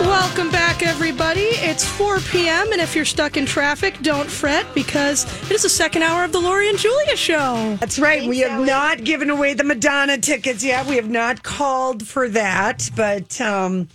Welcome 0.00 0.50
back, 0.50 0.82
everybody. 0.82 1.40
It's 1.60 1.86
4 1.86 2.18
p.m., 2.20 2.72
and 2.72 2.80
if 2.80 2.96
you're 2.96 3.04
stuck 3.04 3.36
in 3.36 3.44
traffic, 3.46 3.98
don't 4.02 4.28
fret 4.28 4.66
because 4.74 5.24
it 5.44 5.52
is 5.52 5.62
the 5.62 5.68
second 5.68 6.02
hour 6.02 6.24
of 6.24 6.32
the 6.32 6.40
Lori 6.40 6.68
and 6.68 6.78
Julia 6.78 7.14
show. 7.16 7.76
That's 7.78 7.98
right. 7.98 8.26
we 8.28 8.38
have 8.40 8.64
not 8.66 9.04
given 9.04 9.30
away 9.30 9.54
the 9.54 9.64
Madonna 9.64 10.18
tickets 10.18 10.64
yet. 10.64 10.86
We 10.86 10.96
have 10.96 11.10
not 11.10 11.42
called 11.42 12.06
for 12.06 12.28
that, 12.30 12.88
but 12.96 13.40
um 13.40 13.88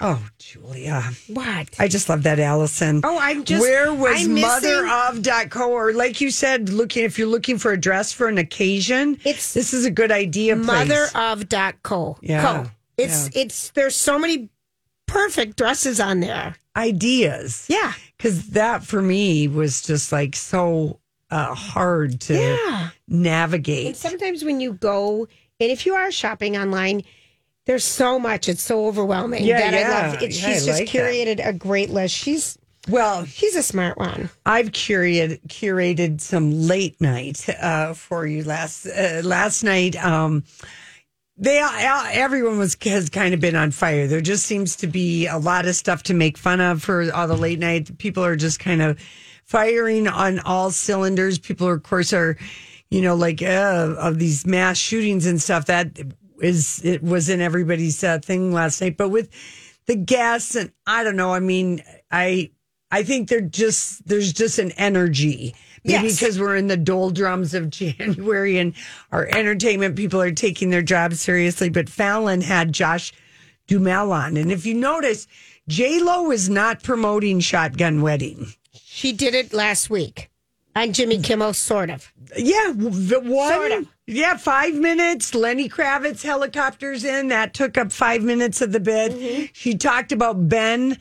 oh, 0.00 0.24
Julia. 0.38 1.02
What? 1.26 1.68
I 1.78 1.88
just 1.88 2.08
love 2.08 2.22
that 2.22 2.38
Allison. 2.38 3.00
Oh, 3.04 3.18
I'm 3.20 3.44
just- 3.44 3.60
Where 3.60 3.92
was 3.92 4.22
I'm 4.24 4.40
mother 4.40 4.84
missing- 4.84 5.16
of 5.18 5.22
dot 5.22 5.50
co 5.50 5.72
or 5.72 5.92
like 5.92 6.20
you 6.20 6.30
said, 6.30 6.68
looking 6.70 7.04
if 7.04 7.18
you're 7.18 7.26
looking 7.28 7.58
for 7.58 7.72
a 7.72 7.76
dress 7.80 8.12
for 8.12 8.28
an 8.28 8.38
occasion, 8.38 9.18
It's 9.24 9.52
this 9.52 9.74
is 9.74 9.84
a 9.84 9.90
good 9.90 10.12
idea. 10.12 10.54
Mother 10.56 11.08
place. 11.08 11.12
of 11.14 11.48
dot 11.48 11.82
co. 11.82 12.16
Yeah, 12.22 12.42
Co. 12.64 12.70
It's 12.96 13.28
it's 13.36 13.70
there's 13.70 13.94
so 13.96 14.18
many 14.18 14.48
perfect 15.08 15.56
dresses 15.56 15.98
on 16.00 16.20
there. 16.20 16.54
ideas. 16.76 17.66
Yeah. 17.68 17.92
Because 18.16 18.50
that 18.50 18.84
for 18.84 19.02
me 19.02 19.48
was 19.48 19.82
just 19.82 20.12
like 20.12 20.36
so 20.36 21.00
uh, 21.30 21.54
hard 21.54 22.20
to 22.22 22.34
Yeah. 22.34 22.90
navigate. 23.08 23.86
And 23.88 23.96
sometimes 23.96 24.44
when 24.44 24.60
you 24.60 24.74
go 24.74 25.26
and 25.60 25.70
if 25.72 25.84
you 25.86 25.94
are 25.94 26.12
shopping 26.12 26.56
online, 26.56 27.02
there's 27.66 27.82
so 27.84 28.18
much. 28.18 28.48
It's 28.48 28.62
so 28.62 28.86
overwhelming 28.86 29.44
Yeah, 29.44 29.58
that 29.58 29.74
I 29.74 29.80
yeah. 29.80 29.88
love. 30.12 30.22
It, 30.22 30.26
I 30.26 30.28
she's 30.30 30.64
just 30.66 30.68
like 30.80 30.90
that. 30.92 30.96
curated 31.12 31.44
a 31.46 31.52
great 31.52 31.90
list. 31.90 32.14
She's 32.14 32.56
well, 32.88 33.26
she's 33.26 33.54
a 33.56 33.62
smart 33.62 33.98
one. 33.98 34.30
I've 34.46 34.70
curated 34.70 35.40
curated 35.48 36.20
some 36.22 36.66
late 36.68 36.98
night 37.00 37.46
uh, 37.60 37.92
for 37.92 38.24
you 38.24 38.44
last 38.44 38.86
uh, 38.86 39.20
last 39.24 39.64
night. 39.64 39.96
Um, 40.02 40.44
they 41.38 41.58
everyone 42.12 42.58
was 42.58 42.76
has 42.82 43.08
kind 43.08 43.32
of 43.32 43.40
been 43.40 43.56
on 43.56 43.70
fire. 43.70 44.06
There 44.06 44.20
just 44.20 44.44
seems 44.44 44.76
to 44.76 44.86
be 44.86 45.26
a 45.26 45.38
lot 45.38 45.66
of 45.66 45.76
stuff 45.76 46.02
to 46.04 46.14
make 46.14 46.36
fun 46.36 46.60
of 46.60 46.82
for 46.82 47.12
all 47.12 47.28
the 47.28 47.36
late 47.36 47.60
night. 47.60 47.96
People 47.98 48.24
are 48.24 48.36
just 48.36 48.58
kind 48.58 48.82
of 48.82 48.98
firing 49.44 50.08
on 50.08 50.40
all 50.40 50.70
cylinders. 50.70 51.38
People, 51.38 51.68
are, 51.68 51.74
of 51.74 51.82
course, 51.84 52.12
are 52.12 52.36
you 52.90 53.00
know 53.00 53.14
like 53.14 53.40
uh, 53.40 53.94
of 53.98 54.18
these 54.18 54.46
mass 54.46 54.78
shootings 54.78 55.26
and 55.26 55.40
stuff. 55.40 55.66
That 55.66 55.98
is 56.40 56.80
it 56.84 57.02
was 57.02 57.28
in 57.28 57.40
everybody's 57.40 58.02
uh, 58.02 58.18
thing 58.18 58.52
last 58.52 58.80
night. 58.80 58.96
But 58.96 59.10
with 59.10 59.30
the 59.86 59.96
gas 59.96 60.54
and 60.54 60.72
I 60.86 61.04
don't 61.04 61.16
know. 61.16 61.32
I 61.32 61.40
mean, 61.40 61.82
I 62.10 62.50
I 62.90 63.02
think 63.04 63.28
they're 63.28 63.40
just 63.40 64.06
there's 64.06 64.32
just 64.32 64.58
an 64.58 64.72
energy. 64.72 65.54
Maybe 65.84 66.08
Yes. 66.08 66.18
because 66.20 66.38
we're 66.40 66.56
in 66.56 66.66
the 66.66 66.76
doldrums 66.76 67.54
of 67.54 67.70
January 67.70 68.58
and 68.58 68.74
our 69.12 69.26
entertainment 69.26 69.96
people 69.96 70.20
are 70.20 70.32
taking 70.32 70.70
their 70.70 70.82
jobs 70.82 71.20
seriously. 71.20 71.68
But 71.68 71.88
Fallon 71.88 72.40
had 72.40 72.72
Josh 72.72 73.12
Duhamel 73.66 74.12
on, 74.12 74.36
and 74.36 74.50
if 74.50 74.64
you 74.66 74.74
notice, 74.74 75.26
J 75.68 76.00
Lo 76.00 76.30
is 76.30 76.48
not 76.48 76.82
promoting 76.82 77.40
Shotgun 77.40 78.00
Wedding. 78.02 78.46
She 78.72 79.12
did 79.12 79.34
it 79.34 79.52
last 79.52 79.90
week 79.90 80.30
on 80.74 80.92
Jimmy 80.92 81.18
Kimmel, 81.20 81.52
sort 81.52 81.90
of. 81.90 82.10
Yeah, 82.36 82.72
the 82.74 83.20
one. 83.22 83.52
Sort 83.52 83.72
of. 83.72 83.86
Yeah, 84.06 84.38
five 84.38 84.74
minutes. 84.74 85.34
Lenny 85.34 85.68
Kravitz 85.68 86.22
helicopters 86.22 87.04
in. 87.04 87.28
That 87.28 87.52
took 87.52 87.76
up 87.76 87.92
five 87.92 88.22
minutes 88.22 88.62
of 88.62 88.72
the 88.72 88.80
bid. 88.80 89.12
Mm-hmm. 89.12 89.44
She 89.52 89.76
talked 89.76 90.12
about 90.12 90.48
Ben 90.48 90.96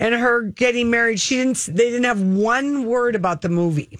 and 0.00 0.14
her 0.14 0.42
getting 0.42 0.90
married. 0.90 1.20
She 1.20 1.36
didn't. 1.36 1.58
They 1.66 1.90
didn't 1.90 2.04
have 2.04 2.22
one 2.22 2.86
word 2.86 3.14
about 3.14 3.42
the 3.42 3.48
movie. 3.48 3.98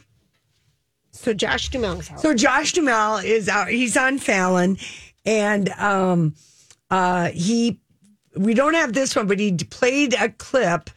So 1.12 1.34
Josh 1.34 1.70
Duhamel's 1.70 2.08
house. 2.08 2.22
So 2.22 2.34
Josh 2.34 2.72
Duhamel 2.72 3.18
is 3.18 3.48
out. 3.48 3.68
He's 3.68 3.96
on 3.96 4.18
Fallon, 4.18 4.78
and 5.26 5.68
um, 5.70 6.34
uh, 6.90 7.28
he. 7.30 7.80
We 8.36 8.54
don't 8.54 8.74
have 8.74 8.92
this 8.92 9.16
one, 9.16 9.26
but 9.26 9.40
he 9.40 9.52
played 9.52 10.14
a 10.14 10.28
clip. 10.28 10.90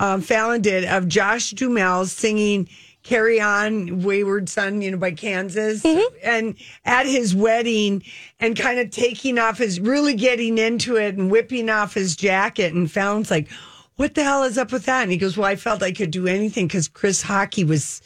Um, 0.00 0.22
Fallon 0.22 0.60
did 0.60 0.84
of 0.84 1.06
Josh 1.06 1.52
Duhamel 1.52 2.06
singing 2.06 2.68
"Carry 3.04 3.40
On, 3.40 4.02
Wayward 4.02 4.48
Son," 4.48 4.82
you 4.82 4.90
know, 4.90 4.96
by 4.96 5.12
Kansas, 5.12 5.84
and 6.24 6.56
at 6.84 7.06
his 7.06 7.32
wedding, 7.32 8.02
and 8.40 8.58
kind 8.58 8.80
of 8.80 8.90
taking 8.90 9.38
off 9.38 9.58
his, 9.58 9.78
really 9.78 10.14
getting 10.14 10.58
into 10.58 10.96
it, 10.96 11.16
and 11.16 11.30
whipping 11.30 11.70
off 11.70 11.94
his 11.94 12.16
jacket. 12.16 12.74
And 12.74 12.90
Fallon's 12.90 13.30
like, 13.30 13.48
"What 13.96 14.14
the 14.14 14.22
hell 14.24 14.42
is 14.44 14.58
up 14.58 14.72
with 14.72 14.86
that?" 14.86 15.02
And 15.02 15.10
he 15.12 15.16
goes, 15.18 15.36
"Well, 15.36 15.46
I 15.46 15.56
felt 15.56 15.82
I 15.82 15.92
could 15.92 16.10
do 16.10 16.26
anything 16.26 16.66
because 16.66 16.88
Chris 16.88 17.22
Hockey 17.22 17.64
was." 17.64 18.00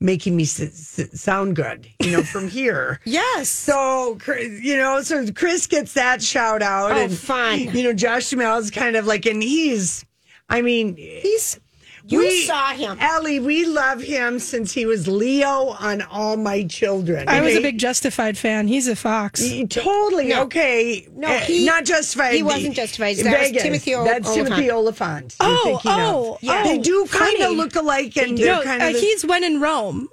making 0.00 0.36
me 0.36 0.44
s- 0.44 0.60
s- 1.00 1.20
sound 1.20 1.56
good, 1.56 1.84
you 2.00 2.12
know, 2.12 2.22
from 2.22 2.46
here. 2.46 3.00
yes. 3.04 3.48
So, 3.48 4.16
you 4.28 4.76
know, 4.76 5.02
so 5.02 5.26
Chris 5.32 5.66
gets 5.66 5.94
that 5.94 6.22
shout 6.22 6.62
out. 6.62 6.92
Oh, 6.92 6.96
and, 7.00 7.12
fun. 7.12 7.58
You 7.58 7.82
know, 7.82 7.92
Josh 7.92 8.30
Duhamel 8.30 8.58
is 8.58 8.70
kind 8.70 8.94
of 8.94 9.06
like, 9.06 9.26
and 9.26 9.42
he's, 9.42 10.04
I 10.48 10.62
mean, 10.62 10.94
He's 10.94 11.58
you 12.08 12.18
we- 12.20 12.42
saw 12.44 12.68
him. 12.72 12.96
Ellie, 13.00 13.38
we 13.40 13.64
love 13.66 14.00
him 14.00 14.38
since 14.38 14.72
he 14.72 14.86
was 14.86 15.06
Leo 15.08 15.76
on 15.78 16.02
All 16.02 16.36
My 16.36 16.64
Children. 16.64 17.28
I 17.28 17.40
was 17.40 17.54
a 17.56 17.60
big 17.60 17.78
Justified 17.78 18.36
fan. 18.36 18.66
He's 18.68 18.88
a 18.88 18.96
Fox. 18.96 19.40
He- 19.40 19.66
Totally 19.66 20.28
No. 20.28 20.42
okay. 20.42 21.06
No, 21.14 21.28
Uh, 21.28 21.38
he- 21.40 21.64
not 21.64 21.84
justified. 21.84 22.34
he 22.34 22.42
wasn't 22.42 22.74
Justified. 22.74 23.16
That 23.18 23.38
was 23.38 23.48
Vegas. 23.48 23.62
Timothy 23.62 23.94
O- 23.94 24.04
That's 24.04 24.32
Timothy 24.34 24.70
Olyphant. 24.70 25.34
Olyphant. 25.40 25.64
you're 25.64 25.74
Oh, 25.74 25.76
of. 25.76 25.80
oh, 25.86 26.38
yeah. 26.40 26.62
oh, 26.64 26.68
They 26.68 26.78
do 26.78 27.06
kind 27.10 27.42
of 27.42 27.52
look 27.52 27.74
alike, 27.76 28.16
and 28.16 28.32
no, 28.38 28.44
they're 28.44 28.62
kind 28.62 28.82
uh, 28.82 28.86
of. 28.88 28.92
the- 28.94 29.00
he's 29.00 29.24
when 29.24 29.44
in 29.44 29.60
Rome. 29.60 30.08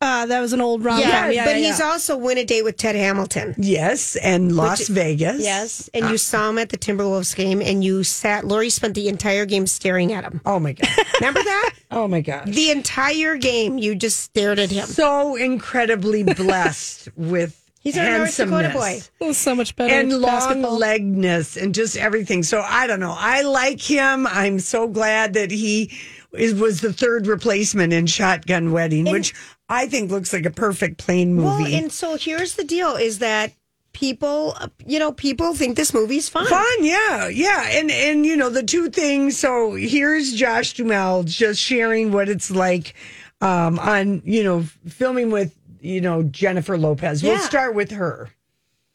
Uh, 0.00 0.26
that 0.26 0.40
was 0.40 0.52
an 0.52 0.60
old 0.60 0.84
rom 0.84 1.00
com. 1.02 1.10
Yeah, 1.10 1.28
Yeah, 1.30 1.44
but 1.44 1.56
yeah, 1.58 1.66
he's 1.68 1.80
yeah. 1.80 1.86
also 1.86 2.16
win 2.16 2.38
a 2.38 2.44
date 2.44 2.62
with 2.62 2.76
Tad 2.76 2.94
Hamilton. 2.94 3.54
yes, 3.58 4.14
and 4.16 4.54
Las 4.54 4.86
Vegas. 4.86 5.42
Yes, 5.42 5.90
and 5.92 6.08
you 6.08 6.16
saw 6.18 6.48
him 6.50 6.58
at 6.58 6.68
the 6.68 6.78
Timberwolves 6.78 7.34
game, 7.34 7.60
and 7.60 7.82
you 7.82 8.04
sat. 8.04 8.44
Lori 8.46 8.70
spent 8.70 8.94
the 8.94 9.08
entire 9.08 9.44
game 9.44 9.66
staring 9.66 10.12
at 10.12 10.22
him. 10.22 10.40
Oh 10.46 10.60
my 10.60 10.72
god. 10.74 10.88
Remember 11.20 11.42
that? 11.42 11.72
Oh 11.90 12.06
my 12.06 12.20
god. 12.20 12.46
the 12.46 12.70
entire 12.70 13.36
game, 13.36 13.76
you 13.78 13.96
just 13.96 14.20
stared 14.20 14.60
at 14.60 14.70
him. 14.70 14.86
so 14.86 15.34
incredibly 15.34 16.22
blessed 16.22 17.08
with 17.16 17.64
He's 17.80 17.96
our 17.96 18.18
North 18.18 18.36
Dakota 18.36 18.70
boy. 18.70 19.00
It 19.20 19.34
so 19.34 19.54
much 19.54 19.74
better. 19.74 19.94
and 19.94 20.12
long 20.20 20.62
legness 20.62 21.60
and 21.60 21.74
just 21.74 21.96
everything. 21.96 22.42
So 22.42 22.60
I 22.60 22.86
don't 22.86 23.00
know. 23.00 23.14
I 23.16 23.42
like 23.42 23.80
him. 23.80 24.26
I'm 24.26 24.58
so 24.58 24.88
glad 24.88 25.34
that 25.34 25.50
he 25.50 25.90
is, 26.32 26.54
was 26.54 26.80
the 26.80 26.92
third 26.92 27.26
replacement 27.26 27.92
in 27.92 28.06
Shotgun 28.06 28.72
Wedding, 28.72 29.10
which 29.10 29.34
I 29.68 29.86
think 29.86 30.10
looks 30.10 30.32
like 30.32 30.46
a 30.46 30.50
perfect 30.50 30.98
plane 30.98 31.34
movie. 31.34 31.64
Well, 31.64 31.66
and 31.66 31.92
so 31.92 32.16
here's 32.16 32.54
the 32.54 32.64
deal: 32.64 32.96
is 32.96 33.18
that 33.20 33.52
people, 33.92 34.56
you 34.86 34.98
know, 34.98 35.12
people 35.12 35.54
think 35.54 35.76
this 35.76 35.92
movie's 35.92 36.28
fun. 36.28 36.46
Fun, 36.46 36.84
yeah, 36.84 37.28
yeah, 37.28 37.68
and 37.70 37.90
and 37.90 38.24
you 38.24 38.36
know 38.36 38.50
the 38.50 38.62
two 38.62 38.90
things. 38.90 39.38
So 39.38 39.74
here's 39.74 40.34
Josh 40.34 40.74
Duhamel 40.74 41.24
just 41.24 41.60
sharing 41.60 42.12
what 42.12 42.28
it's 42.28 42.50
like 42.50 42.94
um, 43.40 43.78
on 43.78 44.22
you 44.24 44.44
know 44.44 44.62
filming 44.88 45.30
with 45.30 45.54
you 45.80 46.00
know 46.00 46.22
Jennifer 46.22 46.78
Lopez. 46.78 47.22
We'll 47.22 47.38
start 47.38 47.74
with 47.74 47.92
her. 47.92 48.30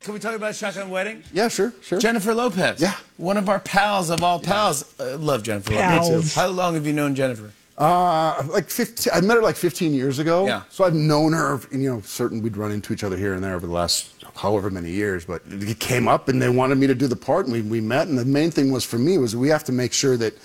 Can 0.04 0.14
we 0.14 0.20
talk 0.20 0.36
about 0.36 0.54
Shotgun 0.54 0.90
Wedding? 0.90 1.24
Yeah, 1.32 1.48
sure, 1.48 1.74
sure. 1.82 1.98
Jennifer 1.98 2.34
Lopez. 2.34 2.82
Yeah. 2.82 2.94
One 3.16 3.38
of 3.38 3.48
our 3.48 3.60
pals 3.60 4.10
of 4.10 4.22
all 4.22 4.38
pals. 4.40 4.94
I 5.00 5.14
love 5.14 5.44
Jennifer 5.44 5.72
Pals. 5.72 6.10
Lopez. 6.10 6.36
How 6.36 6.48
long 6.48 6.74
have 6.74 6.86
you 6.86 6.92
known 6.92 7.16
Jennifer? 7.16 7.52
Uh, 7.78 8.44
like 8.50 8.70
15, 8.70 9.14
I 9.14 9.22
met 9.22 9.36
her 9.38 9.42
like 9.42 9.56
15 9.56 9.94
years 9.94 10.20
ago. 10.20 10.46
Yeah. 10.46 10.64
So 10.70 10.84
I've 10.84 10.94
known 10.94 11.32
her, 11.32 11.60
you 11.72 11.90
know, 11.90 12.02
certain 12.02 12.42
we'd 12.44 12.58
run 12.58 12.72
into 12.72 12.92
each 12.92 13.04
other 13.04 13.16
here 13.16 13.34
and 13.34 13.42
there 13.44 13.56
over 13.56 13.66
the 13.66 13.72
last 13.74 14.12
however 14.36 14.70
many 14.70 14.92
years, 14.92 15.26
but 15.26 15.42
it 15.48 15.80
came 15.80 16.08
up 16.10 16.28
and 16.28 16.42
they 16.42 16.50
wanted 16.50 16.78
me 16.78 16.88
to 16.88 16.96
do 16.96 17.08
the 17.08 17.16
part 17.16 17.46
and 17.46 17.54
we, 17.54 17.62
we 17.62 17.80
met. 17.80 18.08
And 18.10 18.18
the 18.18 18.26
main 18.26 18.52
thing 18.52 18.72
was 18.72 18.84
for 18.84 18.98
me 19.00 19.18
was 19.18 19.36
we 19.38 19.48
have 19.50 19.64
to 19.66 19.72
make 19.72 19.94
sure 19.94 20.18
that, 20.18 20.38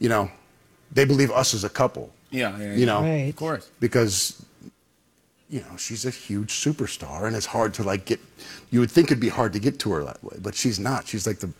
you 0.00 0.08
know, 0.08 0.28
they 0.90 1.04
believe 1.04 1.30
us 1.30 1.54
as 1.54 1.62
a 1.62 1.68
couple. 1.68 2.12
Yeah, 2.30 2.58
yeah, 2.58 2.74
You 2.74 2.84
know, 2.84 3.00
Right. 3.02 3.28
Of 3.30 3.36
course. 3.36 3.70
because 3.80 4.42
you 5.48 5.60
know 5.60 5.76
she's 5.76 6.04
a 6.04 6.10
huge 6.10 6.52
superstar 6.52 7.26
and 7.26 7.34
it's 7.34 7.46
hard 7.46 7.72
to 7.74 7.82
like 7.82 8.04
get 8.04 8.20
you 8.70 8.80
would 8.80 8.90
think 8.90 9.08
it'd 9.08 9.20
be 9.20 9.28
hard 9.28 9.52
to 9.52 9.58
get 9.58 9.78
to 9.78 9.90
her 9.92 10.04
that 10.04 10.22
way 10.22 10.36
but 10.42 10.54
she's 10.54 10.78
not 10.78 11.06
she's 11.06 11.26
like 11.26 11.38
the 11.38 11.50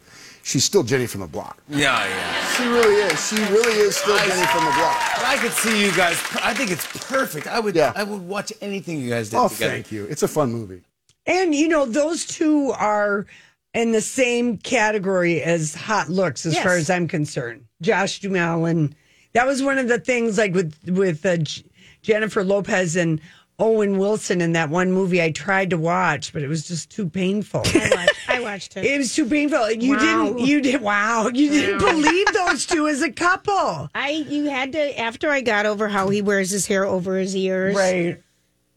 she's 0.42 0.64
still 0.64 0.82
jenny 0.82 1.06
from 1.06 1.20
the 1.22 1.26
block 1.26 1.58
Yeah, 1.68 2.04
yeah. 2.06 2.46
she 2.56 2.64
really 2.68 2.94
is 3.02 3.28
she 3.28 3.36
really 3.52 3.78
is 3.78 3.96
still 3.96 4.16
jenny 4.18 4.46
from 4.46 4.64
the 4.64 4.72
block 4.72 5.00
But 5.16 5.24
I 5.24 5.36
could 5.40 5.52
see 5.52 5.82
you 5.84 5.90
guys. 5.96 6.20
I 6.42 6.52
think 6.54 6.70
it's 6.70 6.86
perfect. 7.08 7.46
I 7.46 7.60
would. 7.60 7.74
Yeah. 7.74 7.92
I 7.96 8.02
would 8.04 8.22
watch 8.22 8.52
anything 8.60 9.00
you 9.00 9.08
guys 9.10 9.30
did 9.30 9.36
oh 9.38 9.48
together. 9.48 9.72
thank 9.72 9.90
you 9.92 10.04
it's 10.06 10.22
a 10.22 10.28
fun 10.28 10.52
movie 10.52 10.82
And 11.26 11.54
you 11.54 11.68
know, 11.68 11.84
those 11.86 12.26
two 12.26 12.72
are 12.78 13.26
in 13.74 13.92
the 13.92 14.00
same 14.00 14.56
category 14.58 15.42
as 15.42 15.74
hot 15.74 16.08
looks, 16.08 16.46
as 16.46 16.54
Yes. 16.54 16.62
far 16.64 16.76
as 16.76 16.88
I'm 16.88 17.06
concerned. 17.06 17.64
Josh 17.82 18.18
Duhamel, 18.20 18.64
and 18.64 18.94
that 19.34 19.46
was 19.46 19.62
one 19.62 19.76
of 19.78 19.88
the 19.88 19.98
things, 20.00 20.38
like 20.38 20.54
with 20.54 20.74
with 20.88 21.24
uh, 21.26 21.36
J- 21.36 21.64
Jennifer 22.02 22.42
Lopez 22.42 22.96
and 22.96 23.20
Owen 23.60 23.98
Wilson 23.98 24.40
in 24.40 24.52
that 24.52 24.70
one 24.70 24.92
movie 24.92 25.20
I 25.20 25.32
tried 25.32 25.70
to 25.70 25.78
watch, 25.78 26.32
but 26.32 26.42
it 26.42 26.48
was 26.48 26.68
just 26.68 26.90
too 26.90 27.08
painful. 27.08 27.62
I 27.64 27.90
watched, 27.94 28.28
I 28.28 28.40
watched 28.40 28.76
it. 28.76 28.84
It 28.84 28.98
was 28.98 29.14
too 29.14 29.26
painful. 29.26 29.70
You 29.72 29.94
Wow. 29.96 29.98
didn't. 30.24 30.38
You 30.46 30.60
did. 30.60 30.80
Wow. 30.80 31.28
You 31.34 31.50
didn't 31.50 31.78
believe 31.78 32.26
those 32.32 32.66
two 32.66 32.86
as 32.86 33.02
a 33.02 33.10
couple. 33.10 33.88
I 33.94 34.10
you 34.28 34.44
had 34.48 34.72
to 34.72 34.98
after 35.00 35.28
I 35.30 35.40
got 35.40 35.66
over 35.66 35.88
how 35.88 36.08
he 36.08 36.22
wears 36.22 36.50
his 36.50 36.66
hair 36.66 36.84
over 36.84 37.16
his 37.18 37.34
ears. 37.34 37.74
Right. 37.74 38.22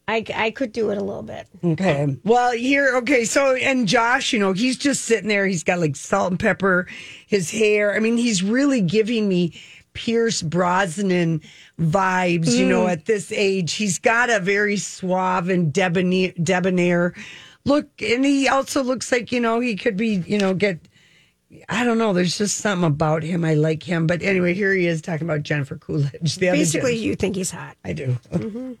I, 0.08 0.24
I 0.34 0.50
could 0.50 0.72
do 0.72 0.90
it 0.90 0.98
a 0.98 1.02
little 1.02 1.22
bit. 1.22 1.46
Okay. 1.62 2.18
Well, 2.24 2.50
here, 2.52 2.96
okay. 2.96 3.24
So, 3.24 3.54
and 3.54 3.86
Josh, 3.86 4.32
you 4.32 4.40
know, 4.40 4.52
he's 4.52 4.76
just 4.76 5.04
sitting 5.04 5.28
there. 5.28 5.46
He's 5.46 5.62
got 5.62 5.78
like 5.78 5.94
salt 5.94 6.32
and 6.32 6.40
pepper, 6.40 6.88
his 7.28 7.52
hair. 7.52 7.94
I 7.94 8.00
mean, 8.00 8.16
he's 8.16 8.42
really 8.42 8.80
giving 8.80 9.28
me 9.28 9.58
Pierce 9.94 10.42
Brosnan 10.42 11.40
vibes, 11.78 12.54
you 12.56 12.66
know, 12.66 12.84
mm. 12.84 12.92
at 12.92 13.06
this 13.06 13.32
age. 13.32 13.74
He's 13.74 13.98
got 13.98 14.30
a 14.30 14.40
very 14.40 14.76
suave 14.76 15.48
and 15.48 15.72
debonair, 15.72 16.32
debonair 16.42 17.14
look. 17.64 17.88
And 18.02 18.24
he 18.24 18.48
also 18.48 18.82
looks 18.82 19.10
like, 19.12 19.32
you 19.32 19.40
know, 19.40 19.60
he 19.60 19.76
could 19.76 19.96
be, 19.96 20.22
you 20.26 20.38
know, 20.38 20.54
get. 20.54 20.80
I 21.68 21.84
don't 21.84 21.98
know. 21.98 22.14
There's 22.14 22.38
just 22.38 22.58
something 22.58 22.86
about 22.86 23.22
him. 23.22 23.44
I 23.44 23.52
like 23.54 23.82
him. 23.82 24.06
But 24.06 24.22
anyway, 24.22 24.54
here 24.54 24.72
he 24.72 24.86
is 24.86 25.02
talking 25.02 25.26
about 25.26 25.42
Jennifer 25.42 25.76
Coolidge. 25.76 26.36
The 26.36 26.50
Basically, 26.50 26.94
Jen- 26.94 27.02
you 27.02 27.14
think 27.14 27.36
he's 27.36 27.50
hot. 27.50 27.76
I 27.84 27.92
do. 27.92 28.16
Mm-hmm. 28.32 28.72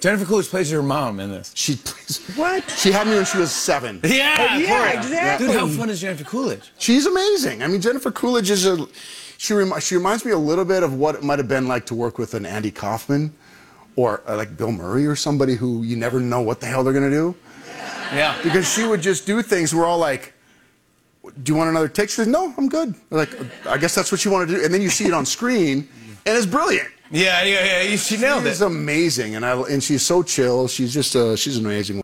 Jennifer 0.00 0.24
Coolidge 0.26 0.48
plays 0.48 0.70
her 0.70 0.82
mom 0.82 1.18
in 1.18 1.30
this. 1.30 1.52
she 1.54 1.76
plays. 1.76 2.20
What? 2.36 2.68
she 2.70 2.92
had 2.92 3.06
me 3.06 3.14
when 3.14 3.24
she 3.24 3.38
was 3.38 3.50
seven 3.52 4.00
Yeah, 4.04 4.54
of 4.56 4.60
yeah, 4.62 4.92
course. 4.92 5.06
exactly. 5.06 5.46
Dude, 5.48 5.56
how 5.56 5.66
fun 5.66 5.90
is 5.90 6.00
Jennifer 6.00 6.24
Coolidge? 6.24 6.72
she's 6.78 7.06
amazing 7.06 7.62
i 7.62 7.66
mean 7.66 7.80
jennifer 7.80 8.10
coolidge 8.10 8.50
is 8.50 8.64
a 8.66 8.86
she, 9.42 9.54
remi- 9.54 9.80
she 9.80 9.94
reminds 9.96 10.22
me 10.26 10.32
a 10.32 10.38
little 10.50 10.66
bit 10.66 10.82
of 10.82 10.92
what 11.02 11.14
it 11.14 11.22
might 11.22 11.38
have 11.38 11.48
been 11.48 11.66
like 11.66 11.86
to 11.86 11.94
work 11.94 12.18
with 12.18 12.34
an 12.34 12.44
andy 12.44 12.70
kaufman 12.70 13.32
or 13.96 14.22
uh, 14.28 14.36
like 14.36 14.54
bill 14.56 14.70
murray 14.70 15.06
or 15.06 15.16
somebody 15.16 15.54
who 15.54 15.82
you 15.82 15.96
never 15.96 16.20
know 16.20 16.42
what 16.42 16.60
the 16.60 16.66
hell 16.66 16.84
they're 16.84 16.92
going 16.92 17.10
to 17.10 17.16
do 17.24 17.34
Yeah. 18.20 18.36
because 18.42 18.70
she 18.70 18.84
would 18.84 19.00
just 19.00 19.24
do 19.26 19.40
things. 19.42 19.74
We're 19.74 19.86
all 19.86 19.98
like, 20.10 20.34
"Do 21.42 21.52
you 21.52 21.56
want 21.56 21.70
another 21.70 21.88
take?" 21.88 22.08
She 22.10 22.16
says, 22.16 22.26
"No, 22.26 22.52
I'm 22.58 22.68
good." 22.68 22.94
We're 23.08 23.18
like, 23.24 23.32
I 23.66 23.78
guess 23.78 23.94
that's 23.94 24.10
what 24.12 24.24
you 24.24 24.30
want 24.30 24.48
to 24.48 24.54
do, 24.56 24.64
and 24.64 24.72
then 24.74 24.82
you 24.82 24.90
see 24.90 25.06
it 25.06 25.14
on 25.14 25.24
screen, 25.24 25.88
and 26.26 26.36
it's 26.38 26.46
brilliant. 26.46 26.88
Yeah, 27.10 27.42
yeah, 27.44 27.82
yeah. 27.82 27.96
She 27.96 28.16
nailed 28.18 28.44
She's 28.44 28.60
it. 28.60 28.66
amazing, 28.66 29.36
and 29.36 29.44
I 29.46 29.52
and 29.72 29.82
she's 29.82 30.02
so 30.02 30.22
chill. 30.22 30.68
She's 30.68 30.92
just 30.92 31.14
uh, 31.16 31.34
she's 31.36 31.56
amazing. 31.58 32.02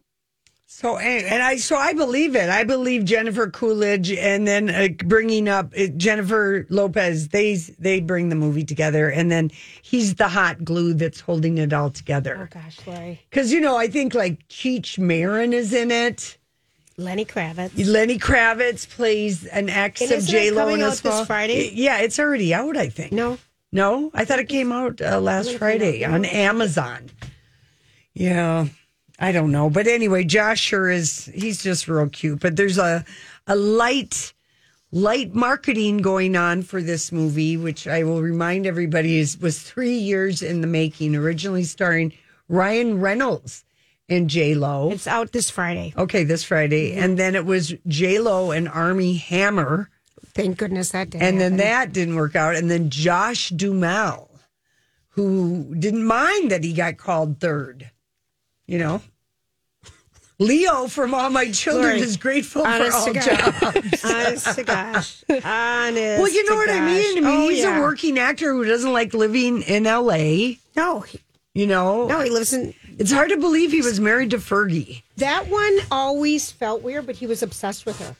So 0.77 0.99
and, 0.99 1.25
and 1.25 1.43
I 1.43 1.57
so 1.57 1.75
I 1.75 1.95
believe 1.95 2.37
it. 2.37 2.51
I 2.51 2.63
believe 2.63 3.07
Jennifer 3.07 3.49
Coolidge, 3.49 4.13
and 4.13 4.47
then 4.47 4.69
uh, 4.69 4.89
bringing 5.07 5.49
up 5.49 5.73
uh, 5.73 5.87
Jennifer 5.97 6.67
Lopez. 6.69 7.29
They 7.29 7.55
they 7.55 8.01
bring 8.01 8.29
the 8.29 8.35
movie 8.35 8.63
together, 8.63 9.09
and 9.09 9.31
then 9.31 9.51
he's 9.81 10.17
the 10.17 10.29
hot 10.29 10.67
glue 10.67 10.93
that's 10.93 11.19
holding 11.21 11.57
it 11.57 11.73
all 11.73 11.89
together. 11.89 12.51
Oh 12.53 12.61
gosh, 12.61 12.87
Lori. 12.87 13.23
Because 13.31 13.55
you 13.55 13.61
know, 13.63 13.79
I 13.79 13.89
think 13.89 14.13
like 14.13 14.47
Cheech 14.49 14.99
Marin 14.99 15.55
is 15.55 15.73
in 15.73 15.91
it. 15.91 16.37
Lenny 16.99 17.25
Kravitz. 17.25 17.73
Lenny 17.87 18.19
Kravitz 18.19 18.87
plays 18.87 19.47
an 19.47 19.71
ex 19.71 20.03
And 20.03 20.13
of 20.13 20.27
J 20.27 20.51
Lo 20.51 20.65
coming 20.65 20.81
in 20.81 20.83
a 20.83 20.89
out 20.89 20.99
this. 20.99 21.27
Friday? 21.27 21.71
Yeah, 21.73 22.01
it's 22.01 22.19
already 22.19 22.53
out. 22.53 22.77
I 22.77 22.91
think. 22.91 23.13
No. 23.13 23.39
No, 23.73 24.11
I 24.13 24.27
thought 24.27 24.41
it 24.41 24.51
came 24.51 24.73
out 24.73 25.01
uh, 25.01 25.21
last 25.21 25.57
Friday 25.57 26.05
on 26.05 26.27
Amazon. 26.27 27.09
Yeah, 28.13 28.67
I 29.19 29.33
don't 29.33 29.53
know, 29.53 29.71
but 29.71 29.87
anyway, 29.87 30.25
Josh 30.25 30.61
sure 30.61 30.91
is. 30.91 31.27
He's 31.35 31.63
just 31.63 31.89
real 31.89 32.09
cute. 32.09 32.41
But 32.41 32.57
there's 32.57 32.79
a 32.79 33.05
a 33.47 33.57
light 33.57 34.35
light 34.93 35.35
marketing 35.35 35.99
going 35.99 36.37
on 36.37 36.63
for 36.63 36.83
this 36.83 37.11
movie, 37.13 37.57
which 37.57 37.87
I 37.89 38.05
will 38.05 38.23
remind 38.23 38.67
everybody 38.67 39.19
is 39.19 39.39
was 39.39 39.63
three 39.63 39.97
years 39.97 40.43
in 40.43 40.61
the 40.61 40.67
making. 40.67 41.17
Originally 41.17 41.65
starring 41.65 42.13
Ryan 42.49 43.01
Reynolds 43.01 43.65
and 44.09 44.29
J 44.29 44.55
Lo. 44.55 44.91
It's 44.91 45.07
out 45.07 45.33
this 45.33 45.51
Friday. 45.51 45.95
Okay, 45.97 46.25
this 46.25 46.45
Friday, 46.45 46.95
and 46.95 47.19
then 47.19 47.35
it 47.35 47.47
was 47.47 47.75
J 47.87 48.19
Lo 48.19 48.51
and 48.51 48.69
Armie 48.69 49.17
Hammer. 49.17 49.91
Thank 50.35 50.59
goodness 50.59 50.91
that 50.91 51.11
didn't. 51.11 51.27
And 51.27 51.41
then 51.41 51.53
happen. 51.53 51.67
that 51.67 51.93
didn't 51.95 52.17
work 52.17 52.37
out. 52.37 52.55
And 52.55 52.71
then 52.71 52.91
Josh 52.91 53.49
Duhamel, 53.49 54.29
who 55.11 55.75
didn't 55.79 56.05
mind 56.05 56.51
that 56.51 56.63
he 56.63 56.75
got 56.75 56.99
called 56.99 57.41
third, 57.41 57.91
you 58.67 58.79
know. 58.79 59.03
Leo 60.39 60.87
from 60.87 61.15
All 61.15 61.31
My 61.31 61.51
Children 61.51 61.85
Lori, 61.95 62.01
is 62.01 62.19
grateful 62.19 62.63
for 62.63 62.69
all 62.93 63.13
jobs. 63.15 64.05
Honest 64.05 64.55
to 64.55 64.65
gosh. 64.65 65.25
Honest. 65.31 66.21
Well, 66.21 66.29
you 66.31 66.45
know 66.49 66.57
what 66.57 66.69
I 66.69 66.81
mean? 66.81 67.19
I 67.19 67.21
mean, 67.21 67.25
Oh, 67.27 67.49
he's 67.49 67.61
yeah. 67.61 67.79
a 67.79 67.81
working 67.81 68.19
actor 68.19 68.53
who 68.53 68.63
doesn't 68.67 68.93
like 68.93 69.15
living 69.15 69.63
in 69.63 69.85
LA, 69.85 70.57
No, 70.77 71.01
he- 71.01 71.21
you 71.55 71.67
know. 71.67 72.07
no, 72.07 72.21
he 72.21 72.29
lives 72.29 72.53
in. 72.53 72.75
It's 72.99 73.11
hard 73.13 73.31
to 73.31 73.39
believe 73.39 73.73
he 73.73 73.81
was 73.81 73.99
married 73.99 74.31
to 74.31 74.37
Fergie. 74.39 75.03
That 75.17 75.49
one 75.49 75.79
always 75.91 76.51
felt 76.51 76.83
weird, 76.83 77.07
but 77.07 77.17
he 77.17 77.27
was 77.27 77.43
obsessed 77.43 77.87
with 77.87 77.99
her. 78.01 78.15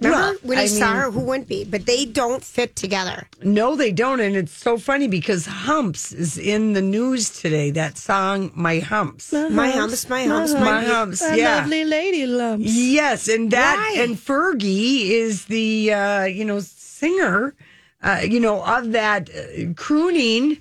Remember 0.00 0.16
Well, 0.18 0.36
when 0.42 0.58
he 0.58 0.64
I 0.64 0.66
saw 0.66 0.92
mean- 0.92 0.96
her? 1.02 1.10
Who 1.10 1.20
wouldn't 1.20 1.48
be? 1.48 1.64
But 1.64 1.84
they 1.86 2.04
don't 2.06 2.42
fit 2.42 2.74
together. 2.74 3.28
No, 3.42 3.76
they 3.76 3.92
don't. 3.92 4.20
And 4.20 4.34
it's 4.34 4.52
so 4.52 4.78
funny 4.78 5.08
because 5.08 5.46
Humps 5.46 6.10
is 6.12 6.38
in 6.38 6.72
the 6.72 6.80
news 6.82 7.28
today. 7.38 7.70
That 7.70 7.98
song, 7.98 8.50
My 8.54 8.78
Humps. 8.80 9.32
My 9.32 9.70
humps, 9.70 10.08
my 10.08 10.24
humps, 10.24 10.52
my, 10.54 10.60
My 10.60 10.84
Humps, 10.84 11.22
A 11.22 11.36
yeah. 11.36 11.56
lovely 11.56 11.84
lady 11.84 12.26
lumps. 12.26 12.64
Yes, 12.66 13.28
and 13.28 13.50
that 13.50 13.76
Why? 13.76 14.02
and 14.02 14.16
Fergie 14.16 15.10
is 15.10 15.44
the 15.46 15.92
uh, 15.92 16.24
you 16.24 16.44
know 16.44 16.60
singer, 16.60 17.54
uh, 18.02 18.20
you 18.26 18.40
know 18.40 18.62
of 18.64 18.92
that 18.92 19.28
uh, 19.30 19.72
crooning, 19.74 20.58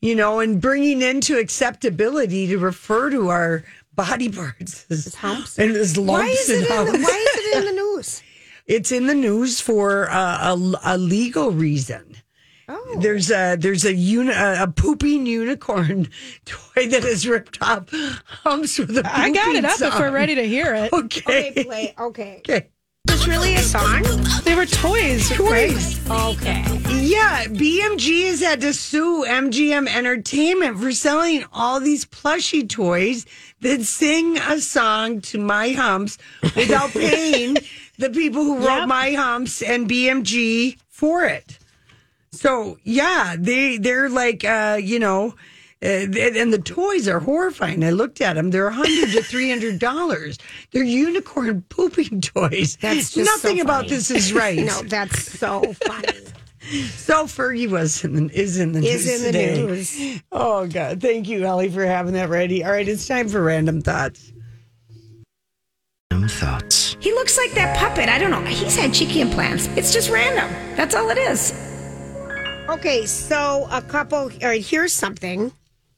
you 0.00 0.14
know, 0.16 0.40
and 0.40 0.60
bringing 0.60 1.00
into 1.02 1.38
acceptability 1.38 2.46
to 2.48 2.58
refer 2.58 3.10
to 3.10 3.28
our 3.28 3.62
body 3.94 4.28
parts 4.30 4.86
as 4.90 5.14
humps? 5.14 5.58
and 5.58 5.76
as 5.76 5.96
lumps 5.96 6.10
Why 6.10 6.26
is 6.28 6.48
and 6.50 6.62
it 6.64 6.70
in 6.70 6.86
the. 6.86 6.92
Why 7.06 7.26
is 7.34 7.44
it 7.46 7.56
in 7.58 7.64
the 7.66 7.72
news? 7.82 8.22
It's 8.70 8.92
in 8.92 9.06
the 9.06 9.14
news 9.16 9.60
for 9.60 10.08
uh, 10.08 10.54
a, 10.54 10.74
a 10.84 10.96
legal 10.96 11.50
reason. 11.50 12.16
Oh, 12.68 12.98
There's 13.00 13.28
a 13.32 13.56
there's 13.56 13.84
a 13.84 13.92
uni, 13.92 14.30
a, 14.30 14.62
a 14.62 14.68
pooping 14.68 15.26
unicorn 15.26 16.06
toy 16.44 16.86
that 16.88 17.02
is 17.04 17.26
ripped 17.26 17.60
off 17.60 17.88
humps 18.44 18.78
with 18.78 18.96
a 18.96 19.02
I 19.04 19.30
got 19.32 19.56
it 19.56 19.64
pooping 19.64 19.86
up 19.86 19.92
if 19.94 19.98
we're 19.98 20.12
ready 20.12 20.36
to 20.36 20.46
hear 20.46 20.72
it. 20.76 20.92
Okay. 20.92 21.50
okay, 21.50 21.64
play. 21.64 21.94
Okay, 21.98 22.36
Okay. 22.48 22.68
it's 23.08 23.26
really 23.26 23.56
a 23.56 23.60
song. 23.60 24.04
They 24.44 24.54
were 24.54 24.66
toys. 24.66 25.36
right? 25.40 25.70
Toys. 25.72 26.08
Okay, 26.08 26.62
Yeah, 27.02 27.46
BMG 27.46 28.28
has 28.28 28.40
had 28.40 28.60
to 28.60 28.72
sue 28.72 29.24
MGA 29.26 29.88
Entertainment 29.88 30.78
for 30.78 30.92
selling 30.92 31.44
all 31.52 31.80
these 31.80 32.04
plushy 32.04 32.64
toys 32.68 33.26
that 33.62 33.82
sing 33.82 34.38
a 34.38 34.60
song 34.60 35.20
to 35.22 35.38
My 35.38 35.70
Humps 35.70 36.18
without 36.54 36.90
paying 36.92 37.56
the 38.00 38.10
people 38.10 38.42
who 38.44 38.56
wrote 38.58 38.80
Yep. 38.80 38.88
My 38.88 39.12
Humps 39.12 39.62
and 39.62 39.88
BMG 39.88 40.78
for 40.88 41.24
it. 41.24 41.58
So 42.32 42.78
yeah, 42.84 43.36
they 43.38 43.78
they're 43.78 44.08
like 44.08 44.44
uh, 44.44 44.78
you 44.82 44.98
know. 44.98 45.34
Uh, 45.82 46.04
and 46.04 46.14
and 46.16 46.52
the 46.52 46.58
toys 46.58 47.08
are 47.08 47.20
horrifying. 47.20 47.82
I 47.82 47.88
looked 47.88 48.20
at 48.20 48.34
them; 48.34 48.50
they're 48.50 48.66
a 48.66 48.72
hundred 48.72 49.12
to 49.12 49.22
three 49.22 49.48
hundred 49.48 49.78
dollars. 49.78 50.36
They're 50.72 50.84
unicorn 50.84 51.62
pooping 51.70 52.20
toys. 52.36 52.76
That's 52.82 53.12
just 53.12 53.24
nothing 53.24 53.56
so 53.56 53.62
about 53.62 53.76
funny. 53.84 53.88
this 53.88 54.10
is 54.10 54.34
right. 54.34 54.58
no, 54.66 54.82
that's 54.82 55.38
so 55.38 55.72
funny. 55.86 56.08
So 56.94 57.24
Fergie 57.24 57.68
was 57.68 58.04
in 58.04 58.28
the, 58.28 58.38
is 58.38 58.58
in 58.60 58.72
the 58.72 58.78
Is 58.80 59.06
news 59.06 59.14
in 59.16 59.22
the 59.22 59.32
today. 59.32 59.62
news. 59.66 60.22
Oh 60.30 60.66
God! 60.68 61.00
Thank 61.00 61.26
you, 61.28 61.44
Ellie, 61.44 61.70
for 61.70 61.84
having 61.84 62.12
that 62.12 62.28
ready. 62.28 62.62
All 62.62 62.70
right, 62.70 62.86
it's 62.86 63.08
time 63.08 63.28
for 63.28 63.42
random 63.42 63.80
thoughts. 63.80 64.30
Thoughts. 66.12 66.59
He 67.10 67.16
looks 67.16 67.36
like 67.36 67.50
that 67.54 67.76
puppet. 67.76 68.08
I 68.08 68.18
don't 68.18 68.30
know. 68.30 68.40
He's 68.44 68.76
had 68.76 68.94
cheeky 68.94 69.20
implants. 69.20 69.66
It's 69.76 69.92
just 69.92 70.10
random. 70.10 70.48
That's 70.76 70.94
all 70.94 71.10
it 71.10 71.18
is. 71.18 71.52
Okay, 72.68 73.04
so 73.04 73.66
a 73.72 73.82
couple. 73.82 74.18
All 74.18 74.28
right, 74.44 74.64
here's 74.64 74.92
something. 74.92 75.50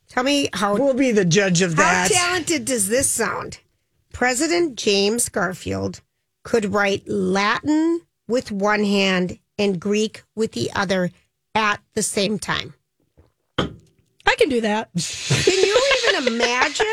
Tell 0.08 0.24
me 0.24 0.48
how 0.54 0.74
We'll 0.74 0.94
be 0.94 1.12
the 1.12 1.26
judge 1.26 1.60
of 1.60 1.76
that. 1.76 2.10
how 2.10 2.18
talented 2.18 2.64
does 2.64 2.88
this 2.88 3.10
sound? 3.10 3.58
President 4.14 4.76
James 4.76 5.28
Garfield 5.28 6.00
could 6.44 6.72
write 6.72 7.06
Latin 7.06 8.00
with 8.26 8.50
one 8.50 8.82
hand 8.82 9.38
and 9.58 9.78
Greek 9.78 10.22
with 10.34 10.52
the 10.52 10.70
other 10.74 11.10
at 11.54 11.82
the 11.92 12.02
same 12.02 12.38
time. 12.38 12.72
I 13.58 14.34
can 14.38 14.48
do 14.48 14.62
that. 14.62 14.88
Can 14.94 15.62
you 15.62 15.82
even 16.08 16.32
imagine? 16.32 16.86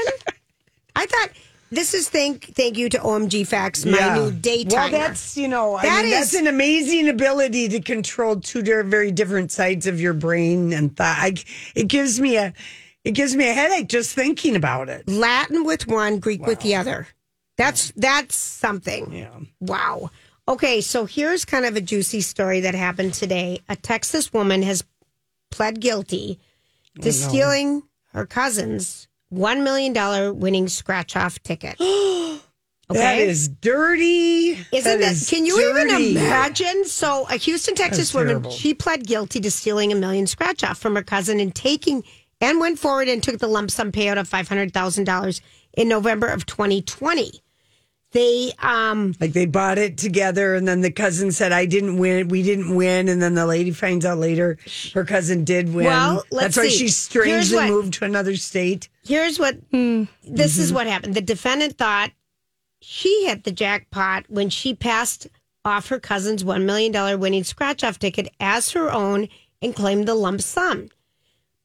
I 0.97 1.05
thought 1.05 1.29
this 1.71 1.93
is 1.93 2.09
thank 2.09 2.53
thank 2.55 2.77
you 2.77 2.89
to 2.89 2.97
OMG 2.99 3.45
Facts, 3.45 3.85
my 3.85 3.97
Yeah. 3.97 4.15
new 4.15 4.31
daytimer. 4.31 4.71
Well, 4.73 4.91
that's 4.91 5.37
you 5.37 5.47
know, 5.47 5.75
I 5.75 5.83
That 5.83 6.01
mean, 6.03 6.11
that's 6.11 6.33
is- 6.33 6.39
an 6.39 6.47
amazing 6.47 7.09
ability 7.09 7.69
to 7.69 7.79
control 7.79 8.39
two 8.39 8.61
di- 8.61 8.81
very 8.83 9.11
different 9.11 9.51
sides 9.51 9.87
of 9.87 9.99
your 9.99 10.13
brain 10.13 10.73
and 10.73 10.95
thought. 10.95 11.17
I, 11.19 11.35
it 11.75 11.87
gives 11.87 12.19
me 12.19 12.37
a, 12.37 12.53
it 13.03 13.11
gives 13.11 13.35
me 13.35 13.47
a 13.49 13.53
headache 13.53 13.87
just 13.89 14.13
thinking 14.15 14.55
about 14.55 14.89
it. 14.89 15.07
Latin 15.07 15.63
with 15.63 15.87
one, 15.87 16.19
Greek 16.19 16.45
with 16.45 16.61
the 16.61 16.75
other. 16.75 17.07
That's 17.57 17.91
that's 17.97 18.35
something. 18.35 19.11
Yeah. 19.11 19.29
Wow. 19.59 20.11
Okay, 20.47 20.81
so 20.81 21.05
here's 21.05 21.45
kind 21.45 21.65
of 21.65 21.75
a 21.75 21.81
juicy 21.81 22.21
story 22.21 22.61
that 22.61 22.73
happened 22.73 23.13
today. 23.13 23.59
A 23.69 23.75
Texas 23.75 24.33
woman 24.33 24.63
has 24.63 24.83
pled 25.51 25.79
guilty 25.79 26.39
to 27.01 27.11
stealing 27.13 27.83
her 28.13 28.25
cousin's 28.25 29.07
$1 29.33 29.63
million 29.63 30.39
winning 30.39 30.67
scratch 30.67 31.15
off 31.15 31.41
ticket. 31.43 31.75
okay? 31.81 32.39
That 32.89 33.19
is 33.19 33.47
dirty. 33.47 34.57
Isn't 34.71 34.99
that, 34.99 35.11
is 35.11 35.29
can 35.29 35.45
you 35.45 35.57
dirty. 35.57 35.93
even 36.03 36.17
imagine? 36.17 36.85
So, 36.85 37.27
a 37.29 37.35
Houston, 37.35 37.75
Texas 37.75 38.13
woman, 38.13 38.27
terrible. 38.27 38.51
she 38.51 38.73
pled 38.73 39.05
guilty 39.05 39.39
to 39.41 39.51
stealing 39.51 39.91
a 39.91 39.95
million 39.95 40.27
scratch 40.27 40.63
off 40.63 40.77
from 40.77 40.95
her 40.95 41.03
cousin 41.03 41.39
and 41.39 41.53
taking 41.53 42.03
and 42.41 42.59
went 42.59 42.79
forward 42.79 43.07
and 43.07 43.21
took 43.21 43.39
the 43.39 43.47
lump 43.47 43.71
sum 43.71 43.91
payout 43.91 44.17
of 44.17 44.29
$500,000 44.29 45.41
in 45.73 45.87
November 45.87 46.27
of 46.27 46.45
2020. 46.45 47.41
They, 48.11 48.51
um, 48.57 49.13
Like 49.19 49.33
they 49.33 49.45
bought 49.45 49.77
it 49.77 49.97
together, 49.97 50.55
and 50.55 50.67
then 50.67 50.81
the 50.81 50.89
cousin 50.91 51.31
said, 51.31 51.51
"I 51.51 51.65
didn't 51.65 51.97
win. 51.97 52.27
We 52.27 52.41
didn't 52.41 52.75
win." 52.75 53.07
And 53.07 53.21
then 53.21 53.35
the 53.35 53.45
lady 53.45 53.69
finds 53.71 54.03
out 54.03 54.17
later 54.17 54.57
her 54.95 55.05
cousin 55.05 55.43
did 55.43 55.73
win. 55.73 55.85
Well, 55.85 56.23
let's 56.31 56.55
That's 56.55 56.57
why 56.57 56.69
she 56.69 56.87
strangely 56.87 57.57
what- 57.57 57.69
moved 57.69 57.93
to 57.95 58.05
another 58.05 58.35
state. 58.35 58.89
here's 59.05 59.37
what 59.37 59.57
this 59.71 60.57
is 60.57 60.73
what 60.73 60.87
happened. 60.87 61.13
The 61.13 61.21
defendant 61.21 61.77
thought 61.77 62.11
she 62.81 63.25
hit 63.25 63.43
the 63.43 63.51
jackpot 63.51 64.25
when 64.27 64.49
she 64.49 64.73
passed 64.73 65.27
off 65.65 65.89
her 65.89 65.99
cousin's 65.99 66.43
$1 66.43 66.63
million 66.63 67.19
winning 67.19 67.43
scratch 67.43 67.83
off 67.83 67.99
ticket 67.99 68.29
as 68.39 68.71
her 68.71 68.91
own 68.91 69.27
and 69.61 69.75
claimed 69.75 70.07
the 70.07 70.15
lump 70.15 70.41
sum. 70.41 70.87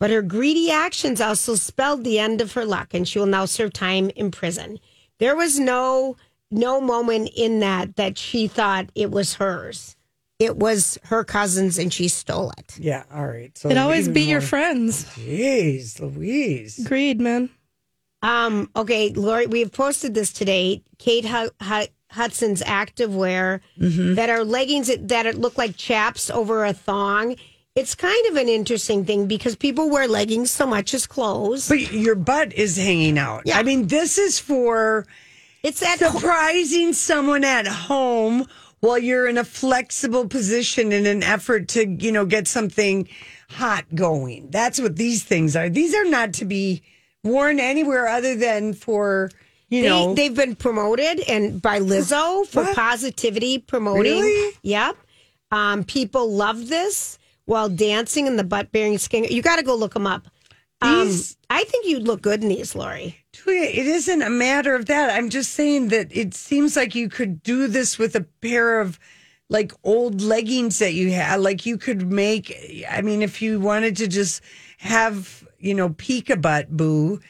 But 0.01 0.11
her 0.11 0.21
greedy 0.21 0.71
actions 0.71 1.21
also 1.21 1.55
spelled 1.55 2.03
the 2.05 2.19
end 2.19 2.41
of 2.43 2.53
her 2.53 2.65
luck, 2.67 2.93
and 2.93 3.07
she 3.09 3.19
will 3.21 3.27
now 3.27 3.45
serve 3.47 3.73
time 3.73 4.11
in 4.17 4.31
prison. 4.33 4.79
There 5.21 5.37
was 5.37 5.59
no 5.61 6.17
no 6.55 6.81
moment 6.81 7.31
in 7.37 7.61
that 7.61 7.97
that 7.97 8.17
she 8.19 8.47
thought 8.49 8.91
it 8.95 9.11
was 9.11 9.35
hers. 9.35 9.97
It 10.39 10.57
was 10.57 10.99
her 11.05 11.23
cousin's, 11.25 11.79
and 11.79 11.93
she 11.93 12.09
stole 12.09 12.53
it. 12.59 12.79
Yeah. 12.79 13.05
All 13.13 13.27
right. 13.27 13.57
So 13.57 13.69
It 13.69 13.79
always 13.79 14.05
even 14.05 14.15
be 14.15 14.23
your 14.23 14.41
friends. 14.41 15.05
Jeez, 15.17 16.01
Louise. 16.01 16.79
Agreed, 16.85 17.21
man. 17.21 17.51
Um, 18.23 18.71
okay, 18.75 19.11
Lori, 19.11 19.47
we 19.47 19.61
have 19.61 19.71
posted 19.73 20.15
this 20.15 20.33
today. 20.33 20.83
Kate 20.99 21.25
Hu- 21.27 21.51
Hu- 21.63 21.87
Hudson's 22.11 22.63
activewear 22.63 23.61
that 23.77 24.31
are 24.31 24.45
leggings 24.45 24.87
that, 24.89 25.09
that 25.09 25.35
look 25.37 25.59
like 25.59 25.77
chaps 25.77 26.31
over 26.31 26.65
a 26.65 26.73
thong. 26.73 27.37
It's 27.77 27.95
kind 27.95 28.27
of 28.29 28.37
an 28.37 28.49
interesting 28.49 29.05
thing 29.05 29.27
because 29.27 29.57
people 29.57 29.91
wear 29.91 30.07
leggings 30.09 30.51
so 30.51 30.67
much 30.67 30.95
as 30.95 31.07
clothes. 31.07 31.69
But 31.69 31.93
your 31.93 32.15
butt 32.15 32.53
is 32.53 32.77
hanging 32.77 33.19
out. 33.19 33.43
Yeah. 33.47 33.59
I 33.59 33.63
mean, 33.63 33.89
this 33.89 34.17
is 34.17 34.39
for 34.39 35.07
It's 35.65 35.83
at 35.83 35.99
surprising 35.99 36.93
someone 36.93 37.43
at 37.43 37.67
home 37.67 38.47
while 38.81 38.99
you're 38.99 39.27
in 39.27 39.39
a 39.39 39.45
flexible 39.45 40.29
position 40.29 40.93
in 40.93 41.07
an 41.07 41.23
effort 41.23 41.69
to, 41.69 41.89
you 41.89 42.13
know, 42.13 42.27
get 42.27 42.47
something 42.47 43.09
hot 43.49 43.85
going. 43.95 44.51
That's 44.51 44.79
what 44.79 44.97
these 44.97 45.25
things 45.25 45.57
are. 45.57 45.71
These 45.71 45.95
are 45.95 46.05
not 46.05 46.35
to 46.35 46.45
be 46.45 46.83
worn 47.23 47.59
anywhere 47.59 48.07
other 48.09 48.37
than 48.37 48.75
for, 48.75 49.31
you 49.71 49.81
they, 49.83 49.89
know, 49.89 50.15
they've 50.15 50.37
been 50.37 50.55
promoted 50.55 51.21
and 51.21 51.63
by 51.63 51.81
Lizzo 51.81 52.47
for 52.47 52.63
What? 52.65 52.77
positivity 52.77 53.59
promoting. 53.59 54.21
Really? 54.21 54.55
Yep. 54.63 54.97
Um, 55.51 55.85
people 55.85 56.31
love 56.31 56.69
this 56.69 57.19
while 57.47 57.71
dancing 57.71 58.27
in 58.27 58.37
the 58.37 58.45
butt 58.45 58.71
bearing 58.71 58.99
skin. 58.99 59.25
You 59.25 59.41
got 59.41 59.57
to 59.57 59.63
go 59.63 59.75
look 59.75 59.95
them 59.95 60.07
up. 60.07 60.29
Um, 60.83 61.07
These- 61.07 61.39
I 61.49 61.65
think 61.65 61.87
you'd 61.87 62.03
look 62.07 62.21
good 62.21 62.43
in 62.43 62.51
these, 62.51 62.75
Lori. 62.75 63.24
Julia, 63.45 63.69
it 63.69 63.87
isn't 63.87 64.23
a 64.23 64.31
matter 64.31 64.75
of 64.75 64.87
that. 64.87 65.11
I'm 65.11 65.29
just 65.29 65.53
saying 65.53 65.89
that 65.89 66.09
it 66.11 66.35
seems 66.35 66.77
like 66.77 66.95
you 66.95 67.09
could 67.09 67.43
do 67.43 67.67
this 67.67 67.99
with 67.99 68.17
a 68.17 68.23
pair 68.41 68.81
of 68.81 68.99
like 69.49 69.73
old 69.85 70.21
leggings 70.21 70.79
that 70.79 70.95
you 70.95 71.13
had. 71.13 71.41
Like 71.41 71.67
you 71.67 71.77
could 71.77 72.11
make, 72.11 72.55
I 72.91 73.03
mean, 73.03 73.23
if 73.23 73.43
you 73.43 73.61
wanted 73.61 73.97
to 73.99 74.09
just 74.09 74.43
have, 74.79 75.47
you 75.59 75.75
know, 75.75 75.91
peek 75.91 76.31
a 76.31 76.37
butt 76.37 76.75
boo, 76.75 77.21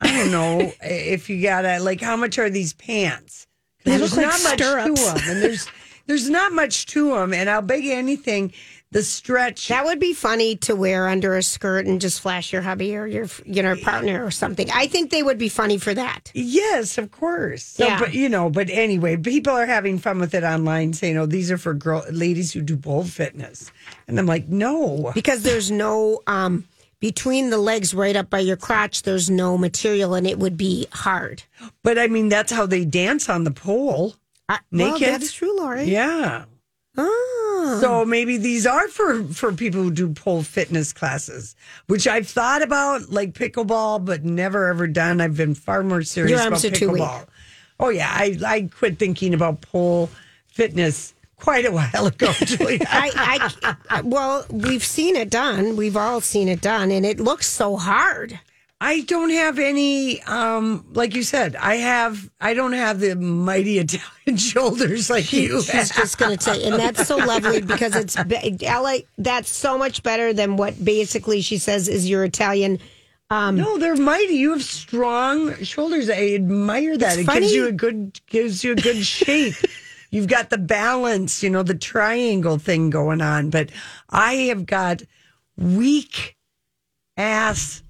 I 0.00 0.08
don't 0.08 0.30
know 0.30 0.72
if 0.82 1.28
you 1.28 1.42
gotta, 1.42 1.80
like, 1.80 2.00
how 2.00 2.16
much 2.16 2.38
are 2.38 2.50
these 2.50 2.72
pants? 2.72 3.46
They 3.84 3.96
There's 3.96 4.16
look 4.16 4.24
like 4.24 4.40
not 4.40 4.42
much 4.42 4.58
to 4.58 4.94
them. 4.94 5.28
And 5.28 5.42
there's, 5.42 5.68
there's 6.06 6.30
not 6.30 6.52
much 6.52 6.86
to 6.86 7.14
them. 7.14 7.34
And 7.34 7.50
I'll 7.50 7.62
bet 7.62 7.82
you 7.82 7.94
anything, 7.94 8.52
the 8.94 9.02
stretch. 9.02 9.68
That 9.68 9.84
would 9.84 9.98
be 10.00 10.14
funny 10.14 10.56
to 10.64 10.74
wear 10.74 11.08
under 11.08 11.36
a 11.36 11.42
skirt 11.42 11.84
and 11.86 12.00
just 12.00 12.20
flash 12.20 12.52
your 12.52 12.62
hubby 12.62 12.96
or 12.96 13.06
your 13.06 13.26
you 13.44 13.62
know 13.62 13.76
partner 13.76 14.24
or 14.24 14.30
something. 14.30 14.70
I 14.72 14.86
think 14.86 15.10
they 15.10 15.22
would 15.22 15.36
be 15.36 15.48
funny 15.50 15.76
for 15.78 15.92
that. 15.92 16.30
Yes, 16.32 16.96
of 16.96 17.10
course. 17.10 17.62
So, 17.64 17.84
Yeah. 17.84 17.98
but 17.98 18.14
you 18.14 18.28
know, 18.28 18.48
but 18.50 18.70
anyway, 18.70 19.16
people 19.16 19.52
are 19.52 19.66
having 19.66 19.98
fun 19.98 20.18
with 20.20 20.32
it 20.32 20.44
online, 20.44 20.92
saying, 20.94 21.18
"Oh, 21.18 21.26
these 21.26 21.50
are 21.50 21.58
for 21.58 21.74
girl 21.74 22.04
ladies 22.10 22.52
who 22.52 22.62
do 22.62 22.76
pole 22.76 23.04
fitness," 23.04 23.70
and 24.08 24.18
I'm 24.18 24.26
like, 24.26 24.48
"No, 24.48 25.10
because 25.14 25.42
there's 25.42 25.70
no 25.70 26.22
um 26.26 26.64
between 27.00 27.50
the 27.50 27.58
legs 27.58 27.92
right 27.92 28.16
up 28.16 28.30
by 28.30 28.38
your 28.38 28.56
crotch 28.56 29.02
there's 29.02 29.28
no 29.28 29.58
material 29.58 30.14
and 30.14 30.26
it 30.26 30.38
would 30.38 30.56
be 30.56 30.86
hard 30.92 31.42
but 31.82 31.98
I 31.98 32.06
mean, 32.06 32.30
that's 32.30 32.50
how 32.50 32.64
they 32.64 32.86
dance 32.86 33.28
on 33.28 33.44
the 33.44 33.50
pole, 33.50 34.14
Uh, 34.48 34.56
well, 34.72 34.92
naked. 34.98 35.08
that's 35.12 35.32
true 35.32 35.54
lori 35.58 35.84
Yeah. 35.84 36.44
Ah. 36.96 37.78
So 37.80 38.04
maybe 38.04 38.36
these 38.36 38.66
are 38.66 38.88
for 38.88 39.24
for 39.24 39.52
people 39.52 39.82
who 39.82 39.90
do 39.90 40.12
pole 40.12 40.42
fitness 40.42 40.92
classes, 40.92 41.56
which 41.86 42.06
I've 42.06 42.28
thought 42.28 42.62
about, 42.62 43.10
like 43.10 43.32
pickleball, 43.32 44.04
but 44.04 44.24
never 44.24 44.68
ever 44.68 44.86
done. 44.86 45.20
I've 45.20 45.36
been 45.36 45.54
far 45.54 45.82
more 45.82 46.02
serious 46.02 46.30
Your 46.30 46.40
about 46.40 46.52
arms 46.52 46.64
are 46.64 46.70
too 46.70 46.90
weak. 46.90 47.02
pickleball. 47.02 47.26
Oh 47.80 47.88
yeah, 47.88 48.10
I 48.12 48.38
I 48.46 48.68
quit 48.76 48.98
thinking 48.98 49.34
about 49.34 49.60
pole 49.60 50.08
fitness 50.46 51.14
quite 51.36 51.64
a 51.66 51.72
while 51.72 52.06
ago, 52.12 52.32
Julia. 52.32 52.78
I, 52.86 53.50
I 53.90 54.00
well 54.02 54.46
we've 54.50 54.84
seen 54.84 55.16
it 55.16 55.30
done 55.30 55.76
we've 55.76 55.96
all 55.96 56.20
seen 56.20 56.48
it 56.48 56.60
done 56.60 56.90
and 56.90 57.04
it 57.04 57.18
looks 57.18 57.46
so 57.48 57.76
hard 57.76 58.38
I 58.80 59.00
don't 59.02 59.30
have 59.30 59.58
any, 59.58 60.20
um, 60.24 60.84
like 60.92 61.14
you 61.14 61.22
said, 61.22 61.56
I 61.56 61.76
have, 61.76 62.30
I 62.40 62.54
don't 62.54 62.72
have 62.72 63.00
the 63.00 63.16
mighty 63.16 63.78
Italian 63.78 64.36
shoulders 64.36 65.08
like 65.08 65.32
you. 65.32 65.62
she's 65.62 65.90
just 65.90 66.18
going 66.18 66.36
to 66.36 66.42
say 66.42 66.64
and 66.64 66.74
that's 66.74 67.06
so 67.06 67.16
lovely 67.16 67.60
because 67.62 67.94
it's 67.96 68.16
la 68.16 68.96
that's 69.16 69.50
so 69.50 69.78
much 69.78 70.02
better 70.02 70.32
than 70.32 70.56
what 70.56 70.84
basically 70.84 71.40
she 71.40 71.56
says 71.56 71.88
is 71.88 72.08
your 72.08 72.24
italian 72.24 72.78
no, 73.30 73.78
they're 73.78 73.96
mighty. 73.96 74.34
You 74.34 74.52
have 74.52 74.62
strong 74.62 75.54
shoulders. 75.64 76.08
I 76.08 76.34
admire 76.34 76.96
that. 76.96 77.18
It 77.18 77.26
funny. 77.26 77.40
gives 77.40 77.52
you 77.52 77.66
a 77.66 77.72
good, 77.72 78.20
gives 78.26 78.62
you 78.62 78.72
a 78.72 78.76
good 78.76 78.96
shape. 79.04 79.54
You've 80.10 80.28
got 80.28 80.50
the 80.50 80.58
balance, 80.58 81.42
you 81.42 81.50
know, 81.50 81.62
the 81.64 81.74
triangle 81.74 82.58
thing 82.58 82.90
going 82.90 83.20
on. 83.20 83.50
But 83.50 83.70
I 84.08 84.34
have 84.34 84.66
got 84.66 85.02
weak 85.56 86.36
ass 87.16 87.82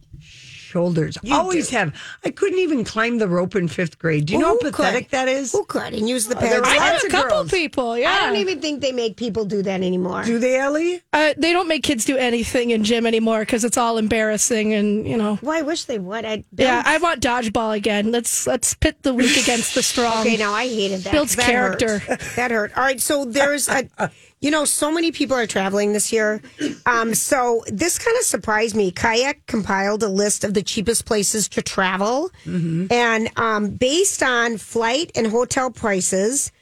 shoulders. 0.74 1.16
You 1.22 1.34
Always 1.36 1.70
have. 1.70 1.94
I 2.24 2.30
couldn't 2.30 2.58
even 2.58 2.82
climb 2.84 3.18
the 3.18 3.28
rope 3.28 3.54
in 3.54 3.68
fifth 3.68 3.96
grade. 4.00 4.26
Do 4.26 4.32
you 4.32 4.40
know 4.40 4.58
Who 4.58 4.66
how 4.66 4.70
pathetic 4.72 5.04
could? 5.04 5.10
that 5.12 5.28
is? 5.28 5.52
who 5.52 5.64
could 5.66 5.94
and 5.94 6.08
use 6.08 6.26
the 6.26 6.34
there 6.34 6.60
pads 6.60 6.66
are 6.66 6.80
I 6.82 6.90
know 6.90 6.98
a 7.06 7.10
couple 7.10 7.30
girls. 7.30 7.50
people. 7.50 7.96
Yeah, 7.96 8.10
I 8.10 8.26
don't 8.26 8.36
even 8.36 8.60
think 8.60 8.80
they 8.80 8.90
make 8.90 9.16
people 9.16 9.44
do 9.44 9.62
that 9.62 9.82
anymore. 9.82 10.24
Do 10.24 10.38
they, 10.40 10.58
Ellie? 10.58 11.00
Uh, 11.12 11.32
they 11.38 11.52
don't 11.52 11.68
make 11.68 11.84
kids 11.84 12.04
do 12.04 12.16
anything 12.16 12.70
in 12.70 12.82
gym 12.82 13.06
anymore 13.06 13.40
because 13.40 13.64
it's 13.64 13.76
all 13.78 13.98
embarrassing 13.98 14.74
and 14.74 15.06
you 15.06 15.16
know. 15.16 15.38
Well, 15.42 15.56
I 15.56 15.62
wish 15.62 15.84
they 15.84 16.00
would. 16.00 16.24
I'd 16.24 16.44
Yeah, 16.56 16.82
I 16.84 16.98
want 16.98 17.22
dodgeball 17.22 17.76
again. 17.76 18.10
Let's 18.10 18.46
let's 18.48 18.74
pit 18.74 18.96
the 19.02 19.14
weak 19.14 19.36
against 19.36 19.76
the 19.76 19.82
strong. 19.92 20.22
Okay, 20.26 20.36
now 20.36 20.52
I 20.52 20.66
hated 20.66 21.02
that. 21.02 21.12
Builds 21.12 21.36
That 21.36 21.46
character. 21.46 21.98
hurt. 22.00 22.20
That 22.34 22.50
hurt. 22.50 22.76
All 22.76 22.82
right, 22.82 23.00
so 23.00 23.24
there's 23.24 23.68
a, 23.68 23.88
you 24.44 24.50
know, 24.50 24.66
so 24.66 24.92
many 24.92 25.10
people 25.10 25.34
are 25.36 25.46
traveling 25.46 25.94
this 25.94 26.12
year. 26.12 26.42
Um, 26.84 27.14
so 27.14 27.64
this 27.68 27.98
kind 27.98 28.14
of 28.18 28.24
surprised 28.24 28.76
me. 28.76 28.90
Kayak 28.90 29.46
compiled 29.46 30.02
a 30.02 30.08
list 30.22 30.44
of 30.44 30.52
the 30.52 30.62
cheapest 30.62 31.06
places 31.06 31.48
to 31.48 31.62
travel, 31.62 32.30
and 32.44 33.30
um, 33.38 33.70
based 33.70 34.22
on 34.22 34.58
flight 34.58 35.10
and 35.16 35.26
hotel 35.28 35.70
prices, 35.70 36.52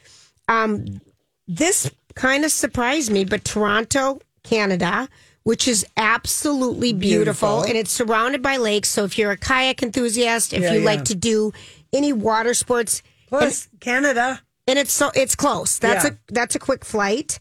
um, 0.47 1.01
this 1.49 1.91
kind 2.15 2.45
of 2.45 2.53
surprised 2.53 3.11
me. 3.11 3.25
But 3.25 3.45
Toronto, 3.45 4.21
Canada, 4.45 5.09
which 5.43 5.67
is 5.67 5.85
absolutely 5.97 6.93
beautiful, 6.93 7.49
Beautiful. 7.49 7.63
and 7.69 7.77
it's 7.77 7.91
surrounded 7.91 8.43
by 8.43 8.59
lakes. 8.59 8.91
So 8.91 9.03
if 9.05 9.19
you're 9.19 9.33
a 9.33 9.37
kayak 9.37 9.83
enthusiast, 9.83 10.53
if 10.53 10.63
Yeah, 10.63 10.73
you 10.75 10.81
yeah. 10.81 10.87
like 10.87 11.05
to 11.07 11.17
do 11.17 11.53
any 11.93 12.13
water 12.13 12.55
sports, 12.55 13.03
Plus, 13.29 13.67
Canada. 13.81 14.41
and 14.69 14.79
it's 14.79 14.93
so 14.93 15.11
it's 15.17 15.35
close. 15.35 15.79
That's 15.79 16.05
Yeah. 16.05 16.11
a 16.13 16.33
that's 16.33 16.55
a 16.55 16.61
quick 16.61 16.85
flight. 16.85 17.41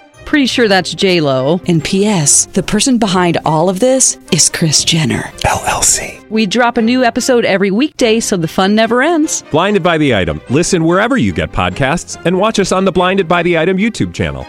Pretty 0.25 0.45
sure 0.45 0.67
that's 0.69 0.93
J 0.93 1.19
Lo. 1.19 1.59
And 1.67 1.83
P.S. 1.83 2.45
The 2.47 2.63
person 2.63 2.97
behind 2.97 3.37
all 3.45 3.69
of 3.69 3.79
this 3.81 4.17
is 4.31 4.49
Kris 4.49 4.83
Jenner 4.85 5.23
LLC. 5.43 6.25
We 6.29 6.45
drop 6.45 6.77
a 6.77 6.81
new 6.81 7.03
episode 7.03 7.43
every 7.43 7.69
weekday, 7.71 8.21
so 8.21 8.37
the 8.37 8.47
fun 8.47 8.73
never 8.73 9.01
ends. 9.01 9.43
Blinded 9.51 9.83
by 9.83 9.97
the 9.97 10.15
item. 10.15 10.39
Listen 10.49 10.85
wherever 10.85 11.17
you 11.17 11.33
get 11.33 11.51
podcasts, 11.51 12.23
and 12.25 12.37
watch 12.37 12.59
us 12.59 12.71
on 12.71 12.85
the 12.85 12.91
Blinded 12.93 13.27
by 13.27 13.43
the 13.43 13.57
Item 13.57 13.75
YouTube 13.77 14.13
channel. 14.13 14.47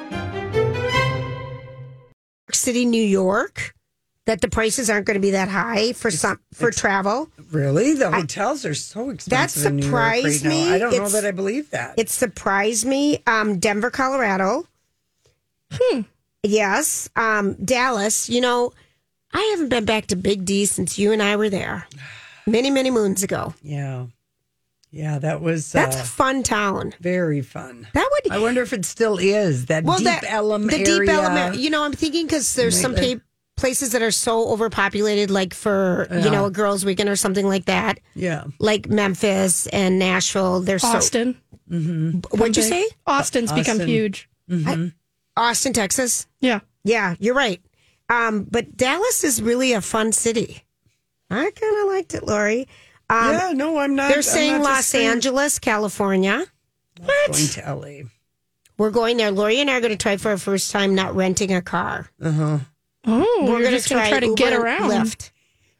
City, 2.53 2.85
New 2.85 3.03
York, 3.03 3.75
that 4.27 4.41
the 4.41 4.49
prices 4.49 4.89
aren't 4.89 5.07
going 5.07 5.17
to 5.17 5.21
be 5.21 5.33
that 5.33 5.49
high 5.49 5.93
for 5.95 6.13
some 6.13 6.39
for 6.53 6.71
travel. 6.71 7.29
Really? 7.51 7.95
The 7.95 8.11
hotels 8.13 8.65
are 8.65 8.75
so 8.75 9.11
expensive. 9.11 9.67
in 9.67 9.77
New 9.77 9.83
York 9.87 9.95
right 9.95 10.19
surprised 10.21 10.45
now. 10.45 10.51
me. 10.51 10.71
I 10.71 10.79
don't 10.79 10.97
know 10.97 11.09
that 11.09 11.25
I 11.25 11.33
believe 11.33 11.71
that. 11.71 11.95
It 11.99 12.09
surprised 12.09 12.87
me. 12.87 13.21
Um, 13.27 13.59
Denver, 13.59 13.91
Colorado. 13.91 14.69
Hmm. 15.73 16.01
Yes. 16.43 17.09
Um, 17.17 17.55
Dallas. 17.55 18.29
You 18.29 18.41
know, 18.41 18.73
I 19.33 19.41
haven't 19.53 19.69
been 19.69 19.85
back 19.85 20.07
to 20.09 20.17
Big 20.17 20.45
D 20.45 20.67
since 20.67 20.99
you 20.99 21.13
and 21.13 21.23
I 21.23 21.37
were 21.37 21.49
there, 21.51 21.87
many 22.47 22.71
many 22.71 22.91
moons 22.91 23.23
ago. 23.23 23.55
yeah. 23.63 24.07
Yeah, 24.95 25.19
that 25.21 25.41
was 25.41 25.73
That's 25.73 25.97
uh, 25.97 26.01
a 26.01 26.05
fun 26.05 26.43
town. 26.43 26.93
very 27.01 27.41
fun. 27.41 27.89
That 27.95 28.07
would. 28.13 28.31
I 28.31 28.39
wonder 28.41 28.61
if 28.61 28.75
it 28.75 28.85
still 28.85 29.17
is 29.17 29.65
that 29.67 29.85
well, 29.85 29.97
deep 29.97 30.05
that 30.05 30.25
Ellum 30.29 30.67
the 30.67 30.75
area. 30.75 30.85
deep 30.85 31.09
element. 31.09 31.57
You 31.57 31.71
know, 31.71 31.83
I'm 31.83 31.95
thinking 31.95 32.27
because 32.27 32.55
there's 32.57 32.79
some 32.79 32.93
Maybe. 32.93 33.15
pa- 33.17 33.23
places 33.57 33.93
that 33.93 34.03
are 34.03 34.11
so 34.11 34.51
overpopulated, 34.53 35.31
like 35.31 35.55
for 35.55 36.09
you 36.11 36.31
know 36.31 36.45
a 36.45 36.51
girls' 36.51 36.85
weekend 36.85 37.09
or 37.09 37.17
something 37.17 37.47
like 37.49 37.65
that. 37.65 38.01
Yeah. 38.15 38.45
like 38.59 38.87
Memphis 38.91 39.67
and 39.69 39.99
Nashville. 39.99 40.61
They're 40.61 40.77
Austin. 40.83 41.39
so. 41.71 41.77
What'd 42.37 42.59
you 42.59 42.63
say? 42.63 42.85
Austin's 43.07 43.51
become 43.51 43.77
Austin. 43.81 43.89
huge. 43.89 44.29
Austin, 45.37 45.73
Texas. 45.73 46.27
Yeah. 46.41 46.61
Yeah, 46.85 47.15
you're 47.19 47.35
right. 47.35 47.61
Um, 48.09 48.45
but 48.51 48.77
Dallas 48.77 49.25
is 49.25 49.41
really 49.41 49.73
a 49.73 49.81
fun 49.81 50.13
city. 50.13 50.65
I 51.31 51.51
kind 51.51 51.81
of 51.83 51.89
liked 51.89 52.15
it, 52.15 52.27
Lori. 52.27 52.69
Um, 53.09 53.33
yeah, 53.33 53.53
no, 53.55 53.79
I'm 53.79 53.95
not. 53.95 54.09
they're 54.09 54.19
I'm 54.19 54.23
saying 54.23 54.53
not 54.53 54.63
Los 54.63 54.77
just 54.79 54.89
saying- 54.91 55.09
Angeles, 55.09 55.59
California. 55.59 56.45
Going 57.01 57.33
to 57.49 57.75
LA. 57.75 58.09
We're 58.79 58.91
going 58.91 59.17
there. 59.17 59.31
Lori 59.31 59.61
and 59.61 59.71
I 59.71 59.77
are 59.77 59.81
going 59.81 59.93
to 59.93 59.97
try 59.97 60.17
for 60.17 60.31
our 60.31 60.39
first 60.39 60.71
time 60.71 60.95
not 60.95 61.15
renting 61.15 61.53
a 61.53 61.63
car. 61.63 62.11
Uh 62.21 62.31
huh. 62.33 62.59
Oh, 63.07 63.39
we're 63.49 63.61
going 63.61 63.71
just 63.73 63.89
going 63.91 64.03
to 64.05 64.09
try 64.11 64.21
to 64.21 64.35
get 64.35 64.53
around. 64.53 64.91
Lyft. 64.91 65.31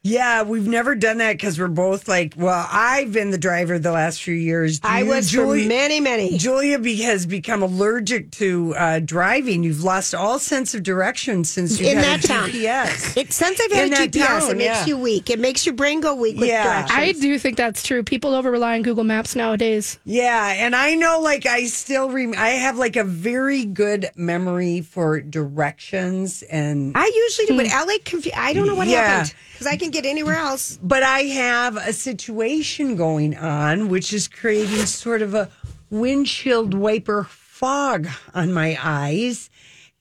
Yeah, 0.05 0.43
we've 0.43 0.67
never 0.67 0.97
done 0.97 1.19
that 1.19 1.35
because 1.35 1.61
we're 1.61 1.69
both 1.69 2.09
like, 2.09 2.35
well, 2.37 2.67
I've 2.73 3.13
been 3.13 3.31
the 3.31 3.39
driver 3.39 3.79
the 3.79 3.93
last 3.93 4.21
few 4.21 4.35
years. 4.35 4.81
Do 4.81 4.89
I 4.89 5.03
you, 5.03 5.07
was 5.11 5.31
Julia, 5.31 5.63
for 5.63 5.69
many, 5.69 6.01
many. 6.01 6.39
Julia 6.39 6.81
be, 6.81 6.97
has 7.03 7.25
become 7.25 7.63
allergic 7.63 8.33
to 8.33 8.75
uh, 8.75 8.99
driving. 8.99 9.63
You've 9.63 9.85
lost 9.85 10.13
all 10.13 10.41
sense 10.41 10.75
of 10.75 10.83
direction 10.83 11.45
since 11.45 11.79
you 11.79 11.87
In 11.87 11.99
had 11.99 12.21
that 12.21 12.25
a 12.25 12.27
town. 12.29 12.49
GPS. 12.49 13.17
It, 13.17 13.33
since 13.33 13.61
I've 13.61 13.71
had 13.71 13.87
In 13.87 13.93
a 13.93 13.97
GPS, 14.09 14.27
town, 14.27 14.51
it 14.51 14.57
makes 14.57 14.65
yeah. 14.81 14.87
you 14.87 14.99
weak. 14.99 15.31
It 15.31 15.39
makes 15.39 15.65
your 15.65 15.77
brain 15.77 16.01
go 16.01 16.17
weak 16.17 16.37
with 16.37 16.49
Yeah. 16.49 16.65
directions. 16.89 16.99
I 16.99 17.13
do 17.21 17.39
think 17.39 17.57
that's 17.57 17.85
true. 17.85 18.03
People 18.03 18.35
over 18.35 18.51
rely 18.51 18.75
on 18.75 18.83
Google 18.83 19.05
Maps 19.05 19.37
nowadays. 19.37 20.01
Yeah, 20.05 20.53
and 20.57 20.75
I 20.75 20.97
know, 20.97 21.21
like, 21.21 21.47
I 21.47 21.67
still 21.67 22.11
rem- 22.11 22.35
I 22.37 22.49
have 22.49 22.77
like 22.77 22.97
a 22.97 23.05
very 23.05 23.65
good 23.65 24.11
memory 24.17 24.81
for 24.81 25.21
directions, 25.21 26.43
and 26.43 26.91
I 26.97 27.07
usually 27.07 27.47
do, 27.47 27.57
but 27.57 27.67
LA 27.87 27.99
confu- 28.05 28.31
I 28.35 28.53
don't 28.53 28.67
know 28.67 28.75
what 28.75 28.89
Yeah. 28.89 29.03
happened 29.07 29.35
because 29.53 29.67
I 29.69 29.77
can 29.77 29.92
get 29.93 30.05
anywhere 30.07 30.37
else. 30.37 30.79
but 30.83 31.03
I 31.03 31.21
have 31.21 31.77
a 31.77 31.93
situation 31.93 32.97
going 32.97 33.37
on 33.37 33.89
which 33.89 34.13
is 34.13 34.27
creating 34.29 34.87
sort 34.87 35.23
of 35.23 35.35
a 35.35 35.49
windshield 35.91 36.75
wiper 36.75 37.25
fog 37.25 38.09
on 38.35 38.53
my 38.53 38.77
eyes. 38.83 39.51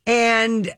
And 0.07 0.67
uh, 0.67 0.73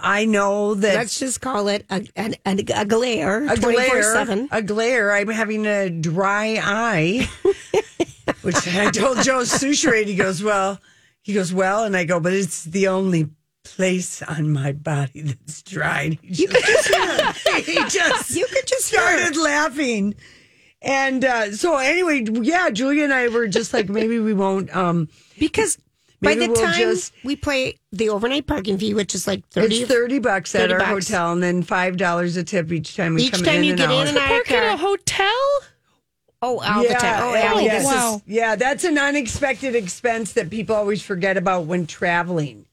I 0.00 0.24
know 0.24 0.74
that 0.74 0.94
Let's 0.94 1.18
just 1.18 1.40
call 1.40 1.66
it 1.66 1.84
a, 1.90 2.06
a, 2.16 2.32
a, 2.46 2.56
a 2.76 2.84
glare. 2.84 3.42
a 3.50 3.56
glare, 3.56 4.14
24/7. 4.14 4.48
a 4.52 4.62
glare. 4.62 5.12
I'm 5.12 5.28
having 5.28 5.66
a 5.66 5.90
dry 5.90 6.60
eye, 6.62 7.28
which 8.42 8.68
I 8.68 8.90
told 8.92 9.22
Joe 9.24 9.40
Soucheray. 9.40 10.06
He 10.06 10.14
goes, 10.14 10.44
well, 10.44 10.80
he 11.22 11.34
goes, 11.34 11.52
well, 11.52 11.82
and 11.84 11.96
I 11.96 12.04
go, 12.04 12.20
but 12.20 12.32
it's 12.34 12.62
the 12.62 12.86
only 12.86 13.30
place 13.64 14.22
on 14.22 14.50
my 14.52 14.72
body 14.72 15.22
that's 15.22 15.62
dry. 15.62 16.02
And 16.02 16.18
He 16.22 16.46
just, 16.46 16.88
he 17.66 17.74
just 17.88 18.36
You 18.36 18.46
could 18.46 18.66
just 18.66 18.90
hear 18.90 19.00
started 19.00 19.36
laughing. 19.36 20.14
And 20.80 21.24
uh, 21.24 21.52
so 21.52 21.76
anyway, 21.76 22.24
yeah, 22.42 22.70
Julia 22.70 23.04
and 23.04 23.12
I 23.14 23.28
were 23.28 23.46
just 23.46 23.72
like, 23.72 23.88
maybe 23.88 24.18
we 24.18 24.34
won't. 24.34 24.74
Um, 24.74 25.08
Because 25.38 25.78
by 26.20 26.34
the 26.34 26.48
we'll 26.48 26.56
time 26.56 26.74
just- 26.74 27.12
we 27.24 27.36
play 27.36 27.78
the 27.92 28.08
overnight 28.08 28.46
parking 28.48 28.78
fee, 28.78 28.92
which 28.94 29.14
is 29.14 29.26
like 29.26 29.46
30, 29.50 29.74
it's 29.76 29.88
thirty 29.92 30.18
bucks 30.18 30.54
at 30.54 30.62
30 30.70 30.72
our 30.74 30.78
bucks. 30.80 31.08
hotel, 31.08 31.32
and 31.32 31.42
then 31.42 31.62
five 31.62 31.96
dollars 31.96 32.36
a 32.36 32.42
tip 32.44 32.70
each 32.72 32.96
time 32.96 33.14
we 33.14 33.22
Each 33.24 33.32
come 33.32 33.42
time 33.44 33.56
in 33.58 33.64
you 33.64 33.70
and 33.70 33.78
get 33.78 33.88
out. 33.90 34.00
in 34.02 34.08
and 34.08 34.18
out 34.18 34.28
Park 34.28 34.50
in 34.50 34.62
a 34.62 34.76
hotel? 34.76 35.28
Oh, 36.44 36.58
all 36.60 36.82
the 36.82 36.88
time. 36.94 37.22
Oh, 37.22 37.34
yeah, 37.34 37.42
Allie, 37.44 37.64
yeah, 37.66 37.84
wow. 37.84 38.20
yeah, 38.26 38.56
that's 38.56 38.82
an 38.82 38.98
unexpected 38.98 39.76
expense 39.76 40.32
that 40.32 40.50
people 40.50 40.74
always 40.74 41.00
forget 41.00 41.36
about 41.36 41.66
when 41.66 41.86
traveling. 41.86 42.66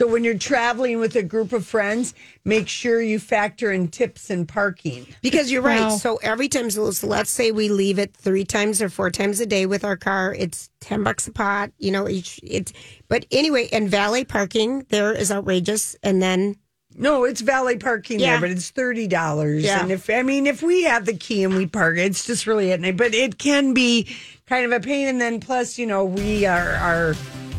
So 0.00 0.06
when 0.06 0.24
you're 0.24 0.38
traveling 0.38 0.98
with 0.98 1.14
a 1.14 1.22
group 1.22 1.52
of 1.52 1.66
friends, 1.66 2.14
make 2.42 2.68
sure 2.68 3.02
you 3.02 3.18
factor 3.18 3.70
in 3.70 3.88
tips 3.88 4.30
and 4.30 4.48
parking. 4.48 5.06
Because 5.20 5.52
you're 5.52 5.60
right. 5.60 5.82
Wow. 5.82 5.90
So 5.98 6.16
every 6.22 6.48
time, 6.48 6.70
so 6.70 6.90
let's 7.02 7.30
say 7.30 7.52
we 7.52 7.68
leave 7.68 7.98
it 7.98 8.16
three 8.16 8.46
times 8.46 8.80
or 8.80 8.88
four 8.88 9.10
times 9.10 9.40
a 9.40 9.46
day 9.46 9.66
with 9.66 9.84
our 9.84 9.98
car, 9.98 10.34
it's 10.34 10.70
ten 10.80 11.04
bucks 11.04 11.28
a 11.28 11.32
pot. 11.32 11.72
You 11.76 11.90
know, 11.90 12.08
each 12.08 12.40
it's. 12.42 12.72
But 13.08 13.26
anyway, 13.30 13.68
and 13.74 13.90
valet 13.90 14.24
parking 14.24 14.86
there 14.88 15.12
is 15.12 15.30
outrageous. 15.30 15.94
And 16.02 16.22
then 16.22 16.56
No, 16.96 17.24
it's 17.24 17.42
valet 17.42 17.76
parking 17.76 18.20
Yeah. 18.20 18.30
there, 18.30 18.40
but 18.40 18.50
it's 18.52 18.70
thirty 18.70 19.06
dollars. 19.06 19.64
Yeah. 19.64 19.82
And 19.82 19.92
if 19.92 20.08
I 20.08 20.22
mean, 20.22 20.46
if 20.46 20.62
we 20.62 20.84
have 20.84 21.04
the 21.04 21.12
key 21.14 21.44
and 21.44 21.54
we 21.54 21.66
park, 21.66 21.98
it's 21.98 22.24
just 22.24 22.46
really 22.46 22.72
at 22.72 22.80
night. 22.80 22.96
But 22.96 23.12
it 23.14 23.36
can 23.36 23.74
be 23.74 24.08
kind 24.46 24.64
of 24.64 24.72
a 24.72 24.80
pain. 24.80 25.08
And 25.08 25.20
then 25.20 25.40
plus, 25.40 25.76
you 25.78 25.84
know, 25.86 26.06
we 26.06 26.46
are 26.46 26.70
are, 26.76 27.14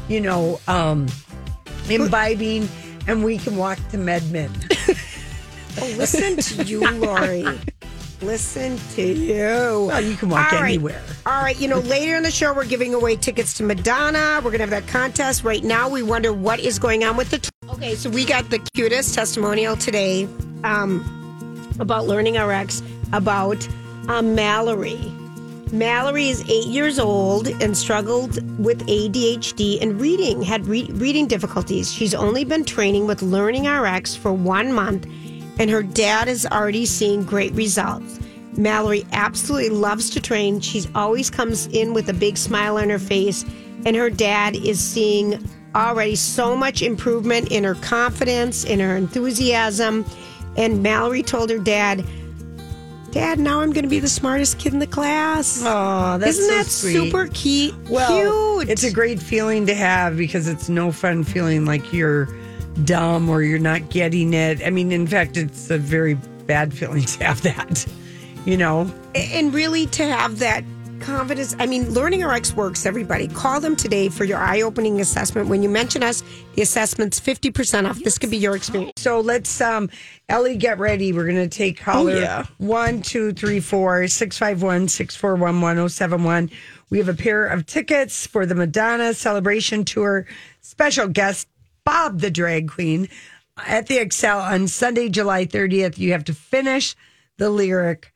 you 0.09 0.21
know, 0.21 0.59
um, 0.67 1.05
imbibing, 1.89 2.67
and 3.07 3.23
we 3.23 3.37
can 3.37 3.57
walk 3.57 3.77
to 3.89 3.97
MedMen. 3.97 4.49
oh, 5.81 5.97
listen 5.97 6.37
to 6.37 6.63
you, 6.63 6.89
Lori. 6.99 7.45
Listen 8.21 8.77
to 8.93 9.01
you. 9.01 9.35
Well, 9.87 10.01
you 10.01 10.15
can 10.15 10.29
walk 10.29 10.53
All 10.53 10.59
right. 10.59 10.69
anywhere. 10.75 11.01
All 11.25 11.41
right, 11.41 11.59
you 11.59 11.67
know, 11.67 11.79
later 11.79 12.15
in 12.15 12.23
the 12.23 12.29
show, 12.29 12.53
we're 12.53 12.65
giving 12.65 12.93
away 12.93 13.15
tickets 13.15 13.53
to 13.55 13.63
Madonna. 13.63 14.35
We're 14.43 14.51
going 14.51 14.59
to 14.59 14.59
have 14.59 14.69
that 14.69 14.87
contest. 14.87 15.43
Right 15.43 15.63
now, 15.63 15.89
we 15.89 16.03
wonder 16.03 16.31
what 16.31 16.59
is 16.59 16.77
going 16.77 17.03
on 17.03 17.17
with 17.17 17.31
the. 17.31 17.49
Okay, 17.71 17.95
so 17.95 18.11
we 18.11 18.25
got 18.25 18.49
the 18.51 18.59
cutest 18.75 19.15
testimonial 19.15 19.75
today 19.75 20.27
um, 20.63 21.73
about 21.79 22.05
learning 22.05 22.37
RX 22.37 22.83
about 23.11 23.67
um, 24.07 24.35
Mallory. 24.35 25.11
Mallory 25.71 26.27
is 26.27 26.43
eight 26.49 26.67
years 26.67 26.99
old 26.99 27.47
and 27.47 27.77
struggled 27.77 28.35
with 28.61 28.85
ADHD 28.87 29.81
and 29.81 30.01
reading, 30.01 30.41
had 30.41 30.67
re- 30.67 30.89
reading 30.91 31.27
difficulties. 31.27 31.93
She's 31.93 32.13
only 32.13 32.43
been 32.43 32.65
training 32.65 33.07
with 33.07 33.21
Learning 33.21 33.65
RX 33.65 34.13
for 34.13 34.33
one 34.33 34.73
month, 34.73 35.07
and 35.59 35.69
her 35.69 35.81
dad 35.81 36.27
is 36.27 36.45
already 36.45 36.85
seeing 36.85 37.23
great 37.23 37.53
results. 37.53 38.19
Mallory 38.57 39.05
absolutely 39.13 39.69
loves 39.69 40.09
to 40.09 40.19
train. 40.19 40.59
She's 40.59 40.89
always 40.93 41.29
comes 41.29 41.67
in 41.67 41.93
with 41.93 42.09
a 42.09 42.13
big 42.13 42.37
smile 42.37 42.77
on 42.77 42.89
her 42.89 42.99
face, 42.99 43.45
and 43.85 43.95
her 43.95 44.09
dad 44.09 44.57
is 44.57 44.77
seeing 44.77 45.39
already 45.73 46.17
so 46.17 46.53
much 46.53 46.81
improvement 46.81 47.49
in 47.49 47.63
her 47.63 47.75
confidence, 47.75 48.65
in 48.65 48.81
her 48.81 48.97
enthusiasm. 48.97 50.03
And 50.57 50.83
Mallory 50.83 51.23
told 51.23 51.49
her 51.49 51.59
dad, 51.59 52.05
Dad, 53.11 53.39
now 53.39 53.59
I'm 53.59 53.73
going 53.73 53.83
to 53.83 53.89
be 53.89 53.99
the 53.99 54.07
smartest 54.07 54.57
kid 54.57 54.71
in 54.73 54.79
the 54.79 54.87
class. 54.87 55.61
Oh, 55.65 56.17
that's 56.17 56.37
Isn't 56.37 56.49
so 56.49 56.55
that 56.55 56.65
sweet. 56.65 56.93
super 56.93 57.27
key, 57.33 57.73
Well, 57.89 58.59
cute? 58.61 58.69
it's 58.69 58.83
a 58.85 58.91
great 58.91 59.21
feeling 59.21 59.65
to 59.65 59.75
have 59.75 60.15
because 60.17 60.47
it's 60.47 60.69
no 60.69 60.91
fun 60.93 61.23
feeling 61.25 61.65
like 61.65 61.91
you're 61.91 62.29
dumb 62.85 63.29
or 63.29 63.41
you're 63.43 63.59
not 63.59 63.89
getting 63.89 64.33
it. 64.33 64.65
I 64.65 64.69
mean, 64.69 64.93
in 64.93 65.05
fact, 65.07 65.35
it's 65.35 65.69
a 65.69 65.77
very 65.77 66.13
bad 66.47 66.73
feeling 66.73 67.03
to 67.03 67.23
have 67.25 67.41
that. 67.43 67.85
You 68.43 68.57
know, 68.57 68.91
and 69.13 69.53
really 69.53 69.85
to 69.85 70.03
have 70.03 70.39
that 70.39 70.63
confidence. 71.01 71.55
I 71.59 71.65
mean, 71.65 71.93
Learning 71.93 72.23
RX 72.23 72.53
works, 72.55 72.85
everybody. 72.85 73.27
Call 73.27 73.59
them 73.59 73.75
today 73.75 74.07
for 74.09 74.23
your 74.23 74.37
eye 74.37 74.61
opening 74.61 75.01
assessment. 75.01 75.49
When 75.49 75.61
you 75.63 75.69
mention 75.69 76.03
us, 76.03 76.23
the 76.55 76.61
assessment's 76.61 77.19
50% 77.19 77.89
off. 77.89 77.99
This 77.99 78.17
could 78.17 78.29
be 78.29 78.37
your 78.37 78.55
experience. 78.55 78.93
So 78.97 79.19
let's, 79.19 79.59
um, 79.61 79.89
Ellie, 80.29 80.55
get 80.57 80.79
ready. 80.79 81.11
We're 81.13 81.25
going 81.25 81.49
to 81.49 81.57
take 81.57 81.79
caller 81.79 82.13
Oh, 82.13 82.19
yeah. 82.19 82.45
one, 82.57 83.01
two, 83.01 83.33
three, 83.33 83.59
four, 83.59 84.07
six, 84.07 84.37
five, 84.37 84.61
one, 84.61 84.87
six, 84.87 85.15
four, 85.15 85.35
one, 85.35 85.61
one, 85.61 85.77
oh, 85.77 85.87
seven, 85.87 86.23
one. 86.23 86.49
We 86.89 86.97
have 86.99 87.09
a 87.09 87.13
pair 87.13 87.45
of 87.47 87.65
tickets 87.65 88.27
for 88.27 88.45
the 88.45 88.55
Madonna 88.55 89.13
celebration 89.13 89.85
tour. 89.85 90.25
Special 90.61 91.07
guest 91.07 91.47
Bob 91.83 92.19
the 92.19 92.29
drag 92.31 92.69
queen 92.69 93.09
at 93.57 93.87
the 93.87 93.97
Xcel 93.97 94.41
on 94.41 94.67
Sunday, 94.67 95.09
July 95.09 95.45
30th. 95.45 95.97
You 95.97 96.11
have 96.11 96.23
to 96.25 96.33
finish 96.33 96.95
the 97.37 97.49
lyric 97.49 98.13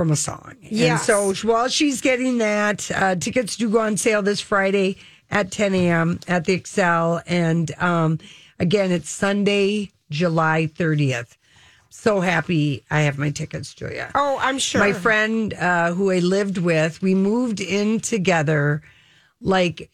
from 0.00 0.10
a 0.10 0.16
song. 0.16 0.56
Yeah. 0.62 0.96
So 0.96 1.34
while 1.46 1.68
she's 1.68 2.00
getting 2.00 2.38
that, 2.38 2.90
uh, 2.90 3.16
tickets 3.16 3.54
do 3.54 3.68
go 3.68 3.80
on 3.80 3.98
sale 3.98 4.22
this 4.22 4.40
Friday 4.40 4.96
at 5.30 5.50
10 5.50 5.74
a.m. 5.74 6.20
at 6.26 6.46
the 6.46 6.58
Xcel. 6.58 7.22
And 7.26 7.70
um, 7.76 8.18
again, 8.58 8.92
it's 8.92 9.10
Sunday, 9.10 9.90
July 10.08 10.70
30th. 10.74 11.36
So 11.90 12.20
happy 12.20 12.82
I 12.90 13.02
have 13.02 13.18
my 13.18 13.28
tickets, 13.28 13.74
Julia. 13.74 14.10
Oh, 14.14 14.38
I'm 14.40 14.58
sure. 14.58 14.80
My 14.80 14.94
friend 14.94 15.52
uh, 15.52 15.92
who 15.92 16.10
I 16.10 16.20
lived 16.20 16.56
with, 16.56 17.02
we 17.02 17.14
moved 17.14 17.60
in 17.60 18.00
together 18.00 18.80
like 19.42 19.90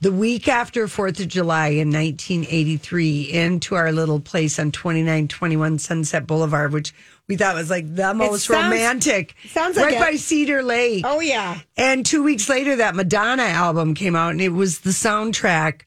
the 0.00 0.12
week 0.12 0.46
after 0.46 0.86
Fourth 0.86 1.18
of 1.18 1.26
July 1.26 1.68
in 1.68 1.90
1983 1.90 3.22
into 3.22 3.74
our 3.74 3.90
little 3.90 4.20
place 4.20 4.58
on 4.58 4.70
2921 4.70 5.78
Sunset 5.78 6.28
Boulevard, 6.28 6.72
which 6.72 6.94
we 7.28 7.36
thought 7.36 7.54
it 7.54 7.58
was 7.58 7.70
like 7.70 7.94
the 7.94 8.12
most 8.14 8.46
sounds- 8.46 8.64
romantic. 8.64 9.34
sounds 9.50 9.76
like 9.76 9.86
right 9.86 9.94
it. 9.94 10.00
by 10.00 10.16
Cedar 10.16 10.62
Lake. 10.62 11.04
Oh, 11.06 11.20
yeah. 11.20 11.60
And 11.76 12.04
two 12.04 12.22
weeks 12.22 12.48
later, 12.48 12.76
that 12.76 12.94
Madonna 12.94 13.44
album 13.44 13.94
came 13.94 14.14
out, 14.16 14.32
and 14.32 14.40
it 14.40 14.50
was 14.50 14.80
the 14.80 14.90
soundtrack 14.90 15.82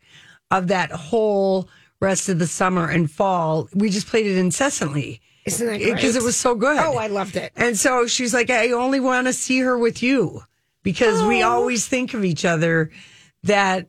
of 0.49 0.67
that 0.69 0.91
whole 0.91 1.69
rest 1.99 2.29
of 2.29 2.39
the 2.39 2.47
summer 2.47 2.89
and 2.89 3.09
fall. 3.11 3.69
We 3.73 3.89
just 3.89 4.07
played 4.07 4.25
it 4.25 4.37
incessantly. 4.37 5.21
Isn't 5.45 5.67
that 5.67 5.79
Because 5.79 6.15
it 6.15 6.23
was 6.23 6.35
so 6.35 6.55
good. 6.55 6.77
Oh, 6.77 6.97
I 6.97 7.07
loved 7.07 7.35
it. 7.37 7.53
And 7.55 7.77
so 7.77 8.05
she's 8.07 8.33
like, 8.33 8.49
I 8.49 8.71
only 8.71 8.99
want 8.99 9.27
to 9.27 9.33
see 9.33 9.59
her 9.59 9.77
with 9.77 10.03
you 10.03 10.41
because 10.83 11.23
we 11.23 11.41
Oh. 11.43 11.49
always 11.49 11.87
think 11.87 12.13
of 12.13 12.25
each 12.25 12.43
other 12.45 12.91
that 13.43 13.87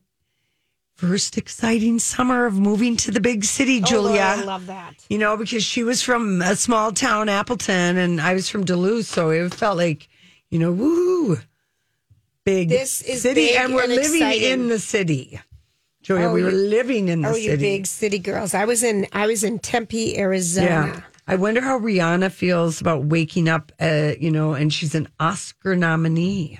first 0.98 1.38
exciting 1.38 1.98
summer 2.00 2.44
of 2.44 2.58
moving 2.58 2.96
to 2.96 3.10
the 3.12 3.20
big 3.20 3.44
city, 3.44 3.80
Julia. 3.80 4.34
Oh, 4.36 4.40
I 4.42 4.44
love 4.44 4.66
that. 4.66 4.94
You 5.08 5.16
know, 5.18 5.36
because 5.36 5.62
she 5.64 5.84
was 5.84 6.02
from 6.02 6.42
a 6.42 6.56
small 6.56 6.92
town, 6.92 7.28
Appleton, 7.28 7.96
and 7.96 8.20
I 8.20 8.34
was 8.34 8.48
from 8.50 8.64
Duluth. 8.64 9.06
So 9.06 9.30
it 9.30 9.54
felt 9.54 9.76
like, 9.76 10.08
you 10.50 10.58
know, 10.58 10.72
woo, 10.72 11.38
big 12.44 12.68
This 12.68 13.00
is 13.02 13.22
city. 13.22 13.54
and 13.56 13.74
we're 13.74 13.84
and 13.84 13.94
living 13.94 14.16
exciting. 14.22 14.50
in 14.50 14.68
the 14.68 14.78
city. 14.80 15.40
Julia, 16.02 16.28
Oh, 16.28 16.32
we 16.32 16.42
were 16.42 16.50
living 16.50 17.08
in 17.08 17.22
the 17.22 17.28
Oh, 17.28 17.32
city. 17.34 17.48
Oh, 17.48 17.52
you 17.52 17.56
big 17.58 17.86
city 17.86 18.18
girls. 18.18 18.52
I 18.54 18.64
was 18.64 18.82
in 18.82 19.06
I 19.12 19.26
was 19.28 19.44
in 19.44 19.60
Tempe, 19.60 20.18
Arizona. 20.18 20.66
Yeah. 20.68 21.00
I 21.30 21.36
wonder 21.36 21.60
how 21.60 21.78
Rihanna 21.78 22.32
feels 22.32 22.80
about 22.80 23.04
waking 23.04 23.48
up, 23.48 23.70
uh, 23.80 24.12
you 24.18 24.30
know, 24.30 24.54
and 24.54 24.72
she's 24.72 24.94
an 24.94 25.08
Oscar 25.20 25.76
nominee. 25.76 26.58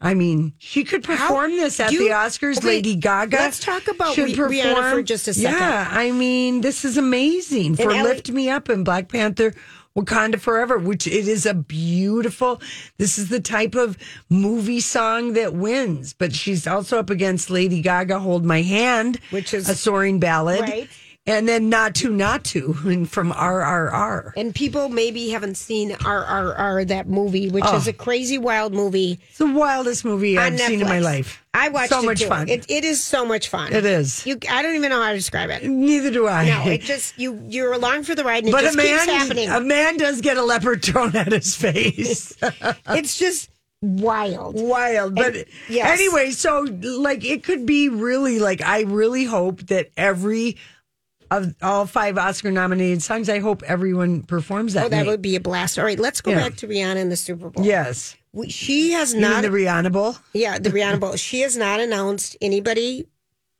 I 0.00 0.14
mean, 0.14 0.52
she 0.58 0.84
could 0.84 1.02
perform 1.02 1.52
this 1.52 1.80
at 1.80 1.90
you- 1.92 2.00
the 2.00 2.10
Oscars. 2.14 2.62
Lady 2.62 2.94
Gaga. 2.96 3.36
let's 3.36 3.58
talk 3.58 3.88
about 3.88 4.14
should 4.14 4.36
Ri- 4.36 4.58
Rihanna 4.60 4.92
for 4.92 5.02
just 5.02 5.26
a 5.28 5.34
second. 5.34 5.58
Yeah, 5.58 5.88
I 5.90 6.12
mean, 6.12 6.60
this 6.60 6.84
is 6.84 6.96
amazing 6.98 7.76
for 7.76 7.90
"Lift 7.92 8.30
Me 8.30 8.50
Up" 8.50 8.68
and 8.68 8.84
Black 8.84 9.08
Panther. 9.08 9.54
Wakanda 9.96 10.38
Forever, 10.38 10.76
which 10.76 11.06
it 11.06 11.26
is 11.26 11.46
a 11.46 11.54
beautiful. 11.54 12.60
This 12.98 13.16
is 13.18 13.30
the 13.30 13.40
type 13.40 13.74
of 13.74 13.96
movie 14.28 14.80
song 14.80 15.32
that 15.32 15.54
wins. 15.54 16.12
But 16.12 16.34
she's 16.34 16.66
also 16.66 16.98
up 16.98 17.08
against 17.08 17.48
Lady 17.48 17.80
Gaga, 17.80 18.18
"Hold 18.18 18.44
My 18.44 18.60
Hand," 18.60 19.18
Which 19.30 19.54
is- 19.54 19.66
a 19.70 19.74
soaring 19.74 20.18
ballad, 20.20 20.60
Right. 20.60 20.90
And 21.28 21.48
then 21.48 21.70
"Naatu 21.72 22.10
Naatu" 22.10 22.84
and 22.84 23.10
from 23.10 23.32
RRR. 23.32 24.32
And 24.36 24.54
people 24.54 24.88
maybe 24.88 25.30
haven't 25.30 25.56
seen 25.56 25.90
RRR, 25.90 26.86
that 26.88 27.08
movie, 27.08 27.48
which 27.50 27.64
Oh. 27.66 27.76
is 27.76 27.88
a 27.88 27.92
crazy 27.92 28.38
wild 28.38 28.72
movie. 28.72 29.18
It's 29.30 29.38
the 29.38 29.46
wildest 29.52 30.04
movie 30.04 30.38
I've 30.38 30.58
seen 30.60 30.80
in 30.82 30.86
my 30.86 31.00
life. 31.00 31.42
I 31.52 31.68
watched 31.70 31.88
so 31.88 32.00
it 32.02 32.04
much 32.06 32.20
too. 32.20 32.26
fun. 32.28 32.48
It, 32.48 32.66
it 32.70 32.84
is 32.84 33.02
so 33.02 33.24
much 33.26 33.48
fun. 33.48 33.72
It 33.72 33.84
is. 33.84 34.24
You, 34.26 34.38
I 34.48 34.62
don't 34.62 34.76
even 34.76 34.90
know 34.90 35.02
how 35.02 35.10
to 35.10 35.16
describe 35.16 35.50
it. 35.50 35.64
Neither 35.64 36.10
do 36.12 36.28
I. 36.28 36.46
No, 36.48 36.70
it 36.70 36.82
just 36.82 37.18
you 37.18 37.42
you're 37.48 37.72
along 37.72 38.04
for 38.04 38.14
the 38.14 38.22
ride, 38.22 38.44
and 38.44 38.48
it 38.48 38.52
but 38.52 38.60
just 38.60 38.74
a 38.74 38.76
man, 38.76 38.98
keeps 39.06 39.12
happening. 39.12 39.48
a 39.50 39.60
man 39.60 39.96
does 39.96 40.20
get 40.20 40.36
a 40.36 40.42
leopard 40.44 40.82
thrown 40.84 41.16
at 41.16 41.32
his 41.32 41.56
face. 41.56 42.36
it's 42.90 43.18
just 43.18 43.50
wild. 43.82 44.54
Wild, 44.60 45.14
but 45.16 45.34
And- 45.34 45.44
yes. 45.68 45.98
anyway, 45.98 46.30
so 46.30 46.60
like 46.82 47.24
it 47.24 47.42
could 47.42 47.66
be 47.66 47.88
really 47.88 48.38
like 48.38 48.62
I 48.62 48.82
really 48.82 49.24
hope 49.24 49.62
that 49.66 49.90
every 49.96 50.56
of 51.30 51.54
all 51.62 51.86
five 51.86 52.18
Oscar 52.18 52.50
nominated 52.50 53.02
songs, 53.02 53.28
I 53.28 53.38
hope 53.38 53.62
everyone 53.64 54.22
performs 54.22 54.74
that. 54.74 54.86
Oh, 54.86 54.88
that 54.88 54.96
night. 54.98 55.06
would 55.06 55.22
be 55.22 55.36
a 55.36 55.40
blast. 55.40 55.78
All 55.78 55.84
right, 55.84 55.98
let's 55.98 56.20
go 56.20 56.30
Yeah. 56.32 56.38
back 56.48 56.56
to 56.56 56.68
Rihanna 56.68 56.96
in 56.96 57.08
the 57.08 57.16
Super 57.16 57.50
Bowl. 57.50 57.64
yes. 57.64 58.16
We, 58.32 58.50
she 58.50 58.92
has 58.92 59.14
You 59.14 59.20
mean 59.20 59.30
not. 59.30 59.42
the 59.42 59.48
Rihanna 59.48 59.92
Bowl? 59.92 60.16
yeah, 60.34 60.58
the 60.58 60.68
Rihanna 60.70 61.00
Bowl. 61.00 61.16
She 61.16 61.40
has 61.40 61.56
not 61.56 61.80
announced 61.80 62.36
anybody 62.42 63.06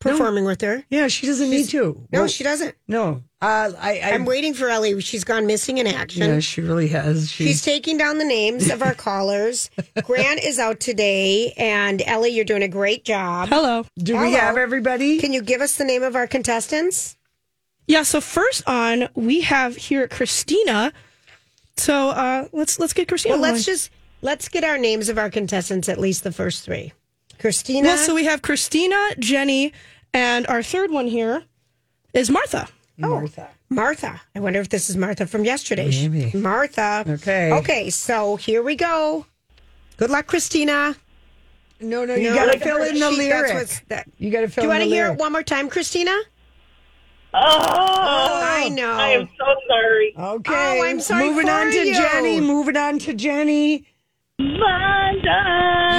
performing 0.00 0.44
with 0.44 0.60
her. 0.60 0.84
Yeah, 0.90 1.08
she 1.08 1.26
doesn't 1.26 1.48
need 1.48 1.68
to. 1.70 2.06
No, 2.12 2.20
Well, 2.20 2.28
she 2.28 2.44
doesn't. 2.44 2.74
No, 2.86 3.22
uh, 3.40 3.72
I, 3.80 4.00
I, 4.04 4.10
I'm 4.12 4.26
waiting 4.26 4.52
for 4.52 4.68
Ellie. 4.68 5.00
She's 5.00 5.24
gone 5.24 5.46
missing 5.46 5.78
in 5.78 5.86
action. 5.86 6.22
Yeah, 6.28 6.40
she 6.40 6.60
really 6.60 6.88
has. 6.88 7.30
She's 7.30 7.46
She's, 7.48 7.62
taking 7.62 7.96
down 7.96 8.18
the 8.18 8.24
names 8.26 8.68
of 8.70 8.82
our 8.82 8.92
callers. 9.06 9.70
Grant 10.04 10.44
is 10.44 10.58
out 10.58 10.78
today, 10.80 11.54
and 11.56 12.02
Ellie, 12.02 12.30
you're 12.30 12.44
doing 12.44 12.62
a 12.62 12.68
great 12.68 13.04
job. 13.04 13.48
Hello. 13.48 13.86
do 13.98 14.18
we 14.18 14.32
have 14.32 14.58
everybody? 14.58 15.18
Can 15.18 15.32
you 15.32 15.40
give 15.42 15.62
us 15.62 15.76
the 15.78 15.84
name 15.84 16.02
of 16.02 16.14
our 16.14 16.26
contestants? 16.26 17.16
Yeah, 17.86 18.02
so 18.02 18.20
first 18.20 18.62
on 18.68 19.08
we 19.14 19.42
have 19.42 19.76
here 19.76 20.08
Christina. 20.08 20.92
So 21.76 22.10
uh 22.10 22.48
let's 22.52 22.78
let's 22.78 22.92
get 22.92 23.08
Christina. 23.08 23.34
Well, 23.34 23.42
let's 23.42 23.64
going. 23.66 23.76
just 23.76 23.90
let's 24.22 24.48
get 24.48 24.64
our 24.64 24.78
names 24.78 25.08
of 25.08 25.18
our 25.18 25.30
contestants, 25.30 25.88
at 25.88 25.98
least 25.98 26.24
the 26.24 26.32
first 26.32 26.64
three. 26.64 26.92
Christina. 27.38 27.88
Well, 27.88 27.98
so 27.98 28.14
we 28.14 28.24
have 28.24 28.42
Christina, 28.42 28.96
Jenny, 29.18 29.72
and 30.14 30.46
our 30.46 30.62
third 30.62 30.90
one 30.90 31.06
here 31.06 31.44
is 32.14 32.30
Martha. 32.30 32.68
Martha. 32.96 33.50
Martha. 33.68 34.20
I 34.34 34.40
wonder 34.40 34.58
if 34.60 34.70
this 34.70 34.88
is 34.88 34.96
Martha 34.96 35.26
from 35.26 35.44
yesterday. 35.44 35.90
Maybe. 36.08 36.36
Martha. 36.38 37.04
Okay. 37.06 37.52
Okay, 37.52 37.90
so 37.90 38.36
here 38.36 38.62
we 38.62 38.74
go. 38.74 39.26
Good 39.98 40.08
luck, 40.08 40.26
Christina. 40.26 40.96
No, 41.78 42.06
no, 42.06 42.14
you 42.14 42.30
No, 42.30 42.36
got 42.36 42.52
to 42.52 42.58
fill 42.58 42.82
in 42.82 42.94
the 42.94 43.00
worksheet, 43.00 43.18
lyric. 43.18 43.84
that- 43.88 44.08
You 44.16 44.30
got 44.30 44.40
to 44.42 44.48
fill 44.48 44.62
Do 44.62 44.66
you 44.66 44.70
want 44.70 44.82
to 44.82 44.88
hear 44.88 45.08
it 45.12 45.18
one 45.18 45.32
more 45.32 45.42
time, 45.42 45.68
Christina? 45.68 46.16
Oh, 47.34 48.40
I 48.42 48.68
know. 48.70 48.92
I 48.92 49.08
am 49.10 49.28
so 49.38 49.44
sorry. 49.68 50.14
Okay. 50.18 50.52
Oh, 50.80 50.84
I'm 50.84 51.00
sorry 51.00 51.28
Moving 51.28 51.46
for 51.46 51.52
on 51.52 51.70
to 51.70 51.86
you. 51.86 51.94
Jenny. 51.94 52.40
Moving 52.40 52.76
on 52.76 52.98
to 53.00 53.12
Jenny. 53.14 53.84
Vonda. 54.40 55.44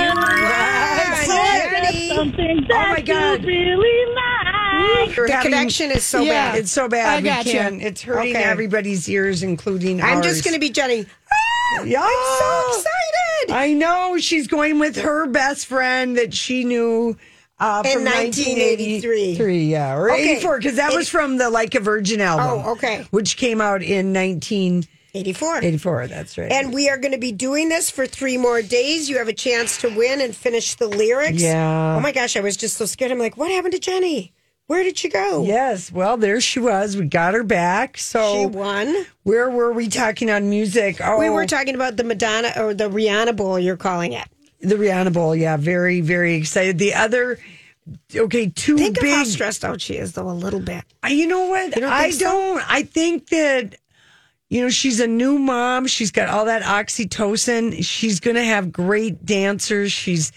Yes, 0.07 1.27
Jenny. 1.27 2.09
Something 2.15 2.67
Oh 2.71 2.87
my 2.89 3.01
God. 3.01 3.41
you 3.41 3.47
really 3.47 4.13
like. 4.15 5.15
The 5.15 5.31
having- 5.31 5.51
connection 5.51 5.91
is 5.91 6.03
so 6.03 6.21
Yeah. 6.21 6.51
bad. 6.51 6.59
It's 6.59 6.71
so 6.71 6.85
I 6.85 6.87
bad. 6.87 7.23
We 7.23 7.29
gotcha. 7.29 7.51
can't. 7.51 7.81
It's 7.81 8.01
hurting 8.01 8.35
Okay. 8.35 8.43
everybody's 8.43 9.07
ears, 9.09 9.43
including 9.43 10.01
I'm 10.01 10.17
ours. 10.17 10.25
just 10.25 10.43
going 10.43 10.53
to 10.53 10.59
be 10.59 10.69
Jenny. 10.69 11.05
Ah, 11.31 11.83
yeah. 11.83 12.01
I'm 12.01 12.39
so 12.39 12.67
excited. 12.69 13.51
I 13.55 13.73
know 13.73 14.17
she's 14.19 14.47
going 14.47 14.79
with 14.79 14.97
her 14.97 15.27
best 15.27 15.65
friend 15.67 16.17
that 16.17 16.33
she 16.33 16.63
knew 16.63 17.15
uh, 17.59 17.81
In 17.85 17.91
from 17.93 18.03
1983. 18.05 19.37
1983, 19.37 19.65
yeah, 19.65 19.95
or 19.95 20.11
Okay. 20.11 20.31
84, 20.37 20.57
because 20.59 20.75
that 20.75 20.93
was 20.93 21.09
from 21.09 21.37
the 21.37 21.49
Like 21.49 21.75
a 21.75 21.79
Virgin 21.79 22.21
album. 22.21 22.63
Oh, 22.65 22.71
okay. 22.73 23.05
Which 23.11 23.37
came 23.37 23.61
out 23.61 23.81
in 23.81 24.13
1984. 24.13 25.59
84. 25.63 26.07
That's 26.07 26.37
right. 26.37 26.51
And 26.51 26.73
we 26.73 26.89
are 26.89 26.97
going 26.97 27.13
to 27.13 27.17
be 27.17 27.31
doing 27.31 27.69
this 27.69 27.89
for 27.89 28.05
three 28.05 28.37
more 28.37 28.61
days. 28.61 29.09
You 29.09 29.17
have 29.17 29.27
a 29.27 29.33
chance 29.33 29.77
to 29.81 29.89
win 29.89 30.21
and 30.21 30.35
finish 30.35 30.75
the 30.75 30.87
lyrics. 30.87 31.41
Yeah. 31.41 31.95
Oh 31.97 31.99
my 31.99 32.11
gosh, 32.11 32.35
I 32.37 32.41
was 32.41 32.57
just 32.57 32.77
so 32.77 32.85
scared. 32.85 33.11
I'm 33.11 33.19
like, 33.19 33.37
what 33.37 33.49
happened 33.51 33.73
to 33.73 33.79
Jenny? 33.79 34.33
Where 34.67 34.83
did 34.83 34.97
she 34.97 35.07
go? 35.07 35.45
yes, 35.45 35.93
well, 35.93 36.17
there 36.17 36.41
she 36.41 36.59
was. 36.59 36.97
We 36.97 37.05
got 37.05 37.33
her 37.33 37.43
back. 37.43 37.97
So 37.97 38.33
She 38.33 38.45
won. 38.47 39.05
where 39.23 39.49
were 39.49 39.71
we 39.71 39.87
talking 39.87 40.29
on 40.29 40.49
music? 40.49 40.97
Oh, 41.01 41.17
We 41.19 41.29
were 41.29 41.45
talking 41.45 41.73
about 41.73 41.95
the 41.95 42.03
Madonna 42.03 42.51
or 42.57 42.73
the 42.73 42.89
Rihanna 42.89 43.33
Bowl, 43.37 43.57
you're 43.57 43.77
calling 43.77 44.11
it. 44.11 44.27
The 44.61 44.75
Rihanna 44.75 45.13
Bowl. 45.13 45.35
Yeah, 45.35 45.57
very, 45.57 46.01
very 46.01 46.35
excited. 46.35 46.77
The 46.77 46.93
other 46.93 47.39
okay, 48.15 48.49
two 48.49 48.77
Think 48.77 48.99
big. 48.99 49.09
how 49.15 49.23
stressed 49.23 49.63
out 49.63 49.79
she 49.81 49.95
is, 49.95 50.13
though, 50.13 50.29
a 50.29 50.31
little 50.33 50.59
bit. 50.59 50.83
Uh, 51.03 51.07
You 51.09 51.27
know 51.27 51.45
what? 51.47 51.75
You 51.75 51.81
don't 51.81 51.91
I 51.91 52.09
so? 52.11 52.25
don't. 52.25 52.63
I 52.71 52.83
think 52.83 53.29
that 53.29 53.75
you 54.49 54.61
know 54.61 54.69
she's 54.69 54.99
a 54.99 55.07
new 55.07 55.37
mom. 55.39 55.87
She's 55.87 56.11
got 56.11 56.29
all 56.29 56.45
that 56.45 56.63
oxytocin. 56.63 57.83
She's 57.85 58.19
going 58.19 58.35
to 58.35 58.43
have 58.43 58.71
great 58.71 59.25
dancers. 59.25 59.91
She's 59.91 60.31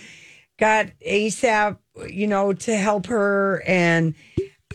got 0.58 0.86
ASAP, 1.06 1.78
you 2.08 2.26
know, 2.26 2.52
to 2.52 2.76
help 2.76 3.06
her 3.06 3.62
and. 3.66 4.14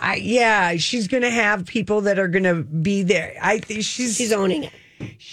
I, 0.02 0.16
yeah, 0.16 0.76
she's 0.76 1.08
going 1.08 1.24
to 1.24 1.30
have 1.30 1.66
people 1.66 2.02
that 2.02 2.20
are 2.20 2.28
going 2.28 2.44
to 2.44 2.64
be 2.64 3.04
there. 3.04 3.38
I 3.42 3.60
think 3.60 3.82
she's 3.84 4.18
She's 4.18 4.34
owning 4.34 4.66
it. 4.66 4.74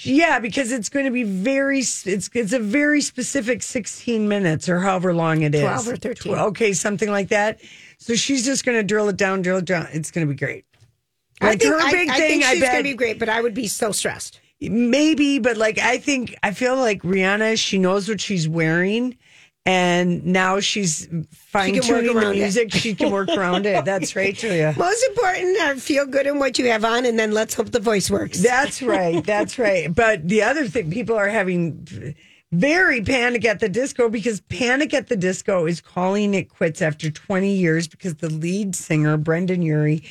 Yeah, 0.03 0.39
because 0.39 0.73
it's 0.73 0.89
going 0.89 1.05
to 1.07 1.11
be 1.11 1.23
very. 1.25 1.79
It's 1.81 2.07
it's 2.07 2.53
a 2.53 2.59
very 2.59 3.01
specific 3.01 3.63
sixteen 3.63 4.29
minutes 4.29 4.69
or 4.69 4.81
however 4.81 5.15
long 5.15 5.43
it 5.43 5.55
is. 5.55 5.63
12 5.63 5.89
or 5.89 5.97
13. 5.97 6.35
Okay, 6.35 6.73
something 6.73 7.11
like 7.11 7.29
that. 7.29 7.61
So 7.99 8.15
she's 8.15 8.45
just 8.45 8.65
going 8.65 8.79
to 8.79 8.83
drill 8.83 9.09
it 9.09 9.17
down, 9.17 9.43
drill 9.43 9.59
it 9.59 9.65
down. 9.65 9.89
It's 9.93 10.11
going 10.11 10.27
to 10.27 10.33
be 10.33 10.37
great. 10.39 10.65
I 11.41 11.51
Like 11.51 11.61
think, 11.61 11.73
her 11.73 11.81
I, 11.81 11.91
big 11.93 12.09
I 12.09 12.17
thing, 12.19 12.29
think 12.29 12.45
I 12.45 12.53
she's 12.53 12.61
bet 12.63 12.73
going 12.73 12.85
to 12.85 12.91
be 12.91 12.97
great, 12.97 13.19
but 13.19 13.29
I 13.29 13.41
would 13.41 13.55
be 13.55 13.67
so 13.69 13.93
stressed. 13.93 14.41
maybe, 14.61 15.39
but 15.39 15.57
like 15.57 15.79
I 15.79 15.99
think 15.99 16.37
I 16.43 16.53
feel 16.53 16.77
like 16.77 17.03
Rihanna. 17.03 17.59
She 17.59 17.79
knows 17.79 18.09
what 18.09 18.21
she's 18.21 18.49
wearing, 18.49 19.17
and 19.65 20.27
now 20.27 20.59
she's 20.59 21.09
fine 21.31 21.81
tuning 21.81 22.13
the 22.15 22.19
around 22.19 22.35
it. 22.35 22.39
music. 22.39 22.73
She 22.73 22.95
can 22.95 23.13
work 23.13 23.29
around 23.29 23.65
it. 23.67 23.85
That's 23.85 24.17
right, 24.17 24.35
Julia. 24.35 24.75
Most 24.77 25.05
important, 25.09 25.61
uh, 25.61 25.75
feel 25.77 26.07
good 26.07 26.27
in 26.27 26.39
what 26.39 26.59
you 26.59 26.67
have 26.67 26.85
on, 26.85 27.07
and 27.07 27.19
then 27.19 27.33
let's 27.33 27.55
hope 27.55 27.71
the 27.71 27.81
voice 27.81 28.11
works. 28.11 28.43
That's 28.43 28.83
right. 28.83 29.25
That's 29.25 29.59
right. 29.59 29.93
But 29.95 30.29
the 30.29 30.43
other 30.43 30.67
thing, 30.67 30.91
people 30.91 31.17
are 31.17 31.29
having 31.29 32.15
very 32.51 33.01
panic 33.01 33.45
at 33.45 33.61
the 33.61 33.69
disco 33.69 34.09
because 34.09 34.41
Panic 34.43 34.93
at 34.93 35.09
the 35.09 35.17
Disco 35.17 35.67
is 35.67 35.81
calling 35.81 36.35
it 36.35 36.51
quits 36.51 36.83
after 36.83 37.11
20 37.11 37.51
years 37.51 37.89
because 37.89 38.17
the 38.17 38.29
lead 38.29 38.77
singer, 38.77 39.17
Brendon 39.17 39.63
Urie, 39.63 40.03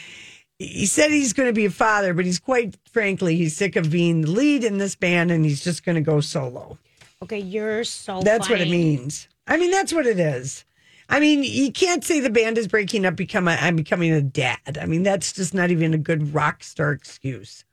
he 0.57 0.85
said 0.87 1.11
he's 1.11 1.33
going 1.33 1.49
to 1.49 1.53
be 1.53 1.65
a 1.65 1.71
father, 1.71 2.13
but 2.13 2.25
he's 2.25 2.39
quite 2.39 2.77
frankly, 2.91 3.35
he's 3.35 3.55
sick 3.55 3.75
of 3.75 3.91
being 3.91 4.21
the 4.21 4.31
lead 4.31 4.63
in 4.63 4.79
this 4.79 4.95
band 4.95 5.29
and 5.29 5.45
he's 5.45 5.63
just 5.63 5.83
going 5.85 5.95
to 5.95 6.01
go 6.01 6.19
solo. 6.19 6.77
Okay, 7.23 7.39
you're 7.39 7.83
so. 7.83 8.21
That's 8.21 8.49
what 8.49 8.61
it 8.61 8.69
means. 8.69 9.27
I 9.47 9.58
mean, 9.58 9.71
that's 9.71 9.93
what 9.93 10.06
it 10.06 10.19
is. 10.19 10.65
I 11.10 11.19
mean, 11.19 11.43
you 11.43 11.71
can't 11.71 12.04
say 12.04 12.19
the 12.19 12.30
band 12.30 12.58
is 12.58 12.67
breaking 12.67 13.06
up. 13.06 13.15
Become 13.15 13.47
a, 13.47 13.51
I'm 13.51 13.75
becoming 13.75 14.12
a 14.13 14.21
dad. 14.21 14.77
I 14.80 14.86
mean, 14.86 15.04
that's 15.04 15.34
just 15.34 15.54
not 15.54 15.69
even 15.69 15.93
a 15.93 15.97
good 15.97 16.34
rock 16.34 16.63
star 16.63 16.91
excuse. 16.93 17.65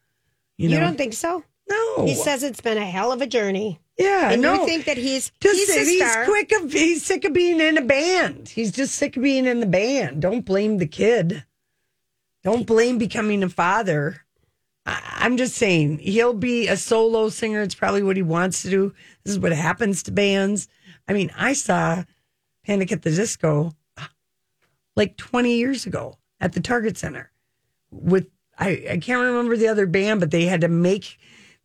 You, 0.56 0.70
You, 0.70 0.80
don't 0.80 0.96
think 0.98 1.12
so? 1.14 1.44
No. 1.68 2.04
He 2.04 2.14
says 2.14 2.42
it's 2.42 2.60
been 2.60 2.78
a 2.78 2.84
hell 2.84 3.12
of 3.12 3.20
a 3.22 3.26
journey. 3.26 3.78
Yeah, 3.96 4.30
and 4.30 4.42
no. 4.42 4.54
you 4.54 4.66
think 4.66 4.84
that 4.86 4.96
he's 4.96 5.32
Just 5.40 5.56
he's 5.56 5.76
a 5.76 5.84
he's 5.84 6.10
star. 6.10 6.24
quick 6.24 6.52
of 6.52 6.72
he's 6.72 7.04
sick 7.04 7.24
of 7.24 7.32
being 7.32 7.60
in 7.60 7.76
a 7.76 7.82
band. 7.82 8.48
He's 8.48 8.70
just 8.70 8.94
sick 8.94 9.16
of 9.16 9.22
being 9.24 9.44
in 9.44 9.58
the 9.60 9.66
band. 9.66 10.22
Don't 10.22 10.44
blame 10.44 10.78
the 10.78 10.86
kid. 10.86 11.44
Don't 12.44 12.66
blame 12.66 12.98
becoming 12.98 13.42
a 13.42 13.48
father. 13.48 14.24
I, 14.86 15.00
I'm 15.18 15.36
just 15.36 15.56
saying 15.56 15.98
he'll 15.98 16.32
be 16.32 16.68
a 16.68 16.76
solo 16.76 17.28
singer. 17.28 17.60
It's 17.60 17.74
probably 17.74 18.04
what 18.04 18.16
he 18.16 18.22
wants 18.22 18.62
to 18.62 18.70
do. 18.70 18.94
This 19.24 19.32
is 19.34 19.40
what 19.40 19.52
happens 19.52 20.04
to 20.04 20.12
bands. 20.12 20.68
I 21.08 21.12
mean, 21.12 21.32
I 21.36 21.54
saw 21.54 22.04
Panic 22.64 22.92
at 22.92 23.02
the 23.02 23.10
Disco 23.10 23.72
like 24.94 25.16
20 25.16 25.54
years 25.56 25.86
ago 25.86 26.18
at 26.40 26.52
the 26.52 26.60
Target 26.60 26.98
Center 26.98 27.30
with 27.90 28.26
I, 28.58 28.84
I 28.90 28.98
can't 28.98 29.20
remember 29.20 29.56
the 29.56 29.68
other 29.68 29.86
band, 29.86 30.20
but 30.20 30.32
they 30.32 30.46
had 30.46 30.62
to 30.62 30.68
make 30.68 31.18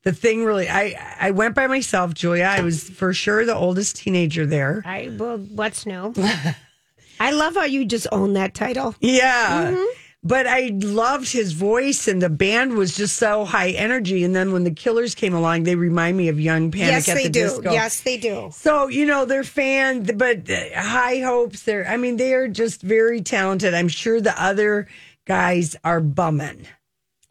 the 0.04 0.14
thing 0.14 0.46
really. 0.46 0.70
I 0.70 0.96
I 1.20 1.32
went 1.32 1.56
by 1.56 1.68
myself, 1.68 2.14
Julia. 2.14 2.44
I 2.44 2.62
was 2.62 2.90
for 2.90 3.14
sure 3.14 3.46
the 3.46 3.56
oldest 3.56 3.96
teenager 3.96 4.46
there. 4.46 4.84
I 4.86 5.12
well, 5.18 5.38
what's 5.38 5.86
new? 5.86 6.14
I 7.20 7.32
love 7.32 7.56
how 7.56 7.64
you 7.64 7.86
just 7.86 8.08
own 8.12 8.34
that 8.34 8.54
title. 8.54 8.96
Yeah. 9.00 9.72
Mm-hmm. 9.72 10.00
But 10.26 10.48
I 10.48 10.72
loved 10.74 11.32
his 11.34 11.52
voice, 11.52 12.08
and 12.08 12.22
the 12.22 12.30
band 12.30 12.74
was 12.76 12.96
just 12.96 13.18
so 13.18 13.44
high 13.44 13.72
energy. 13.72 14.24
And 14.24 14.34
then 14.34 14.54
when 14.54 14.64
the 14.64 14.72
Killers 14.72 15.16
came 15.16 15.34
along, 15.34 15.64
they 15.64 15.76
remind 15.76 16.16
me 16.16 16.30
of 16.30 16.40
young 16.40 16.72
Panic 16.72 16.88
yes, 17.06 17.10
at 17.10 17.16
they 17.16 17.24
the 17.24 17.30
do. 17.30 17.42
Disco. 17.44 17.72
Yes, 17.74 18.02
they 18.02 18.18
do. 18.18 18.50
So 18.54 18.88
you 18.88 19.06
know 19.06 19.26
they're 19.26 19.44
fans, 19.44 20.10
but 20.14 20.50
uh, 20.50 20.56
high 20.76 21.20
hopes. 21.20 21.64
They're, 21.64 21.86
I 21.86 21.98
mean, 21.98 22.16
they 22.16 22.34
are 22.34 22.48
just 22.48 22.82
very 22.82 23.20
talented. 23.22 23.74
I'm 23.74 23.90
sure 23.90 24.22
the 24.22 24.42
other 24.42 24.88
guys 25.26 25.76
are 25.84 26.00
bumming. 26.00 26.68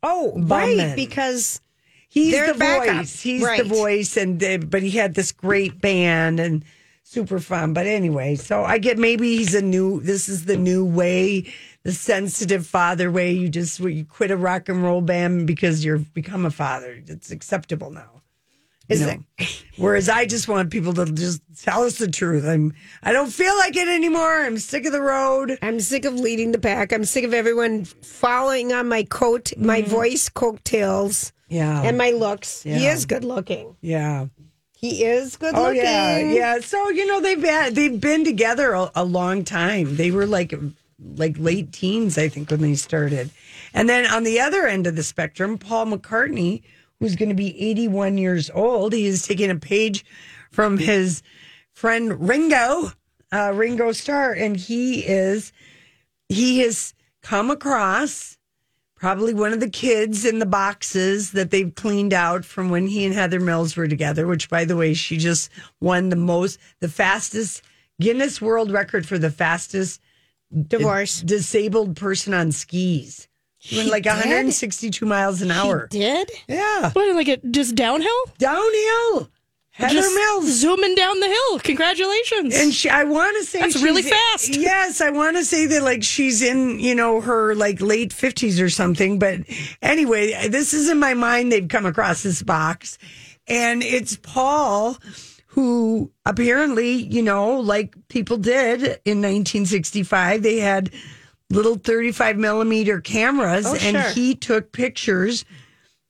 Oh, 0.02 0.32
Bumming. 0.32 0.78
right, 0.78 0.96
because 0.96 1.60
He's 2.08 2.32
the 2.34 2.54
backup. 2.58 2.96
voice. 2.96 3.20
He's 3.22 3.40
the 3.42 3.64
voice, 3.64 4.16
and 4.18 4.38
they, 4.38 4.58
but 4.58 4.82
he 4.82 4.90
had 4.90 5.14
this 5.14 5.32
great 5.32 5.80
band 5.80 6.40
and 6.40 6.62
super 7.04 7.38
fun. 7.38 7.72
But 7.72 7.86
anyway, 7.86 8.34
so 8.34 8.64
I 8.64 8.76
get 8.76 8.98
maybe 8.98 9.38
he's 9.38 9.54
a 9.54 9.62
new. 9.62 10.00
This 10.00 10.28
is 10.28 10.44
the 10.44 10.58
new 10.58 10.84
way, 10.84 11.50
the 11.84 11.92
sensitive 11.92 12.66
father 12.66 13.10
way. 13.10 13.32
You 13.32 13.48
just 13.48 13.80
you 13.80 14.04
quit 14.04 14.30
a 14.30 14.36
rock 14.36 14.68
and 14.68 14.82
roll 14.82 15.00
band 15.00 15.46
because 15.46 15.84
you've 15.84 16.12
become 16.14 16.44
a 16.46 16.50
father. 16.50 17.02
It's 17.06 17.30
acceptable 17.30 17.90
now. 17.90 18.08
Is 18.88 19.00
You 19.00 19.06
know? 19.06 19.46
Whereas 19.78 20.08
I 20.08 20.26
just 20.26 20.48
want 20.48 20.70
people 20.70 20.92
to 20.94 21.06
just 21.06 21.40
tell 21.62 21.84
us 21.84 21.98
the 21.98 22.08
truth. 22.10 22.44
I'm 22.44 22.74
I 23.02 23.12
don't 23.12 23.32
feel 23.32 23.56
like 23.58 23.76
it 23.76 23.88
anymore. 23.88 24.42
I'm 24.42 24.58
sick 24.58 24.84
of 24.86 24.92
the 24.92 25.00
road. 25.00 25.56
I'm 25.62 25.80
sick 25.80 26.04
of 26.04 26.14
leading 26.14 26.52
the 26.52 26.58
pack. 26.58 26.92
I'm 26.92 27.04
sick 27.04 27.24
of 27.24 27.32
everyone 27.32 27.84
following 27.84 28.72
on 28.72 28.88
my 28.88 29.04
coat, 29.04 29.52
my 29.56 29.82
voice 29.82 30.28
coattails, 30.28 31.32
Mm-hmm. 31.50 31.58
Yeah. 31.58 31.82
and 31.82 31.98
my 31.98 32.10
looks. 32.12 32.62
He 32.62 32.86
is 32.86 33.04
good 33.06 33.24
looking. 33.24 33.76
yeah. 33.82 34.26
He 34.74 35.04
is 35.04 35.36
good 35.36 35.54
Oh 35.54 35.64
looking. 35.64 35.82
yeah, 35.82 36.18
yeah. 36.18 36.60
So 36.60 36.88
you 36.88 37.06
know 37.06 37.20
they've 37.20 37.40
had, 37.42 37.74
they've 37.76 38.00
been 38.00 38.24
together 38.24 38.72
a, 38.72 38.90
a 38.96 39.04
long 39.04 39.44
time. 39.44 39.94
They 39.96 40.10
were 40.10 40.26
like 40.26 40.52
like 41.16 41.36
late 41.38 41.72
teens, 41.72 42.18
I 42.18 42.28
think, 42.28 42.50
when 42.50 42.60
they 42.60 42.74
started. 42.74 43.30
And 43.74 43.88
then 43.88 44.06
on 44.06 44.24
the 44.24 44.40
other 44.40 44.66
end 44.66 44.86
of 44.86 44.96
the 44.96 45.02
spectrum, 45.02 45.58
Paul 45.58 45.86
McCartney, 45.86 46.62
who's 46.98 47.16
going 47.16 47.28
to 47.28 47.34
be 47.34 47.60
81 47.60 48.18
years 48.18 48.50
old, 48.54 48.92
he 48.92 49.06
is 49.06 49.26
taking 49.26 49.50
a 49.50 49.56
page 49.56 50.04
from 50.50 50.78
his 50.78 51.22
friend 51.72 52.28
Ringo, 52.28 52.92
uh, 53.32 53.52
Ringo 53.54 53.92
Starr, 53.92 54.32
and 54.32 54.56
he 54.56 55.00
is 55.00 55.52
he 56.28 56.60
has 56.60 56.94
come 57.22 57.50
across 57.50 58.38
probably 58.96 59.34
one 59.34 59.52
of 59.52 59.60
the 59.60 59.68
kids 59.68 60.24
in 60.24 60.38
the 60.38 60.46
boxes 60.46 61.32
that 61.32 61.50
they've 61.50 61.74
cleaned 61.74 62.12
out 62.12 62.44
from 62.44 62.70
when 62.70 62.86
he 62.86 63.04
and 63.04 63.12
Heather 63.12 63.40
Mills 63.40 63.76
were 63.76 63.88
together, 63.88 64.26
which 64.26 64.48
by 64.48 64.64
the 64.64 64.76
way, 64.76 64.94
she 64.94 65.16
just 65.16 65.50
won 65.80 66.08
the 66.08 66.16
most 66.16 66.58
the 66.80 66.88
fastest 66.88 67.62
Guinness 68.00 68.40
World 68.40 68.70
Record 68.70 69.06
for 69.06 69.18
the 69.18 69.30
fastest 69.30 70.00
Divorce. 70.68 71.20
disabled 71.20 71.96
person 71.96 72.34
on 72.34 72.52
skis. 72.52 73.28
She 73.58 73.76
went 73.76 73.90
like 73.90 74.02
did? 74.02 74.10
162 74.10 75.06
miles 75.06 75.40
an 75.40 75.50
hour. 75.52 75.86
Did 75.88 76.30
Yeah. 76.48 76.90
What, 76.90 77.14
like 77.14 77.28
it 77.28 77.42
just 77.52 77.74
downhill? 77.74 78.10
Downhill. 78.38 79.30
Heather 79.74 79.94
Just 79.94 80.14
Mills. 80.14 80.52
zooming 80.52 80.94
down 80.94 81.18
the 81.20 81.28
hill. 81.28 81.58
Congratulations. 81.60 82.54
And 82.54 82.74
she, 82.74 82.90
I 82.90 83.04
want 83.04 83.38
to 83.38 83.44
say 83.48 83.60
That's 83.60 83.72
she's- 83.72 83.82
really 83.84 84.02
fast. 84.02 84.54
Yes, 84.54 85.00
I 85.00 85.08
want 85.10 85.38
to 85.38 85.44
say 85.46 85.64
that 85.66 85.82
like 85.82 86.02
she's 86.02 86.42
in 86.42 86.78
you 86.78 86.94
know 86.94 87.22
her 87.22 87.54
like 87.54 87.80
late 87.80 88.12
fifties 88.12 88.60
or 88.60 88.68
something. 88.68 89.18
But 89.18 89.40
anyway, 89.80 90.48
this 90.48 90.74
is 90.74 90.90
in 90.90 90.98
my 90.98 91.14
mind. 91.14 91.50
They've 91.52 91.66
come 91.68 91.86
across 91.86 92.22
this 92.22 92.42
box, 92.42 92.98
and 93.48 93.82
it's 93.82 94.16
Paul 94.16 94.98
who 95.54 96.10
apparently 96.24 96.92
you 96.92 97.22
know 97.22 97.60
like 97.60 97.94
people 98.08 98.36
did 98.38 98.80
in 99.04 99.18
1965. 99.20 100.42
They 100.42 100.58
had 100.58 100.90
little 101.50 101.76
35 101.76 102.38
millimeter 102.38 103.00
cameras, 103.00 103.66
Oh, 103.66 103.74
and 103.74 103.96
sure. 103.96 104.10
he 104.12 104.34
took 104.34 104.72
pictures 104.72 105.44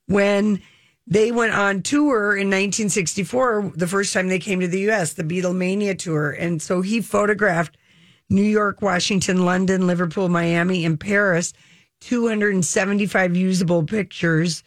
when 0.06 0.62
they 1.08 1.32
went 1.32 1.52
on 1.54 1.82
tour 1.82 2.36
in 2.36 2.46
1964, 2.46 3.72
the 3.74 3.88
first 3.88 4.12
time 4.14 4.28
they 4.28 4.38
came 4.38 4.60
to 4.60 4.68
the 4.68 4.80
U.S., 4.82 5.14
the 5.14 5.24
Beatlemania 5.24 5.98
tour. 5.98 6.30
And 6.30 6.62
so 6.62 6.80
he 6.80 7.00
photographed 7.00 7.76
New 8.30 8.42
York, 8.44 8.80
Washington, 8.80 9.44
London, 9.44 9.88
Liverpool, 9.88 10.28
Miami, 10.28 10.84
and 10.84 10.98
Paris, 10.98 11.52
275 12.02 13.36
usable 13.36 13.82
pictures. 13.82 14.62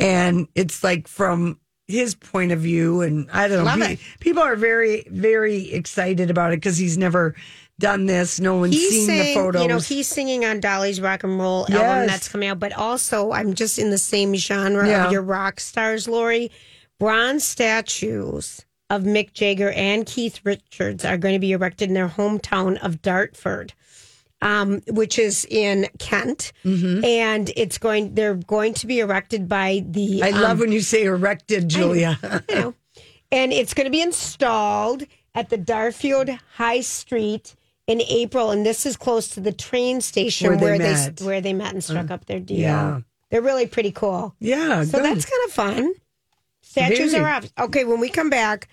And 0.00 0.48
it's 0.56 0.82
like 0.82 1.06
from 1.06 1.58
his 1.88 2.14
point 2.14 2.52
of 2.52 2.60
view. 2.60 3.00
And 3.02 3.28
I 3.32 3.48
don't 3.48 3.58
know. 3.58 3.64
Love 3.64 3.80
pe- 3.80 3.92
it. 3.94 3.98
People 4.20 4.42
are 4.42 4.56
very, 4.56 5.04
very 5.10 5.70
excited 5.72 6.30
about 6.30 6.52
it 6.52 6.56
because 6.56 6.78
he's 6.78 6.96
never 6.98 7.34
done 7.78 8.06
this. 8.06 8.38
No 8.40 8.56
one's 8.58 8.74
he's 8.74 8.90
seen 8.90 9.06
saying, 9.06 9.34
the 9.36 9.40
photos. 9.40 9.62
you 9.62 9.68
know, 9.68 9.78
he's 9.78 10.06
singing 10.06 10.44
on 10.44 10.60
Dolly's 10.60 11.00
rock 11.00 11.24
and 11.24 11.38
roll 11.38 11.66
Yes. 11.68 11.80
album 11.80 12.06
that's 12.06 12.28
coming 12.28 12.48
out, 12.48 12.60
but 12.60 12.72
also 12.74 13.32
I'm 13.32 13.54
just 13.54 13.78
in 13.78 13.90
the 13.90 13.98
same 13.98 14.34
genre 14.36 14.86
Yeah. 14.86 15.06
of 15.06 15.12
your 15.12 15.22
rock 15.22 15.58
stars, 15.60 16.06
Lori. 16.06 16.50
Bronze 17.00 17.42
statues 17.44 18.64
of 18.90 19.02
Mick 19.02 19.32
Jagger 19.32 19.70
and 19.72 20.06
Keith 20.06 20.40
Richards 20.44 21.04
are 21.04 21.16
going 21.18 21.34
to 21.34 21.40
be 21.40 21.52
erected 21.52 21.88
in 21.88 21.94
their 21.94 22.08
hometown 22.08 22.78
of 22.84 23.02
Dartford. 23.02 23.72
Um, 24.42 24.82
which 24.88 25.18
is 25.20 25.46
in 25.48 25.86
Kent, 25.98 26.52
Mm-hmm. 26.64 27.04
and 27.04 27.50
it's 27.56 27.78
going. 27.78 28.14
They're 28.14 28.34
going 28.34 28.74
to 28.74 28.86
be 28.88 28.98
erected 28.98 29.48
by 29.48 29.84
the. 29.88 30.22
I 30.22 30.30
um, 30.32 30.40
love 30.42 30.58
when 30.60 30.72
you 30.72 30.80
say 30.80 31.04
erected, 31.04 31.68
Julia. 31.68 32.18
you 32.48 32.54
know, 32.56 32.74
and 33.30 33.52
it's 33.52 33.72
going 33.72 33.84
to 33.86 33.90
be 33.90 34.02
installed 34.02 35.04
at 35.34 35.48
the 35.48 35.56
Dartford 35.56 36.38
High 36.56 36.80
Street 36.80 37.54
in 37.86 38.00
April, 38.02 38.50
and 38.50 38.66
this 38.66 38.84
is 38.84 38.96
close 38.96 39.28
to 39.28 39.40
the 39.40 39.52
train 39.52 40.00
station 40.00 40.48
Where 40.48 40.58
where, 40.58 40.78
they 40.78 40.92
they, 41.14 41.24
where 41.24 41.40
they 41.40 41.52
met 41.52 41.72
and 41.72 41.82
struck 41.84 42.10
up 42.10 42.26
their 42.26 42.40
deal. 42.40 42.58
yeah. 42.58 43.00
They're 43.30 43.42
really 43.42 43.66
pretty 43.66 43.92
cool. 43.92 44.34
Yeah, 44.40 44.82
So 44.84 44.98
good. 44.98 45.04
that's 45.06 45.24
kind 45.24 45.42
of 45.46 45.52
fun. 45.52 45.94
Statues 46.62 47.12
Very. 47.12 47.24
are 47.24 47.28
up. 47.30 47.44
Okay, 47.60 47.84
when 47.84 48.00
we 48.00 48.08
come 48.08 48.28
back, 48.30 48.68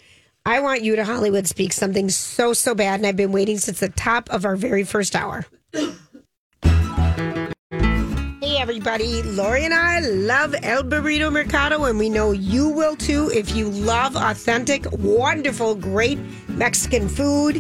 I 0.46 0.62
want 0.62 0.82
you 0.82 0.96
to 0.96 1.04
Hollywood 1.04 1.48
speak 1.48 1.74
something 1.74 2.10
so 2.10 2.54
so 2.54 2.74
bad, 2.74 3.00
and 3.00 3.08
I've 3.08 3.18
been 3.18 3.32
waiting 3.32 3.58
since 3.58 3.80
the 3.80 3.90
top 3.90 4.30
of 4.30 4.46
our 4.46 4.56
very 4.56 4.84
first 4.84 5.16
hour. 5.16 5.46
Hey 8.42 8.58
everybody, 8.58 9.22
Lori 9.22 9.66
and 9.66 9.74
I 9.74 10.00
love 10.00 10.56
El 10.64 10.84
Burrito 10.84 11.32
Mercado, 11.32 11.84
and 11.84 12.00
we 12.00 12.10
know 12.10 12.32
you 12.32 12.70
will 12.70 12.96
too 12.96 13.30
if 13.34 13.56
you 13.56 13.70
love 13.70 14.16
authentic, 14.16 14.86
wonderful, 14.94 15.76
great 15.76 16.18
Mexican 16.48 17.08
food. 17.10 17.58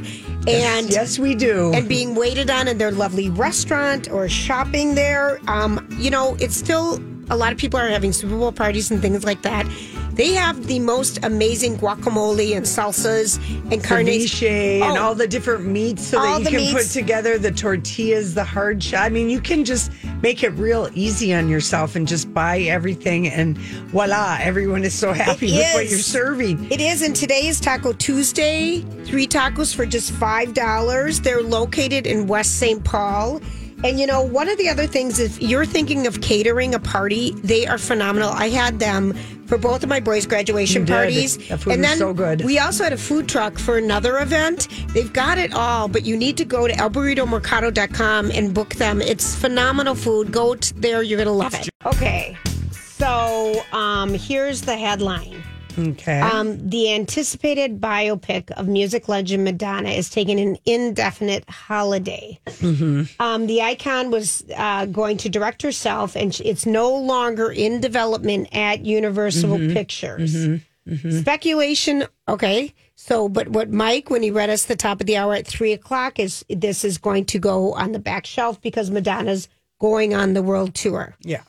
And 0.48 0.90
yes, 0.90 1.20
we 1.20 1.36
do. 1.36 1.72
And 1.74 1.88
being 1.88 2.16
waited 2.16 2.50
on 2.50 2.68
in 2.68 2.78
their 2.78 2.92
lovely 2.92 3.30
restaurant 3.30 4.10
or 4.10 4.28
shopping 4.30 4.96
there. 4.96 5.40
Um, 5.48 5.88
you 6.00 6.10
know, 6.10 6.36
it's 6.40 6.56
still 6.56 6.98
a 7.30 7.38
lot 7.38 7.52
of 7.52 7.58
people 7.58 7.80
are 7.80 7.88
having 7.90 8.12
Super 8.14 8.36
Bowl 8.38 8.52
parties 8.52 8.92
and 8.92 9.02
things 9.02 9.24
like 9.24 9.42
that. 9.44 9.66
They 10.14 10.34
have 10.34 10.68
the 10.68 10.80
most 10.80 11.24
amazing 11.24 11.78
guacamole 11.78 12.54
and 12.58 12.66
salsas 12.66 13.38
and 13.72 13.82
carne 13.82 14.08
Ceviche 14.08 14.82
and 14.82 14.98
Oh. 14.98 15.02
all 15.02 15.16
the 15.16 15.28
different 15.28 15.66
meats 15.66 16.06
so 16.06 16.20
that 16.22 16.52
you 16.52 16.58
can 16.60 16.74
put 16.74 16.88
together 16.88 17.38
the 17.38 17.52
tortillas, 17.52 18.34
the 18.34 18.44
hard 18.44 18.84
shell. 18.84 19.02
I 19.04 19.08
mean, 19.10 19.30
you 19.30 19.40
can 19.40 19.64
just 19.64 19.92
make 20.22 20.44
it 20.44 20.50
real 20.50 20.90
easy 20.94 21.34
on 21.34 21.48
yourself 21.48 21.96
and 21.96 22.06
just 22.06 22.34
buy 22.34 22.60
everything 22.62 23.30
and 23.30 23.58
voila, 23.58 24.38
everyone 24.42 24.84
is 24.84 24.94
so 24.94 25.14
happy 25.14 25.48
It 25.54 25.58
with 25.58 25.74
what 25.76 25.90
you're 25.90 26.00
serving. 26.00 26.70
It 26.70 26.82
is, 26.82 27.02
and 27.02 27.16
today 27.16 27.48
is 27.48 27.62
Taco 27.62 27.94
Tuesday. 27.94 28.82
Three 29.06 29.28
tacos 29.28 29.74
for 29.74 29.86
just 29.86 30.12
five 30.12 30.54
dollars. 30.54 31.22
They're 31.22 31.44
located 31.44 32.06
in 32.06 32.28
West 32.28 32.60
St. 32.60 32.84
Paul. 32.84 33.40
And 33.84 34.00
you 34.00 34.06
know, 34.08 34.22
one 34.22 34.50
of 34.50 34.58
the 34.58 34.68
other 34.68 34.88
things, 34.88 35.20
if 35.20 35.42
you're 35.42 35.66
thinking 35.66 36.06
of 36.06 36.20
catering 36.22 36.76
a 36.76 36.80
party, 36.80 37.32
they 37.44 37.66
are 37.66 37.78
phenomenal. 37.78 38.30
I 38.30 38.50
had 38.50 38.80
them 38.80 39.14
for 39.46 39.58
both 39.58 39.84
of 39.84 39.90
my 39.90 40.00
boys' 40.00 40.28
graduation 40.28 40.86
parties. 40.86 41.38
That 41.48 41.60
food 41.62 41.74
and 41.74 41.84
then 41.84 41.98
so 41.98 42.14
good. 42.14 42.44
we 42.44 42.60
also 42.60 42.84
had 42.84 42.94
a 42.94 42.98
food 42.98 43.28
truck 43.30 43.58
for 43.58 43.78
another 43.78 44.20
event. 44.20 44.68
They've 44.94 45.12
got 45.12 45.38
it 45.38 45.54
all, 45.54 45.88
but 45.88 46.06
you 46.06 46.18
need 46.18 46.38
to 46.38 46.46
go 46.46 46.68
to 46.68 46.74
elburritomercado.com 46.74 48.32
and 48.32 48.54
book 48.54 48.76
them. 48.76 49.02
It's 49.02 49.34
phenomenal 49.36 49.96
food. 49.96 50.32
Go 50.32 50.56
there, 50.76 51.02
you're 51.02 51.18
gonna 51.18 51.32
love 51.32 51.54
it. 51.54 51.70
Okay. 51.86 52.38
So 52.72 53.64
um 53.72 54.14
here's 54.14 54.62
the 54.62 54.76
headline. 54.78 55.42
Okay. 55.80 56.20
Um, 56.20 56.70
the 56.70 56.94
anticipated 56.94 57.80
biopic 57.80 58.52
of 58.52 58.68
music 58.68 59.08
legend 59.08 59.44
Madonna 59.44 59.90
is 59.90 60.10
taking 60.10 60.40
an 60.40 60.58
indefinite 60.66 61.50
holiday. 61.50 62.40
Mm-hmm. 62.48 63.04
Um, 63.22 63.48
the 63.48 63.62
icon 63.62 64.12
was 64.12 64.44
uh, 64.56 64.86
going 64.86 65.18
to 65.18 65.30
direct 65.30 65.62
herself, 65.62 66.16
and 66.16 66.40
it's 66.44 66.66
no 66.66 66.94
longer 66.96 67.52
in 67.52 67.80
development 67.82 68.50
at 68.52 68.86
Universal 68.86 69.58
Mhm. 69.58 69.74
Pictures. 69.74 70.36
Mhm. 70.36 70.62
Mhm. 70.88 71.20
Speculation, 71.22 72.06
okay. 72.28 72.74
So, 72.96 73.30
but 73.30 73.48
what 73.50 73.72
Mike, 73.72 74.10
when 74.10 74.24
he 74.24 74.32
read 74.32 74.50
us 74.50 74.66
the 74.66 74.76
top 74.76 75.00
of 75.00 75.08
the 75.08 75.16
hour 75.18 75.34
at 75.36 75.48
three 75.48 75.72
o'clock, 75.72 76.20
is 76.20 76.44
this 76.50 76.84
is 76.84 76.98
going 76.98 77.26
to 77.26 77.40
go 77.40 77.74
on 77.74 77.92
the 77.94 78.00
back 78.00 78.26
shelf 78.26 78.60
because 78.62 78.92
Madonna's 78.92 79.48
going 79.80 80.14
on 80.14 80.34
the 80.34 80.44
world 80.44 80.76
tour. 80.76 81.16
Yeah. 81.22 81.44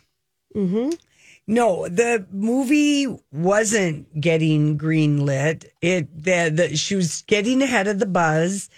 Mm-hmm. 0.54 0.90
No, 1.50 1.88
the 1.88 2.24
movie 2.30 3.08
wasn't 3.32 4.20
getting 4.20 4.76
green 4.76 5.26
lit. 5.26 5.74
It 5.80 6.22
the, 6.22 6.48
the 6.54 6.76
she 6.76 6.94
was 6.94 7.22
getting 7.22 7.60
ahead 7.60 7.88
of 7.88 7.98
the 7.98 8.06
buzz. 8.06 8.70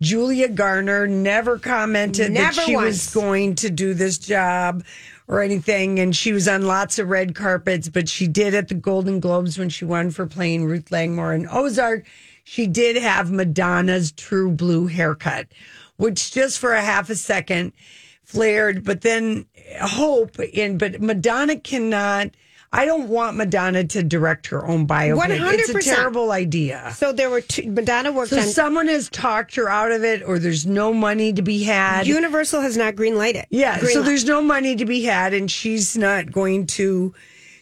Julia 0.00 0.48
Garner 0.48 1.08
never 1.08 1.58
commented 1.58 2.30
Never 2.30 2.54
that 2.54 2.64
she 2.64 2.76
once. 2.76 2.86
was 2.86 3.12
going 3.12 3.56
to 3.56 3.70
do 3.70 3.92
this 3.92 4.18
job 4.18 4.84
or 5.26 5.42
anything, 5.42 5.98
and 5.98 6.14
she 6.14 6.32
was 6.32 6.46
on 6.46 6.62
lots 6.62 7.00
of 7.00 7.08
red 7.08 7.34
carpets. 7.34 7.88
But 7.88 8.08
she 8.08 8.28
did 8.28 8.54
at 8.54 8.68
the 8.68 8.74
Golden 8.74 9.18
Globes 9.18 9.58
when 9.58 9.68
she 9.68 9.84
won 9.84 10.12
for 10.12 10.24
playing 10.24 10.64
Ruth 10.64 10.92
Langmore 10.92 11.34
in 11.34 11.48
Ozark. 11.50 12.06
She 12.44 12.68
did 12.68 12.94
have 13.02 13.32
Madonna's 13.32 14.12
true 14.12 14.52
blue 14.52 14.86
haircut, 14.86 15.48
which 15.96 16.30
just 16.30 16.60
for 16.60 16.72
a 16.72 16.82
half 16.82 17.10
a 17.10 17.16
second 17.16 17.72
flared, 18.22 18.84
but 18.84 19.00
then 19.00 19.44
hope 19.80 20.38
in. 20.40 20.78
But 20.78 21.00
Madonna 21.00 21.56
cannot. 21.56 22.30
I 22.74 22.86
don't 22.86 23.08
want 23.10 23.36
Madonna 23.36 23.84
to 23.84 24.02
direct 24.02 24.46
her 24.46 24.66
own 24.66 24.86
biopic. 24.86 25.16
One 25.16 25.30
hundred 25.30 25.60
It's 25.60 25.68
a 25.68 25.82
terrible 25.94 26.32
idea. 26.32 26.92
So 26.96 27.12
there 27.12 27.28
were 27.28 27.42
two. 27.42 27.70
Madonna 27.70 28.12
worked 28.12 28.30
So 28.30 28.38
on. 28.40 28.46
someone 28.46 28.88
has 28.88 29.10
talked 29.10 29.56
her 29.56 29.68
out 29.68 29.92
of 29.92 30.04
it, 30.04 30.22
or 30.22 30.38
there's 30.38 30.64
no 30.64 30.94
money 30.94 31.34
to 31.34 31.42
be 31.42 31.62
had. 31.64 32.06
Universal 32.06 32.62
has 32.62 32.76
not 32.78 32.94
greenlight 32.94 33.34
it. 33.34 33.46
Yeah, 33.50 33.76
so 33.76 33.86
Greenlight. 33.86 34.04
there's 34.06 34.24
no 34.24 34.40
money 34.40 34.74
to 34.76 34.86
be 34.86 35.02
had, 35.02 35.34
and 35.34 35.50
she's 35.50 35.98
not 35.98 36.32
going 36.32 36.66
to. 36.68 37.12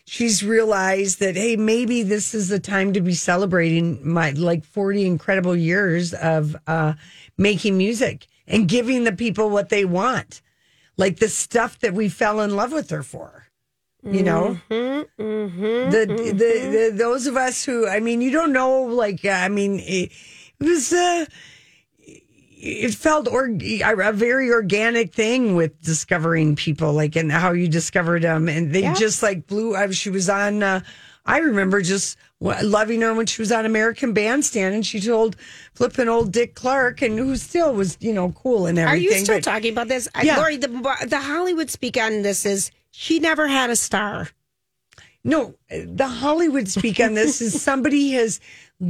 She's 0.05 0.45
realized 0.45 1.19
that 1.21 1.35
hey, 1.37 1.57
maybe 1.57 2.03
this 2.05 2.33
is 2.35 2.49
the 2.49 2.59
time 2.61 2.93
to 2.93 3.01
be 3.01 3.15
celebrating 3.15 4.07
my 4.09 4.31
like 4.31 4.65
40 4.65 5.07
incredible 5.07 5.57
years 5.57 6.15
of 6.15 6.57
uh, 6.69 6.95
making 7.37 7.77
music 7.79 8.27
and 8.47 8.69
giving 8.69 9.05
the 9.05 9.13
people 9.13 9.51
what 9.51 9.69
they 9.69 9.85
want, 9.85 10.41
like 11.01 11.19
the 11.19 11.29
stuff 11.29 11.79
that 11.81 11.95
we 11.95 12.09
fell 12.09 12.41
in 12.41 12.55
love 12.55 12.73
with 12.73 12.91
her 12.91 13.03
for. 13.03 13.47
You 14.11 14.23
know, 14.23 14.59
Mm-hmm, 14.71 15.23
mm-hmm, 15.23 15.91
the, 15.91 16.07
the 16.07 16.33
the 16.35 16.93
those 16.95 17.27
of 17.27 17.37
us 17.37 17.65
who 17.65 17.89
I 17.89 18.01
mean, 18.01 18.21
you 18.21 18.31
don't 18.31 18.53
know. 18.53 18.83
Like, 18.83 19.25
I 19.25 19.49
mean, 19.49 19.81
it, 19.81 20.13
it 20.61 20.65
was. 20.65 20.93
Uh, 20.93 21.27
it 22.63 22.95
felt 22.95 23.27
or, 23.27 23.47
a 23.47 24.13
very 24.13 24.51
organic 24.53 25.15
thing 25.15 25.55
with 25.57 25.81
discovering 25.81 26.57
people, 26.57 26.93
like 26.93 27.17
and 27.17 27.33
how 27.33 27.53
you 27.53 27.69
discovered 27.69 28.23
them, 28.23 28.49
and 28.49 28.73
they 28.75 28.83
Yeah. 28.83 28.95
just 28.95 29.23
like 29.23 29.47
blew. 29.47 29.75
I, 29.75 29.91
she 29.91 30.11
was 30.11 30.29
on. 30.29 30.63
Uh, 30.63 30.81
I 31.27 31.39
remember 31.39 31.81
just 31.83 32.17
loving 32.41 33.03
her 33.03 33.15
when 33.15 33.27
she 33.27 33.43
was 33.43 33.53
on 33.53 33.67
American 33.67 34.13
Bandstand, 34.13 34.75
and 34.75 34.85
she 34.87 35.01
told 35.01 35.37
flipping 35.75 36.09
old 36.09 36.33
Dick 36.33 36.55
Clark, 36.55 37.03
and 37.03 37.19
who 37.19 37.37
still 37.37 37.75
was 37.75 37.97
you 38.01 38.13
know 38.13 38.33
cool 38.33 38.67
and 38.67 38.79
everything. 38.79 39.09
Are 39.09 39.13
you 39.19 39.25
still 39.25 39.37
but- 39.37 39.45
talking 39.45 39.73
about 39.73 39.89
this? 39.89 40.09
I- 40.15 40.23
Yeah. 40.23 40.39
Lori, 40.39 40.57
the 40.57 40.69
the 41.07 41.21
Hollywood 41.21 41.71
speak 41.71 41.97
on 41.97 42.23
this 42.23 42.45
is 42.47 42.71
she 42.91 43.19
never 43.19 43.47
had 43.47 43.71
a 43.71 43.77
star. 43.77 44.29
No, 45.23 45.55
the 45.69 46.07
Hollywood 46.09 46.67
speak 46.69 46.99
on 47.01 47.15
this 47.15 47.41
is 47.43 47.61
somebody 47.71 48.13
has 48.13 48.41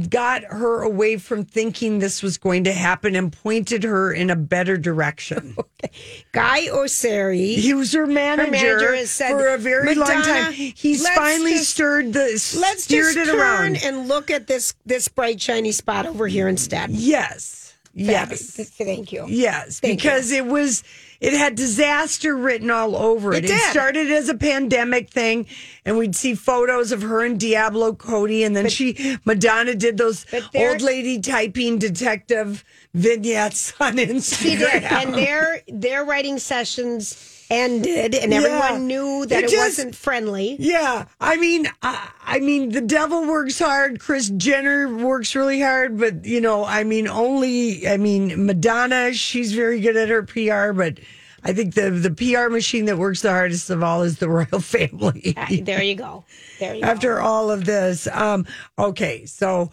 got 0.09 0.43
her 0.45 0.81
away 0.83 1.17
from 1.17 1.43
thinking 1.43 1.99
this 1.99 2.23
was 2.23 2.37
going 2.37 2.63
to 2.63 2.71
happen 2.71 3.13
and 3.17 3.33
pointed 3.33 3.83
her 3.83 4.13
in 4.13 4.29
a 4.29 4.35
better 4.37 4.77
direction. 4.77 5.57
Guy 6.31 6.67
Oseary, 6.67 7.57
He 7.57 7.73
was 7.73 7.91
her 7.91 8.07
manager, 8.07 8.51
manager 8.51 8.95
has 8.95 9.11
said, 9.11 9.31
for 9.31 9.47
a 9.49 9.57
very 9.57 9.93
long 9.93 10.07
time. 10.07 10.53
He's 10.53 11.05
finally 11.09 11.55
just- 11.55 11.71
stirred 11.71 12.13
the 12.13 12.21
Let's 12.57 12.83
steered 12.85 13.13
just 13.15 13.17
it 13.17 13.25
turn 13.25 13.39
around. 13.39 13.83
and 13.83 14.07
look 14.07 14.31
at 14.31 14.47
this 14.47 14.73
this 14.85 15.09
bright 15.09 15.41
shiny 15.41 15.73
spot 15.73 16.05
over 16.05 16.27
here 16.29 16.47
instead. 16.47 16.91
Yes, 16.91 17.73
yes. 17.93 18.55
Fabulous. 18.55 18.69
Thank 18.77 19.11
you. 19.11 19.25
Yes, 19.27 19.81
Thank 19.81 19.97
because 19.99 20.31
it 20.31 20.45
was 20.45 20.83
it 21.21 21.33
had 21.33 21.55
disaster 21.55 22.35
written 22.35 22.71
all 22.71 22.95
over 22.95 23.31
it. 23.31 23.45
It 23.45 23.49
did. 23.49 23.61
started 23.69 24.11
as 24.11 24.27
a 24.27 24.33
pandemic 24.33 25.11
thing, 25.11 25.45
and 25.85 25.97
we'd 25.97 26.15
see 26.15 26.33
photos 26.33 26.91
of 26.91 27.03
her 27.03 27.23
and 27.23 27.39
Diablo 27.39 27.93
Cody, 27.93 28.43
and 28.43 28.55
then 28.55 28.67
she 28.67 29.17
Madonna 29.23 29.75
did 29.75 29.97
those 29.97 30.25
old 30.55 30.81
lady 30.81 31.21
typing 31.21 31.77
detective 31.77 32.65
vignettes 32.95 33.71
on 33.79 33.97
Instagram. 33.97 34.41
She 34.41 34.55
did, 34.55 34.83
and 34.83 35.13
their 35.13 35.61
their 35.67 36.03
writing 36.03 36.39
sessions 36.39 37.40
ended, 37.51 38.15
and 38.15 38.31
Yeah. 38.31 38.37
everyone 38.39 38.87
knew 38.87 39.25
that 39.27 39.39
It 39.39 39.45
it, 39.45 39.49
just- 39.51 39.77
wasn't 39.77 39.95
friendly. 39.95 40.55
Yeah, 40.59 41.05
I 41.19 41.35
mean, 41.37 41.67
I, 41.83 42.09
I 42.25 42.39
mean, 42.39 42.69
the 42.69 42.81
devil 42.81 43.25
works 43.27 43.59
hard. 43.59 43.99
Kris 43.99 44.29
Jenner 44.29 44.87
works 44.87 45.35
really 45.35 45.61
hard, 45.61 45.99
but 45.99 46.25
you 46.25 46.39
know, 46.41 46.63
I 46.65 46.83
mean, 46.83 47.07
only, 47.07 47.87
I 47.87 47.97
mean, 47.97 48.45
Madonna, 48.45 49.13
she's 49.13 49.53
very 49.53 49.79
good 49.81 49.97
at 49.97 50.09
her 50.09 50.23
PR, 50.23 50.71
but 50.73 50.99
I 51.43 51.53
think 51.53 51.73
the 51.73 51.89
the 51.91 52.11
PR 52.11 52.49
machine 52.49 52.85
that 52.85 52.97
works 52.97 53.21
the 53.21 53.31
hardest 53.31 53.69
of 53.69 53.83
all 53.83 54.03
is 54.03 54.19
the 54.19 54.29
royal 54.29 54.59
family. 54.61 55.33
Ah, 55.35 55.47
There 55.49 55.81
you 55.83 55.95
go. 55.95 56.23
There 56.59 56.75
you 56.75 56.83
After 56.83 57.15
go. 57.17 57.23
all 57.23 57.51
of 57.51 57.65
this, 57.65 58.07
um, 58.07 58.45
okay, 58.79 59.25
so 59.25 59.71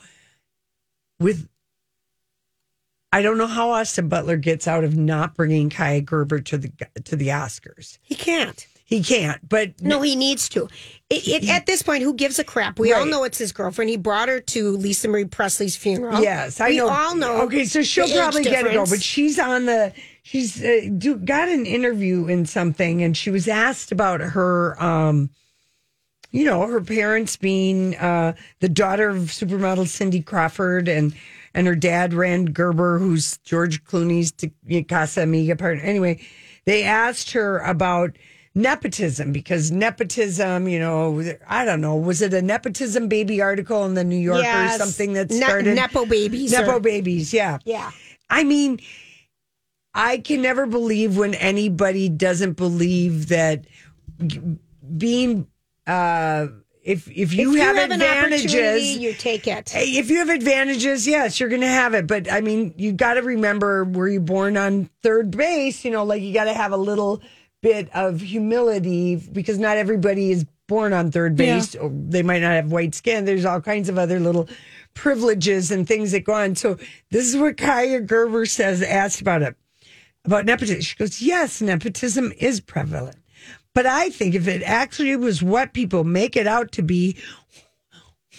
with. 1.21 1.49
I 3.13 3.23
don't 3.23 3.39
know 3.39 3.47
how 3.47 3.71
Austin 3.71 4.09
Butler 4.09 4.37
gets 4.37 4.69
out 4.69 4.85
of 4.85 4.97
not 4.97 5.35
bringing 5.35 5.71
Kaia 5.71 6.05
Gerber 6.05 6.41
to 6.41 6.59
the 6.59 6.73
to 7.05 7.17
the 7.17 7.29
Oscars. 7.29 7.99
He 8.03 8.15
can't. 8.15 8.67
He 8.85 9.03
can't, 9.03 9.47
but 9.47 9.83
No, 9.83 10.01
he 10.01 10.17
needs 10.17 10.49
to. 10.49 10.67
It, 11.11 11.29
it, 11.29 11.49
at 11.51 11.67
this 11.67 11.83
point, 11.83 12.03
who 12.03 12.15
gives 12.15 12.39
a 12.39 12.45
crap? 12.45 12.79
We 12.79 12.95
all 12.95 13.05
know 13.05 13.25
it's 13.25 13.37
his 13.37 13.53
girlfriend. 13.53 13.91
He 13.91 13.99
brought 13.99 14.31
her 14.31 14.41
to 14.41 14.71
Lisa 14.79 15.09
Marie 15.09 15.27
Presley's 15.27 15.77
funeral. 15.77 16.23
Yes, 16.23 16.59
I 16.59 16.71
we 16.71 16.79
know. 16.79 16.85
We 16.87 16.91
all 16.91 17.15
know. 17.15 17.43
Okay, 17.43 17.67
so 17.67 17.83
she'll 17.83 18.09
probably 18.09 18.45
get 18.45 18.65
it 18.65 18.71
difference. 18.71 18.91
but 18.91 19.03
she's 19.03 19.39
on 19.39 19.67
the. 19.67 19.93
She's 20.23 20.65
uh, 20.65 20.89
do, 20.97 21.17
got 21.17 21.51
an 21.51 21.67
interview 21.67 22.29
in 22.29 22.47
something, 22.47 23.03
and 23.03 23.15
she 23.15 23.31
was 23.31 23.47
asked 23.47 23.93
about 23.93 24.21
her. 24.21 24.83
um 24.83 25.31
you 26.31 26.45
know, 26.45 26.67
her 26.67 26.83
parents 26.83 27.37
being 27.37 27.97
uh, 27.97 28.35
the 28.61 28.69
daughter 28.69 29.09
of 29.09 29.17
supermodel 29.25 29.87
Cindy 29.89 30.21
Crawford, 30.21 30.89
and 30.89 31.15
and 31.59 31.67
her 31.67 31.75
dad, 31.75 32.15
Rand 32.15 32.55
Gerber, 32.55 33.01
who's 33.01 33.39
George 33.39 33.83
Clooney's 33.83 34.31
Casamigos 34.33 35.59
partner. 35.59 35.83
Anyway, 35.83 36.21
they 36.67 36.85
asked 36.85 37.33
her 37.33 37.59
about 37.59 38.13
nepotism 38.55 39.33
because 39.33 39.73
nepotism, 39.73 40.69
you 40.69 40.79
know, 40.79 41.21
I 41.49 41.65
don't 41.65 41.81
know, 41.81 41.97
was 41.97 42.23
it 42.23 42.33
a 42.33 42.41
nepotism 42.43 43.09
baby 43.09 43.43
article 43.43 43.85
in 43.87 43.95
the 43.95 44.05
New 44.05 44.17
Yorker 44.17 44.43
Yes. 44.43 44.77
or 44.77 44.85
something 44.85 45.15
that 45.15 45.31
Ne- 45.31 45.37
started 45.41 45.75
Nepo 45.75 46.07
babies 46.07 46.53
Nepo 46.53 46.75
or- 46.77 46.81
babies, 46.81 47.33
yeah. 47.35 47.59
Yeah. 47.65 47.91
I 48.31 48.45
mean, 48.45 48.79
I 49.95 50.19
can 50.19 50.41
never 50.43 50.65
believe 50.67 51.17
when 51.17 51.35
anybody 51.35 52.09
doesn't 52.09 52.53
believe 52.53 53.29
that 53.29 53.65
being 54.97 55.49
uh 55.89 56.47
if 56.89 57.07
if 57.11 57.35
you 57.35 57.55
If 57.55 57.61
have, 57.61 57.77
an 57.77 57.93
advantages 57.93 58.97
you 58.97 59.13
take 59.13 59.47
it. 59.47 59.73
If 59.75 60.09
you 60.09 60.19
have 60.19 60.31
advantages, 60.31 61.07
yes, 61.07 61.39
you're 61.39 61.51
going 61.51 61.61
to 61.61 61.67
have 61.67 61.93
it. 61.93 62.07
But 62.07 62.33
I 62.33 62.41
mean, 62.41 62.73
you 62.79 62.93
got 62.93 63.15
to 63.15 63.23
remember, 63.23 63.85
were 63.85 64.09
you 64.09 64.21
born 64.21 64.57
on 64.57 64.89
third 65.03 65.31
base? 65.31 65.85
You 65.85 65.91
know, 65.91 66.05
like 66.05 66.23
you 66.23 66.33
got 66.33 66.45
to 66.45 66.55
have 66.55 66.73
a 66.73 66.79
little 66.79 67.21
bit 67.61 67.91
of 67.95 68.23
humility 68.23 69.17
because 69.17 69.59
not 69.59 69.77
everybody 69.77 70.31
is 70.31 70.47
born 70.67 70.95
on 70.95 71.11
third 71.11 71.37
base. 71.37 71.75
Or 71.75 71.91
they 71.93 72.23
might 72.23 72.41
not 72.41 72.53
have 72.53 72.73
white 72.73 72.95
skin. 72.95 73.27
There's 73.27 73.45
all 73.45 73.61
kinds 73.61 73.91
of 73.91 73.99
other 73.99 74.19
little 74.19 74.49
privileges 74.95 75.71
and 75.71 75.87
things 75.87 76.13
that 76.13 76.25
go 76.25 76.33
on. 76.33 76.55
So 76.57 76.79
this 77.11 77.29
is 77.29 77.37
what 77.37 77.57
Kaia 77.57 78.05
Gerber 78.07 78.47
says, 78.47 78.83
asked 78.83 79.21
about 79.21 79.43
it, 79.43 79.57
about 80.25 80.47
nepotism. 80.47 80.81
She 80.81 80.97
goes, 80.97 81.21
yes, 81.21 81.61
nepotism 81.61 82.33
is 82.39 82.61
prevalent. 82.61 83.17
But 83.79 83.87
I 83.87 84.11
think 84.11 84.35
if 84.35 84.49
it 84.49 84.65
actually 84.65 85.15
was 85.15 85.41
what 85.41 85.73
people 85.73 86.03
make 86.03 86.35
it 86.35 86.49
out 86.49 86.73
to 86.73 86.83
be, 86.83 87.17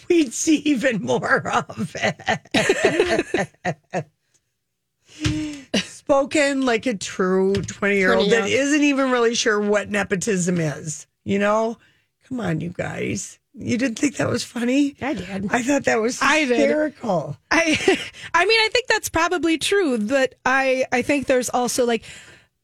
we'd 0.09 0.33
see 0.33 0.57
even 0.65 1.01
more 1.01 1.47
of 1.47 1.95
it. 1.95 3.55
Spoken 5.75 6.65
like 6.65 6.85
a 6.85 6.93
true 6.93 7.53
20 7.53 7.95
year 7.95 8.15
old 8.15 8.29
that 8.31 8.43
20-year-old. 8.43 8.51
isn't 8.51 8.83
even 8.83 9.11
really 9.11 9.33
sure 9.33 9.61
what 9.61 9.89
nepotism 9.89 10.59
is. 10.59 11.07
You 11.23 11.39
know? 11.39 11.77
Come 12.27 12.41
on, 12.41 12.59
you 12.59 12.71
guys. 12.71 13.39
You 13.53 13.77
didn't 13.77 13.97
think 13.97 14.17
that 14.17 14.29
was 14.29 14.43
funny? 14.43 14.97
I 15.01 15.13
did. 15.13 15.53
I 15.53 15.63
thought 15.63 15.85
that 15.85 16.01
was 16.01 16.19
I 16.21 16.43
did. 16.45 16.57
hysterical. 16.57 17.37
I 17.49 17.97
I 18.33 18.45
mean 18.45 18.59
I 18.59 18.69
think 18.73 18.87
that's 18.87 19.07
probably 19.07 19.57
true, 19.57 19.99
but 19.99 20.35
I 20.45 20.85
I 20.91 21.01
think 21.01 21.27
there's 21.27 21.49
also 21.49 21.85
like 21.85 22.03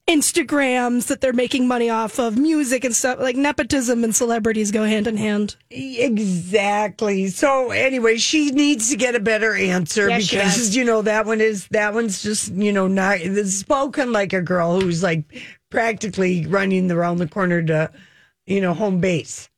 Instagrams 0.07 1.07
that 1.07 1.19
they're 1.19 1.33
making 1.33 1.67
money 1.67 1.89
off 1.89 2.19
of 2.19 2.37
music 2.37 2.83
and 2.83 2.95
stuff 2.95 3.19
like 3.19 3.35
nepotism 3.35 4.03
and 4.03 4.15
celebrities 4.15 4.69
go 4.69 4.83
hand 4.83 5.07
in 5.07 5.17
hand. 5.17 5.55
Exactly. 5.71 7.27
So 7.27 7.71
anyway, 7.71 8.17
she 8.17 8.51
needs 8.51 8.91
to 8.91 8.97
get 8.97 9.15
a 9.15 9.19
better 9.19 9.55
answer 9.55 10.07
Yes, 10.07 10.29
because 10.29 10.75
you 10.75 10.83
know 10.83 11.01
that 11.01 11.25
one 11.25 11.41
is 11.41 11.67
that 11.69 11.95
one's 11.95 12.21
just 12.21 12.51
you 12.53 12.71
know 12.71 12.87
not 12.87 13.19
spoken 13.47 14.11
like 14.11 14.31
a 14.31 14.41
girl 14.41 14.79
who's 14.79 15.01
like 15.01 15.23
practically 15.71 16.45
running 16.45 16.91
around 16.91 17.17
the 17.17 17.27
corner 17.27 17.63
to 17.63 17.91
you 18.45 18.61
know 18.61 18.75
home 18.75 18.99
base. 19.01 19.49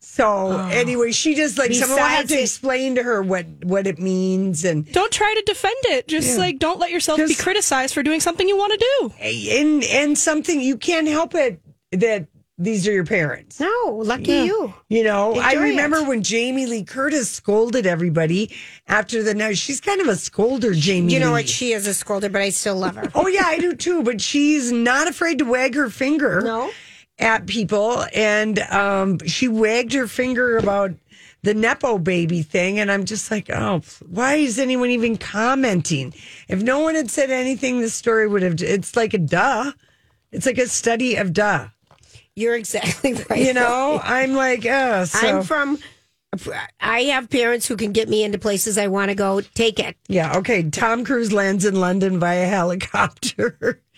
So 0.00 0.56
anyway, 0.72 1.12
she 1.12 1.34
just 1.34 1.58
like 1.58 1.72
someone 1.74 1.98
will 1.98 2.06
have 2.06 2.26
to 2.28 2.40
explain 2.40 2.94
to 2.96 3.02
her 3.02 3.22
what 3.22 3.46
what 3.62 3.86
it 3.86 3.98
means 3.98 4.64
and 4.64 4.90
Don't 4.92 5.12
try 5.12 5.32
to 5.36 5.42
defend 5.46 5.76
it. 5.84 6.08
Just 6.08 6.30
Yeah. 6.34 6.38
like 6.44 6.58
don't 6.58 6.78
let 6.80 6.90
yourself 6.90 7.18
be 7.18 7.34
criticized 7.34 7.94
for 7.94 8.02
doing 8.02 8.20
something 8.20 8.48
you 8.48 8.56
want 8.56 8.72
to 8.72 8.86
do. 9.00 9.12
and 9.22 9.84
and 9.84 10.18
something 10.18 10.60
you 10.60 10.76
can't 10.76 11.06
help 11.08 11.34
it 11.34 11.60
that 11.92 12.26
these 12.62 12.86
are 12.86 12.92
your 12.92 13.06
parents. 13.06 13.58
No, 13.58 14.00
lucky 14.04 14.32
Yeah. 14.32 14.44
you. 14.44 14.74
You 14.90 15.02
know, 15.04 15.34
I 15.34 15.54
remember 15.54 15.98
it. 15.98 16.06
when 16.06 16.22
Jamie 16.22 16.66
Lee 16.66 16.84
Curtis 16.84 17.30
scolded 17.30 17.86
everybody 17.86 18.50
after 18.86 19.22
the 19.22 19.32
night. 19.32 19.56
she's 19.56 19.80
kind 19.80 19.98
of 20.02 20.08
a 20.08 20.12
scolder, 20.12 20.74
Jamie. 20.76 21.14
You 21.14 21.20
know 21.20 21.28
Lee. 21.28 21.32
what? 21.32 21.48
She 21.48 21.72
is 21.72 21.86
a 21.86 21.90
scolder, 21.90 22.30
but 22.30 22.42
I 22.42 22.50
still 22.50 22.76
love 22.76 22.96
her. 22.96 23.10
Oh 23.14 23.28
yeah, 23.28 23.44
I 23.46 23.58
do 23.58 23.74
too. 23.74 24.02
But 24.02 24.20
she's 24.20 24.70
not 24.72 25.08
afraid 25.08 25.38
to 25.38 25.44
wag 25.46 25.74
her 25.74 25.88
finger 25.88 26.42
No. 26.42 26.70
At 27.20 27.46
people, 27.46 28.04
and 28.14 28.58
um, 28.58 29.18
she 29.26 29.48
wagged 29.48 29.92
her 29.92 30.06
finger 30.06 30.56
about 30.56 30.92
the 31.42 31.54
nepo 31.54 31.98
baby 31.98 32.42
thing, 32.42 32.78
and 32.78 32.90
I'm 32.90 33.04
just 33.04 33.30
like, 33.30 33.48
oh, 33.50 33.82
why 34.06 34.34
is 34.34 34.58
anyone 34.58 34.90
even 34.90 35.16
commenting? 35.16 36.12
If 36.48 36.62
no 36.62 36.80
one 36.80 36.94
had 36.94 37.10
said 37.10 37.30
anything, 37.30 37.80
the 37.80 37.90
story 37.90 38.28
would 38.28 38.42
have. 38.42 38.60
It's 38.60 38.96
like 38.96 39.14
a 39.14 39.18
duh. 39.18 39.72
It's 40.32 40.46
like 40.46 40.58
a 40.58 40.68
study 40.68 41.16
of 41.16 41.32
duh. 41.32 41.68
You're 42.36 42.56
exactly 42.56 43.14
right. 43.30 43.40
You 43.40 43.54
know, 43.54 44.00
I'm 44.02 44.34
like, 44.34 44.66
oh, 44.66 45.04
so. 45.04 45.26
I'm 45.26 45.42
from. 45.42 45.78
I 46.78 47.02
have 47.04 47.28
parents 47.28 47.66
who 47.66 47.76
can 47.76 47.90
get 47.90 48.08
me 48.08 48.22
into 48.22 48.38
places 48.38 48.78
I 48.78 48.86
want 48.86 49.08
to 49.08 49.16
go. 49.16 49.40
Take 49.40 49.80
it. 49.80 49.96
Yeah, 50.06 50.36
okay. 50.38 50.62
Tom 50.70 51.04
Cruise 51.04 51.32
lands 51.32 51.64
in 51.64 51.74
London 51.74 52.20
via 52.20 52.46
helicopter. 52.46 53.82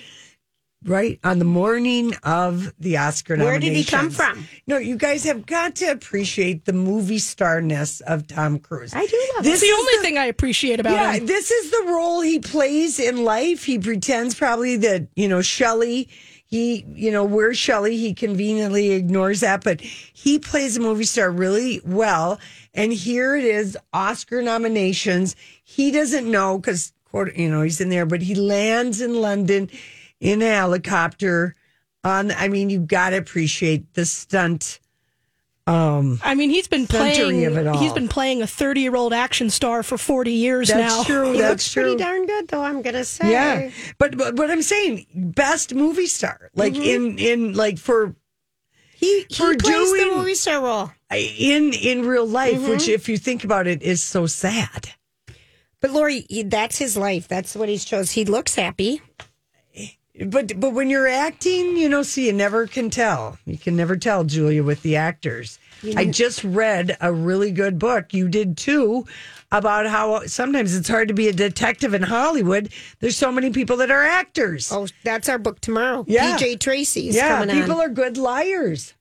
Right 0.85 1.21
on 1.23 1.39
the 1.39 1.45
morning 1.45 2.13
of 2.25 2.73
the 2.81 2.97
Oscar 2.97 3.37
Where 3.37 3.61
did 3.61 3.73
he 3.73 3.85
come 3.85 4.11
from? 4.11 4.47
No, 4.67 4.79
you 4.79 4.97
guys 4.97 5.23
have 5.25 5.47
got 5.47 5.77
to 5.77 5.87
appreciate 5.87 6.65
the 6.65 6.73
movie 6.73 7.21
starness 7.21 8.01
of 8.01 8.27
Tom 8.27 8.59
Cruise. 8.59 8.93
I 8.93 9.07
do 9.07 9.17
love 9.37 9.45
This 9.45 9.63
It's 9.63 9.71
the 9.71 9.77
only 9.79 9.97
the- 9.97 10.03
thing 10.03 10.19
I 10.19 10.25
appreciate 10.25 10.81
about 10.81 10.93
yeah, 10.95 11.13
him. 11.13 11.27
this 11.27 11.53
is 11.53 11.71
the 11.71 11.85
role 11.87 12.21
he 12.21 12.41
plays 12.41 12.99
in 12.99 13.23
life. 13.25 13.65
He 13.65 13.79
pretends 13.79 14.35
probably 14.35 14.77
that, 14.79 15.07
you 15.15 15.29
know, 15.29 15.41
Shelley, 15.41 16.09
he, 16.47 16.85
you 16.95 17.13
know, 17.13 17.25
where 17.25 17.55
Shelley? 17.55 17.97
He 17.97 18.13
conveniently 18.13 18.91
ignores 18.91 19.41
that, 19.41 19.63
but 19.63 19.81
he 19.81 20.39
plays 20.41 20.77
a 20.77 20.81
movie 20.81 21.05
star 21.05 21.31
really 21.31 21.81
well. 21.85 22.41
And 22.75 22.93
here 22.93 23.37
it 23.37 23.45
is 23.45 23.79
Oscar 23.93 24.43
nominations. 24.43 25.37
He 25.63 25.93
doesn't 25.93 26.29
know 26.29 26.59
because, 26.59 26.93
you 27.37 27.49
know, 27.49 27.63
he's 27.63 27.81
in 27.81 27.89
there, 27.89 28.05
but 28.07 28.23
he 28.23 28.35
lands 28.35 29.01
in 29.01 29.15
London 29.21 29.71
in 30.23 30.41
a 30.41 30.47
helicopter. 30.55 31.55
On, 32.05 32.31
I 32.33 32.49
mean, 32.49 32.71
you've 32.71 32.87
got 32.87 33.11
to 33.11 33.17
appreciate 33.19 33.93
the 33.95 34.05
stunt. 34.07 34.81
Um, 35.67 36.19
I 36.25 36.35
mean, 36.35 36.51
he's 36.51 36.67
been 36.67 36.87
playing. 36.89 37.45
of 37.47 37.57
it 37.57 37.67
all. 37.69 37.79
He's 37.79 37.93
been 37.93 38.09
playing 38.09 38.43
a 38.43 38.47
thirty-year-old 38.49 39.13
action 39.13 39.49
star 39.51 39.85
for 39.85 39.97
forty 39.97 40.33
years 40.33 40.71
now. 40.71 40.77
That's 40.79 40.97
now. 40.97 41.05
true. 41.05 41.33
He 41.33 41.39
That's 41.39 41.51
looks 41.51 41.73
true. 41.73 41.83
pretty 41.85 41.97
darn 42.03 42.27
good, 42.27 42.49
though. 42.49 42.63
I'm 42.63 42.83
gonna 42.83 43.05
say. 43.05 43.31
Yeah, 43.31 43.71
but 43.99 44.17
but 44.19 44.35
what 44.37 44.51
I'm 44.51 44.63
saying, 44.63 45.07
best 45.15 45.73
movie 45.75 46.07
star, 46.09 46.51
like 46.57 46.75
in 46.75 47.17
in 47.19 47.53
like 47.53 47.79
for 47.79 48.17
He 48.97 49.25
he 49.29 49.35
For 49.37 49.55
plays 49.57 49.73
doing- 49.73 50.11
the 50.11 50.17
movie 50.17 50.35
star 50.35 50.61
role. 50.65 50.91
in 51.13 51.73
in 51.75 52.05
real 52.07 52.27
life, 52.27 52.69
which 52.69 52.89
if 52.89 53.09
you 53.09 53.17
think 53.17 53.45
about 53.45 53.69
it, 53.69 53.83
is 53.85 54.03
so 54.03 54.27
sad. 54.27 54.91
But 55.81 55.93
Lori, 55.93 56.27
that's 56.47 56.79
his 56.79 56.97
life. 56.97 57.29
That's 57.29 57.55
what 57.55 57.69
he's 57.69 57.85
chose. 57.85 58.11
He 58.13 58.25
looks 58.25 58.57
happy. 58.57 59.01
But 60.27 60.61
but 60.61 60.75
when 60.75 60.91
you're 60.91 61.09
acting, 61.09 61.77
you 61.77 61.89
know, 61.89 62.03
see, 62.03 62.27
you 62.27 62.33
never 62.33 62.67
can 62.67 62.91
tell. 62.91 63.39
You 63.47 63.57
can 63.57 63.77
never 63.77 63.97
tell, 63.97 64.25
Julia, 64.25 64.63
with 64.63 64.83
the 64.83 64.97
actors. 64.97 65.59
I 65.97 66.05
just 66.05 66.45
read 66.45 66.97
a 67.01 67.13
really 67.13 67.51
good 67.51 67.79
book. 67.79 68.15
You 68.15 68.29
did 68.29 68.57
too. 68.57 69.07
About 69.51 69.87
how 69.87 70.25
sometimes 70.27 70.75
it's 70.75 70.89
hard 70.89 71.09
to 71.09 71.15
be 71.15 71.29
a 71.29 71.33
detective 71.33 71.93
in 71.93 72.03
Hollywood. 72.03 72.73
There's 73.01 73.17
so 73.17 73.31
many 73.31 73.51
people 73.51 73.77
that 73.79 73.91
are 73.91 74.03
actors. 74.03 74.73
Oh, 74.73 74.87
that's 75.05 75.29
our 75.29 75.39
book 75.39 75.61
tomorrow. 75.61 76.05
Yeah. 76.09 76.39
PJ 76.39 76.61
Tracy's 76.61 77.15
yeah, 77.15 77.39
coming 77.39 77.55
people 77.55 77.75
on. 77.75 77.81
are 77.81 77.89
good 77.91 78.17
liars. 78.17 78.95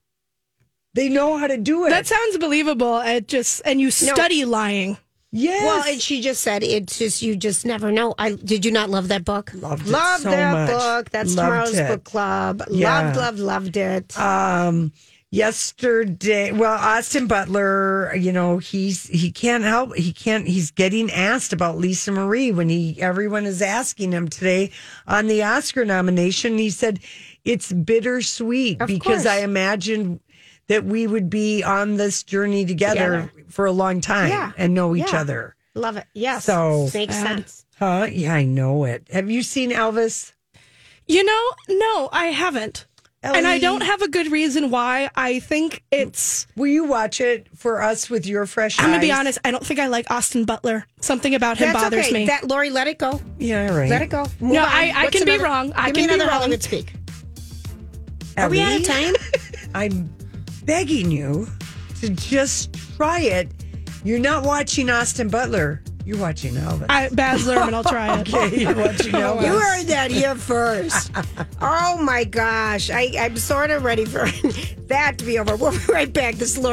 They 0.94 1.08
know 1.08 1.38
how 1.38 1.46
to 1.46 1.56
do 1.56 1.86
it. 1.86 1.90
That 1.90 2.06
sounds 2.06 2.36
believable. 2.36 3.00
It 3.00 3.28
just 3.28 3.62
and 3.64 3.80
you 3.80 3.90
study 3.90 4.44
lying. 4.44 4.98
Yes. 5.32 5.64
Well, 5.64 5.92
and 5.92 6.00
she 6.00 6.20
just 6.20 6.42
said 6.42 6.62
it's 6.62 6.98
just 6.98 7.22
you 7.22 7.34
just 7.34 7.66
never 7.66 7.90
know. 7.90 8.14
I 8.18 8.32
did 8.36 8.64
you 8.64 8.70
not 8.70 8.88
love 8.90 9.08
that 9.08 9.24
book? 9.24 9.50
Loved 9.54 9.86
loved 9.88 10.22
so 10.22 10.30
that 10.30 10.52
much. 10.52 10.70
book. 10.70 11.10
That's 11.10 11.34
Loved 11.34 11.48
tomorrow's 11.48 11.78
it. 11.78 11.88
book 11.88 12.04
club. 12.04 12.62
Yeah. 12.70 13.02
Loved, 13.12 13.16
loved, 13.16 13.38
loved 13.40 13.76
it. 13.76 14.18
um 14.18 14.92
yesterday 15.34 16.52
well 16.52 16.74
austin 16.78 17.26
butler 17.26 18.14
you 18.14 18.30
know 18.30 18.58
he's 18.58 19.06
he 19.06 19.30
can't 19.32 19.64
help 19.64 19.94
he 19.96 20.12
can't 20.12 20.46
he's 20.46 20.70
getting 20.70 21.10
asked 21.10 21.52
about 21.54 21.78
lisa 21.78 22.12
marie 22.12 22.52
when 22.52 22.68
he 22.68 23.00
everyone 23.00 23.46
is 23.46 23.62
asking 23.62 24.12
him 24.12 24.28
today 24.28 24.70
on 25.06 25.28
the 25.28 25.42
oscar 25.42 25.84
nomination 25.86 26.58
he 26.58 26.68
said 26.68 26.98
it's 27.46 27.72
bittersweet 27.72 28.78
Of 28.82 28.88
because 28.88 29.22
course. 29.22 29.26
i 29.26 29.38
imagined 29.38 30.20
that 30.68 30.84
we 30.84 31.06
would 31.06 31.28
be 31.30 31.62
on 31.64 31.96
this 31.96 32.22
journey 32.22 32.64
together, 32.64 33.22
Together. 33.22 33.41
For 33.52 33.66
a 33.66 33.72
long 33.72 34.00
time 34.00 34.28
Yeah. 34.30 34.52
and 34.56 34.74
know 34.74 34.96
each 34.96 35.12
Yeah. 35.12 35.20
other 35.20 35.56
Love 35.74 35.96
it. 35.96 36.06
Yes. 36.14 36.44
So- 36.44 36.88
makes 36.94 37.14
sense. 37.16 37.64
huh 37.78 38.06
yeah 38.10 38.34
i 38.34 38.44
know 38.44 38.84
it 38.84 39.06
have 39.12 39.30
you 39.30 39.42
seen 39.42 39.70
elvis 39.70 40.32
You 41.08 41.24
know, 41.24 41.44
no, 41.68 42.08
I 42.12 42.26
haven't. 42.26 42.86
And 43.24 43.46
I 43.46 43.58
don't 43.58 43.82
have 43.82 44.02
a 44.02 44.08
good 44.08 44.32
reason 44.32 44.70
why. 44.70 45.10
I 45.14 45.38
think 45.40 45.82
it's. 45.92 46.46
will 46.56 46.68
you 46.68 46.84
watch 46.84 47.20
it 47.20 47.46
for 47.56 47.82
us 47.82 48.08
with 48.10 48.24
your 48.26 48.46
fresh 48.46 48.78
I'm 48.80 48.86
gonna 48.90 49.00
be 49.00 49.12
honest. 49.12 49.38
I 49.44 49.50
don't 49.50 49.64
think 49.66 49.78
I 49.80 49.86
like 49.88 50.10
Austin 50.10 50.44
Butler. 50.44 50.86
Something 51.00 51.34
about 51.34 51.58
him 51.58 51.72
That's 51.72 51.82
bothers 51.84 52.06
okay. 52.06 52.14
me. 52.20 52.26
That 52.26 52.44
Lori, 52.48 52.70
let 52.70 52.86
it 52.86 52.98
go. 52.98 53.20
yeah 53.38 53.68
all 53.70 53.76
right 53.78 53.90
Let 53.90 54.02
it 54.02 54.10
go. 54.10 54.24
Move 54.40 54.52
No, 54.54 54.62
on. 54.62 54.68
I- 54.68 54.92
I 54.94 55.04
What's 55.04 55.16
can 55.18 55.26
be 55.26 55.38
wrong. 55.38 55.72
I 55.74 55.90
give 55.90 56.02
me 56.04 56.08
can 56.08 56.18
be 56.18 56.24
wrong. 56.24 56.30
Hollywood 56.38 56.62
speak. 56.62 56.92
Are 58.36 58.48
we 58.48 58.60
out 58.60 58.80
of 58.80 58.84
time? 58.86 59.14
I'm 59.74 60.14
begging 60.64 61.10
you 61.10 61.46
to 62.02 62.10
just 62.10 62.74
try 62.96 63.20
it. 63.20 63.48
You're 64.04 64.18
not 64.18 64.42
watching 64.42 64.90
Austin 64.90 65.28
Butler. 65.28 65.80
You're 66.04 66.18
watching 66.18 66.54
Elvis. 66.54 66.86
I, 66.88 67.08
Baz 67.10 67.46
Luhrmann, 67.46 67.74
I'll 67.74 67.84
try 67.84 68.18
it. 68.20 68.34
okay, 68.34 68.60
you're 68.60 68.74
watching 68.74 69.14
oh, 69.14 69.36
Elvis. 69.36 69.46
You 69.46 69.52
heard 69.52 69.86
that 69.86 70.10
here 70.10 70.34
first. 70.34 71.12
oh 71.60 72.02
my 72.02 72.24
gosh. 72.24 72.90
I, 72.90 73.12
I'm 73.16 73.36
sort 73.36 73.70
of 73.70 73.84
ready 73.84 74.04
for 74.04 74.26
that 74.88 75.18
to 75.18 75.24
be 75.24 75.38
over. 75.38 75.54
We'll 75.54 75.70
be 75.70 75.92
right 75.92 76.12
back. 76.12 76.34
This 76.34 76.56
is 76.56 76.58
Lori. 76.58 76.70